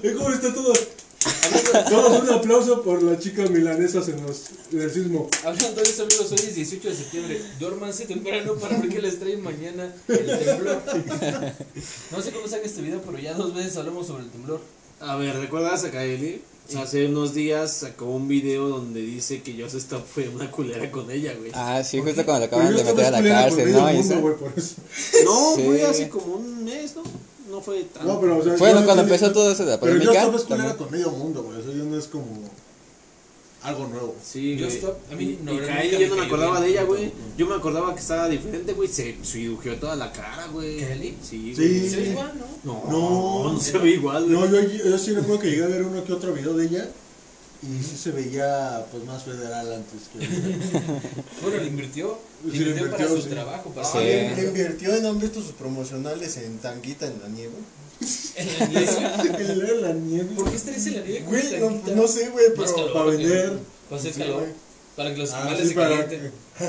Es 0.02 0.14
como 0.16 0.30
está 0.30 0.52
todo. 0.54 0.72
Todos 1.88 2.22
un 2.22 2.30
aplauso 2.30 2.82
por 2.82 3.02
las 3.02 3.18
chicas 3.18 3.48
milanesas 3.50 4.06
en, 4.08 4.22
los, 4.26 4.42
en 4.72 4.80
el 4.82 4.90
sismo. 4.92 5.28
Hablando 5.44 5.80
de 5.82 5.88
eso, 5.88 6.02
amigos, 6.02 6.30
hoy 6.32 6.38
es 6.38 6.54
18 6.54 6.88
de 6.88 6.94
septiembre. 6.94 7.40
Duérmanse 7.58 8.04
temprano 8.06 8.54
para 8.56 8.78
ver 8.78 8.90
qué 8.90 9.00
les 9.00 9.18
trae 9.18 9.36
mañana 9.38 9.90
el 10.08 10.26
temblor. 10.38 10.82
No 12.10 12.20
sé 12.22 12.30
cómo 12.30 12.46
saca 12.46 12.64
este 12.66 12.82
video, 12.82 13.00
pero 13.02 13.18
ya 13.18 13.32
dos 13.34 13.54
veces 13.54 13.76
hablamos 13.78 14.06
sobre 14.06 14.24
el 14.24 14.30
temblor. 14.30 14.60
A 15.00 15.16
ver, 15.16 15.36
¿recuerdas 15.38 15.84
a 15.84 15.90
Kaeli? 15.90 16.42
Hace 16.78 17.06
unos 17.08 17.34
días 17.34 17.70
sacó 17.72 18.06
un 18.06 18.26
video 18.26 18.68
donde 18.70 19.02
dice 19.02 19.42
que 19.42 19.52
Joseph 19.60 19.82
Stop 19.82 20.02
fue 20.06 20.28
una 20.30 20.50
culera 20.50 20.90
con 20.90 21.10
ella, 21.10 21.34
güey. 21.38 21.50
Ah, 21.54 21.82
sí, 21.84 22.00
justo 22.00 22.24
cuando 22.24 22.48
Pero 22.48 22.62
acaban 22.62 22.74
de 22.76 22.84
meter 22.84 23.04
a 23.06 23.10
la 23.10 23.22
cárcel, 23.22 23.72
¿no? 23.72 23.90
Y 23.90 23.96
mundo, 23.96 24.14
eso. 24.14 24.20
güey, 24.22 24.36
por 24.36 24.52
eso. 24.56 24.74
No, 25.24 25.54
Sí. 25.56 25.62
fue 25.62 25.82
hace 25.84 26.08
como 26.08 26.36
un 26.36 26.64
mes, 26.64 26.96
¿no? 26.96 27.02
No 27.50 27.60
fue 27.60 27.82
tan... 27.84 28.06
No, 28.06 28.18
pero 28.18 28.38
o 28.38 28.42
sea. 28.42 28.56
Fue 28.56 28.70
yo 28.70 28.80
no 28.80 28.84
cuando 28.86 29.02
empezó 29.02 29.30
todo 29.30 29.50
eso 29.52 29.64
de 29.66 29.72
la 29.72 29.80
Pero 29.80 29.92
yo 29.92 29.98
polémica. 29.98 30.20
estaba 30.22 30.36
escuela 30.38 30.62
también. 30.64 30.78
con 30.78 30.90
medio 30.90 31.10
mundo, 31.10 31.42
güey. 31.42 31.60
Eso 31.60 31.70
ya 31.70 31.84
no 31.84 31.98
es 31.98 32.06
como. 32.06 32.24
Algo 33.64 33.86
nuevo. 33.88 34.14
Sí, 34.22 34.56
Yo 34.58 34.66
stop, 34.68 34.94
a 35.10 35.14
mí 35.16 35.38
no, 35.42 35.52
yo 35.54 36.08
no 36.10 36.16
me 36.16 36.22
acordaba 36.26 36.60
de 36.60 36.68
ella, 36.68 36.82
güey. 36.84 37.10
Yo 37.38 37.46
me 37.46 37.54
acordaba 37.54 37.94
que 37.94 38.00
estaba 38.00 38.28
diferente, 38.28 38.74
güey. 38.74 38.88
Se 38.88 39.16
cirugió 39.24 39.76
toda 39.78 39.96
la 39.96 40.12
cara, 40.12 40.46
güey. 40.48 40.80
¿Kaeli? 40.80 41.16
Sí, 41.22 41.54
Sí. 41.56 41.66
güey. 41.66 41.88
Se 41.90 41.96
ve 41.96 42.08
igual, 42.10 42.32
¿no? 42.62 42.82
No, 42.90 43.52
No. 43.54 43.60
se 43.60 43.78
ve 43.78 43.90
igual, 43.92 44.24
güey. 44.24 44.34
No, 44.36 44.46
yo, 44.46 44.60
yo 44.90 44.98
sí 44.98 45.12
recuerdo 45.12 45.38
que 45.40 45.50
llegué 45.50 45.64
a 45.64 45.68
ver 45.68 45.82
uno 45.82 46.04
que 46.04 46.12
otro 46.12 46.34
video 46.34 46.54
de 46.54 46.66
ella. 46.66 46.88
Y 47.62 47.82
sí 47.82 47.96
se 47.96 48.10
veía 48.10 48.84
pues 48.92 49.02
más 49.04 49.22
federal 49.22 49.72
antes 49.72 50.02
que. 50.12 50.18
Bueno, 51.42 51.56
le 51.62 51.66
invirtió. 51.68 52.18
Le 52.44 52.52
Sí, 52.52 52.58
invirtió 52.58 52.90
para 52.90 53.08
su 53.08 53.22
trabajo, 53.22 53.70
para 53.70 53.86
Ah, 53.88 53.90
Sí. 53.92 53.98
le, 54.00 54.36
le 54.36 54.42
invirtió 54.48 54.94
en 54.94 55.06
han 55.06 55.18
visto 55.18 55.40
sus 55.40 55.52
promocionales 55.52 56.36
en 56.36 56.58
Tanguita 56.58 57.06
en 57.06 57.18
la 57.22 57.28
nieve. 57.28 57.54
En 58.36 58.58
la 58.58 58.64
iglesia. 58.66 59.14
En 59.22 59.82
la 59.82 59.92
nieve. 59.92 60.28
¿Por 60.36 60.50
qué 60.50 60.56
estarías 60.56 60.86
en 60.86 60.94
la 60.94 61.00
nieve? 61.02 61.24
Güey, 61.26 61.60
no, 61.60 61.70
no 61.94 62.08
sé, 62.08 62.28
güey, 62.30 62.46
Más 62.56 62.72
pero. 62.72 62.74
calor, 62.74 62.92
para 62.92 63.04
vender. 63.06 63.58
Para 63.88 64.00
hacer 64.00 64.12
calor. 64.14 64.44
Para 64.96 65.10
que 65.12 65.18
los 65.20 65.32
Ah, 65.32 65.38
animales 65.42 65.62
sí, 65.62 65.68
se 65.68 65.74
para 65.74 65.88
calienten. 66.06 66.32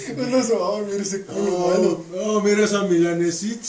que 0.00 0.42
se- 0.42 0.52
No, 0.54 0.58
no, 0.58 0.76
ay, 0.76 0.82
mira 0.90 1.02
ese 1.02 1.22
culo, 1.22 1.54
Oh, 1.54 1.68
mano. 1.70 2.04
oh, 2.22 2.40
mira 2.40 2.64
esa 2.64 2.82
milanesita. 2.82 3.68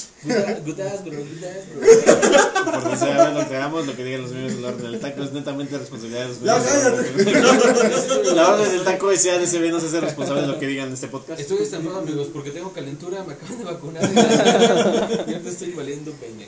Gutas, 0.65 1.05
bro, 1.05 1.17
gutas, 1.19 1.63
bro. 1.75 2.71
Por 2.81 2.91
desear 2.91 3.33
lo 3.33 3.47
que 3.49 3.55
hagamos, 3.55 3.87
lo 3.87 3.95
que 3.95 4.03
digan 4.03 4.21
los 4.23 4.31
miembros 4.31 4.55
de 4.57 4.61
la 4.61 4.67
orden 4.69 4.91
del 4.91 4.99
taco 5.01 5.23
es 5.23 5.31
netamente 5.33 5.77
responsabilidad 5.77 6.21
de 6.23 6.27
los 6.29 6.41
Ya, 6.41 6.57
miembros. 6.59 8.35
La 8.35 8.49
orden 8.53 8.71
del 8.71 8.83
taco 8.83 9.11
y 9.13 9.17
SADCB 9.17 9.71
no 9.71 9.79
se 9.79 9.87
hace 9.87 10.01
responsable 10.01 10.41
de 10.41 10.47
lo 10.47 10.59
que 10.59 10.67
digan 10.67 10.87
en 10.87 10.93
este 10.93 11.07
podcast. 11.07 11.39
Estoy 11.39 11.59
estampado, 11.59 11.99
amigos, 11.99 12.27
porque 12.33 12.51
tengo 12.51 12.71
calentura, 12.73 13.23
me 13.23 13.33
acaban 13.33 13.57
de 13.57 13.63
vacunar. 13.63 14.03
y 14.13 15.31
ahorita 15.33 15.49
estoy 15.49 15.71
valiendo 15.71 16.11
peine. 16.13 16.47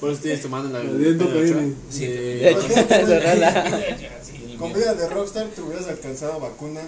Por 0.00 0.10
eso 0.10 0.20
tienes 0.22 0.42
tu 0.42 0.48
mano 0.48 0.66
en 0.66 0.72
la 0.72 0.78
Valiendo 0.80 1.28
peine. 1.30 1.74
Sí, 1.90 2.04
Eh. 2.08 2.56
Con 4.58 4.72
vida 4.72 4.94
de 4.94 5.08
Rockstar 5.08 5.46
te 5.48 5.60
hubieras 5.60 5.86
alcanzado 5.86 6.40
vacuna 6.40 6.80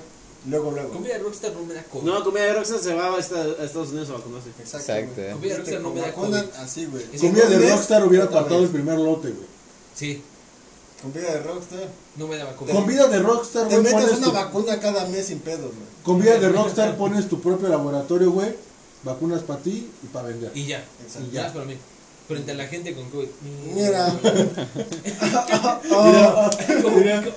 luego, 0.47 0.71
luego. 0.71 0.91
Comida 0.91 1.15
de 1.15 1.19
Rockstar 1.21 1.53
no 1.53 1.63
me 1.65 1.75
da 1.75 1.83
COVID. 1.85 2.05
No, 2.05 2.25
comida 2.25 2.43
de 2.45 2.53
Rockstar 2.55 2.79
se 2.81 2.95
va 2.95 3.15
a 3.15 3.19
esta- 3.19 3.41
a 3.43 3.65
Estados 3.65 3.89
Unidos 3.91 4.11
a 4.11 4.13
vacunarse. 4.15 4.49
Exacto. 4.59 4.93
Exacto. 4.93 5.15
güey. 5.17 5.33
Comida 5.33 5.53
de 5.53 5.59
Rockstar 5.59 5.81
no 5.81 5.91
me 5.95 6.01
da 6.01 6.07
vacunan 6.09 6.47
COVID. 6.47 6.57
así, 6.61 6.87
güey. 6.87 7.05
Es 7.13 7.21
Comida 7.21 7.47
de. 7.47 7.71
Rockstar 7.71 8.07
hubiera 8.07 8.25
Otra 8.27 8.37
apartado 8.39 8.61
el 8.63 8.67
vez. 8.69 8.73
primer 8.75 8.99
lote, 8.99 9.31
güey. 9.31 9.47
Sí, 9.95 10.23
Con 11.03 11.13
vida 11.13 11.33
de 11.33 11.41
Rockstar. 11.43 11.89
no 12.17 12.27
me 12.29 12.37
daba 12.37 12.57
COVID. 12.57 12.73
Con 12.73 12.87
vida 12.87 13.07
de 13.09 13.19
Rockstar, 13.21 13.69
Te 13.69 13.79
güey, 13.79 13.93
metes 13.95 14.01
pones 14.11 14.19
una 14.19 14.27
tu, 14.29 14.33
vacuna 14.33 14.81
cada 14.81 15.07
mes 15.09 15.27
sin 15.27 15.39
pedos, 15.41 15.61
güey. 15.75 15.87
con 16.05 16.21
vida 16.21 16.39
de 16.39 16.49
Rockstar 16.49 16.97
pones 16.97 17.29
tu 17.29 17.41
propio 17.41 17.69
laboratorio, 17.69 18.31
güey. 18.33 18.55
Vacunas 19.05 19.43
para 19.43 19.61
ti 19.61 19.89
y 20.03 20.07
para 20.09 20.29
vender. 20.29 20.51
Y 20.55 20.67
ya. 20.67 20.85
Exacto. 21.05 21.29
Y 21.31 21.35
ya 21.35 21.47
es 21.47 21.53
para 21.53 21.65
mí. 21.67 21.77
Frente 22.29 22.53
a 22.53 22.55
la 22.55 22.67
gente 22.67 22.95
con 22.95 23.09
COVID. 23.09 23.29
Mira. 23.75 24.15
Mira, 25.83 27.31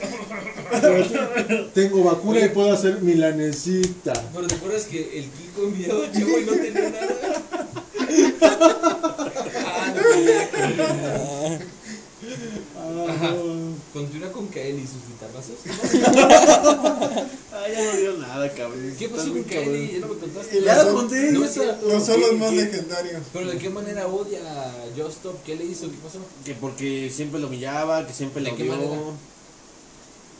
tengo 1.73 2.03
vacuna 2.03 2.41
y 2.41 2.49
puedo 2.49 2.73
hacer 2.73 3.01
milanesita. 3.01 4.11
Pero 4.33 4.47
te 4.47 4.55
acuerdas 4.55 4.83
que 4.83 5.19
el 5.19 5.29
Kiko 5.29 5.63
envió 5.63 6.05
chavo 6.11 6.39
y 6.39 6.45
no 6.45 6.51
tenía 6.51 6.89
nada. 6.89 7.07
Ah, 12.77 12.89
no, 12.93 13.07
Ajá. 13.07 13.33
Continúa 13.93 14.31
con 14.31 14.47
Kael 14.47 14.79
y 14.79 14.87
sus 14.87 15.05
guitarrazos. 15.07 15.57
Ah, 17.53 17.67
ya 17.69 17.83
no 17.83 17.97
dio 17.97 18.13
nada, 18.17 18.49
cabrón. 18.53 18.95
¿Qué 18.97 19.09
pasó 19.09 19.29
con 19.31 19.43
Kael? 19.43 19.91
Ya 19.91 19.99
no 19.99 20.07
me 20.07 20.19
contaste. 20.19 20.61
Ya 20.61 20.83
lo 20.83 20.93
conté. 20.95 21.31
No 21.33 21.47
son 21.47 21.67
los 22.21 22.29
¿Qué- 22.29 22.35
más 22.37 22.49
qué- 22.49 22.55
legendarios. 22.55 23.21
Pero 23.33 23.51
de 23.51 23.57
qué 23.57 23.69
manera 23.69 24.07
odia 24.07 24.39
a 24.41 24.73
Just 24.97 25.17
Stop? 25.17 25.43
¿Qué 25.43 25.55
le 25.57 25.65
hizo? 25.65 25.91
¿Qué 25.91 25.97
pasó? 26.03 26.19
Que 26.45 26.53
porque 26.55 27.11
siempre 27.13 27.39
lo 27.39 27.47
humillaba, 27.47 28.07
que 28.07 28.13
siempre 28.13 28.41
¿De 28.41 28.49
lo 28.51 28.55
qué 28.57 28.63
vio. 28.63 28.71
manera? 28.71 28.95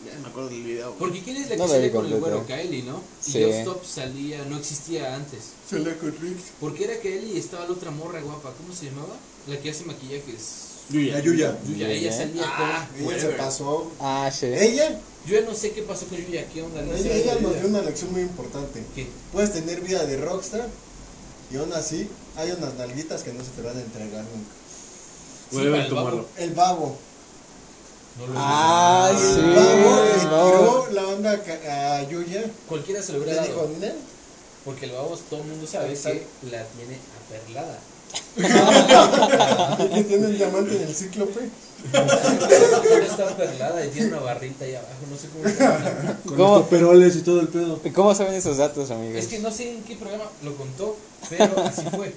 Ya 0.06 0.20
me 0.20 0.28
acuerdo 0.30 0.50
del 0.50 0.64
video. 0.64 0.88
güey. 0.88 1.00
Porque 1.00 1.22
quién 1.22 1.36
es 1.38 1.44
la 1.44 1.50
que 1.50 1.58
No 1.58 1.68
sale 1.68 1.92
con 1.92 2.06
el 2.08 2.20
güero 2.20 2.48
Kylie, 2.48 2.84
¿no? 2.84 3.02
Y 3.28 3.32
Sí. 3.32 3.44
Just 3.44 3.56
Stop 3.60 3.86
salía, 3.86 4.44
no 4.46 4.58
existía 4.58 5.14
antes. 5.16 5.40
Le 5.72 5.96
con 5.98 6.16
Rick. 6.22 6.38
Porque 6.60 6.86
era 6.86 7.00
Kylie 7.02 7.34
y 7.36 7.38
estaba 7.38 7.66
la 7.66 7.72
otra 7.74 7.92
morra 7.92 8.20
guapa, 8.22 8.52
¿cómo 8.58 8.74
se 8.74 8.86
llamaba? 8.86 9.16
La 9.48 9.60
que 9.60 9.70
hace 9.70 9.84
maquillajes. 9.84 10.71
Yuya. 10.92 11.14
La 11.14 11.20
Yuya. 11.22 11.58
Yuya, 11.68 11.88
ella 11.90 12.00
Yuya. 12.00 12.12
salía 12.18 12.44
Ah, 12.46 12.88
con 13.04 13.14
ella 13.14 13.22
se 13.22 13.28
pasó. 13.30 13.92
Ah, 14.00 14.30
sí. 14.34 14.46
Ella, 14.48 15.00
Yo 15.26 15.40
ya 15.40 15.46
no 15.46 15.54
sé 15.56 15.72
qué 15.72 15.82
pasó 15.84 16.06
con 16.08 16.18
Yuya, 16.18 16.46
¿qué 16.54 16.62
onda? 16.62 16.82
No 16.82 16.94
ella, 16.96 17.14
ella 17.14 17.36
nos 17.42 17.54
dio 17.60 17.68
una 17.70 17.82
lección 17.82 18.12
muy 18.12 18.22
importante. 18.22 18.84
¿Qué? 18.96 19.08
Puedes 19.32 19.54
tener 19.54 19.82
vida 19.82 20.06
de 20.06 20.18
rockstar 20.18 20.68
y 21.52 21.58
aún 21.58 21.72
así 21.74 22.10
hay 22.38 22.52
unas 22.52 22.74
nalguitas 22.76 23.22
que 23.24 23.34
no 23.34 23.44
se 23.44 23.52
te 23.52 23.62
van 23.62 23.78
a 23.78 23.82
entregar 23.82 24.24
nunca. 24.24 25.72
A 25.78 25.84
el 25.84 25.90
tu 25.90 25.96
babo. 25.96 26.26
El 26.38 26.52
babo. 26.52 26.98
No 28.20 28.28
lo 28.28 28.34
Ah, 28.38 29.10
el 29.12 29.18
sí. 29.18 29.42
babo 29.42 30.04
le 30.04 30.22
el 30.22 30.28
babo. 30.28 30.52
tiró 30.52 30.92
la 30.94 31.08
onda 31.08 31.42
a 31.70 32.04
Yuya. 32.10 32.44
Cualquiera 32.68 33.02
se 33.02 33.14
lo 33.14 33.20
Le 33.20 33.26
hubiera 33.26 33.44
dijo, 33.44 33.58
dado. 33.58 33.94
Porque 34.66 34.86
el 34.86 34.92
babos 34.92 35.22
todo 35.30 35.42
el 35.42 35.48
mundo 35.48 35.66
sabe 35.68 35.90
Exacto. 35.90 36.20
que 36.42 36.52
la 36.52 36.64
tiene 36.66 36.98
aperlada. 37.26 37.80
tiene 40.08 40.26
el 40.26 40.38
diamante 40.38 40.76
en 40.76 40.82
el 40.84 40.96
cíclope. 40.96 41.50
Está 43.04 43.30
aperlada 43.30 43.86
y 43.86 43.90
tiene 43.90 44.10
una 44.10 44.20
barrita 44.20 44.66
ahí 44.66 44.76
abajo, 44.76 44.94
no 45.10 45.18
sé 45.18 45.30
cómo 45.30 45.48
está. 45.48 46.18
Con 46.26 46.38
¿Cómo? 46.38 46.66
peroles 46.68 47.16
y 47.16 47.22
todo 47.22 47.40
el 47.42 47.48
pedo. 47.48 47.80
¿Cómo 47.94 48.14
saben 48.14 48.34
esos 48.34 48.58
datos, 48.58 48.92
amigos? 48.92 49.16
Es 49.18 49.28
que 49.28 49.40
no 49.40 49.50
sé 49.52 49.72
en 49.72 49.84
qué 49.84 49.96
programa 49.96 50.26
lo 50.44 50.56
contó, 50.56 50.96
pero 51.30 51.60
así 51.64 51.84
fue. 51.96 52.14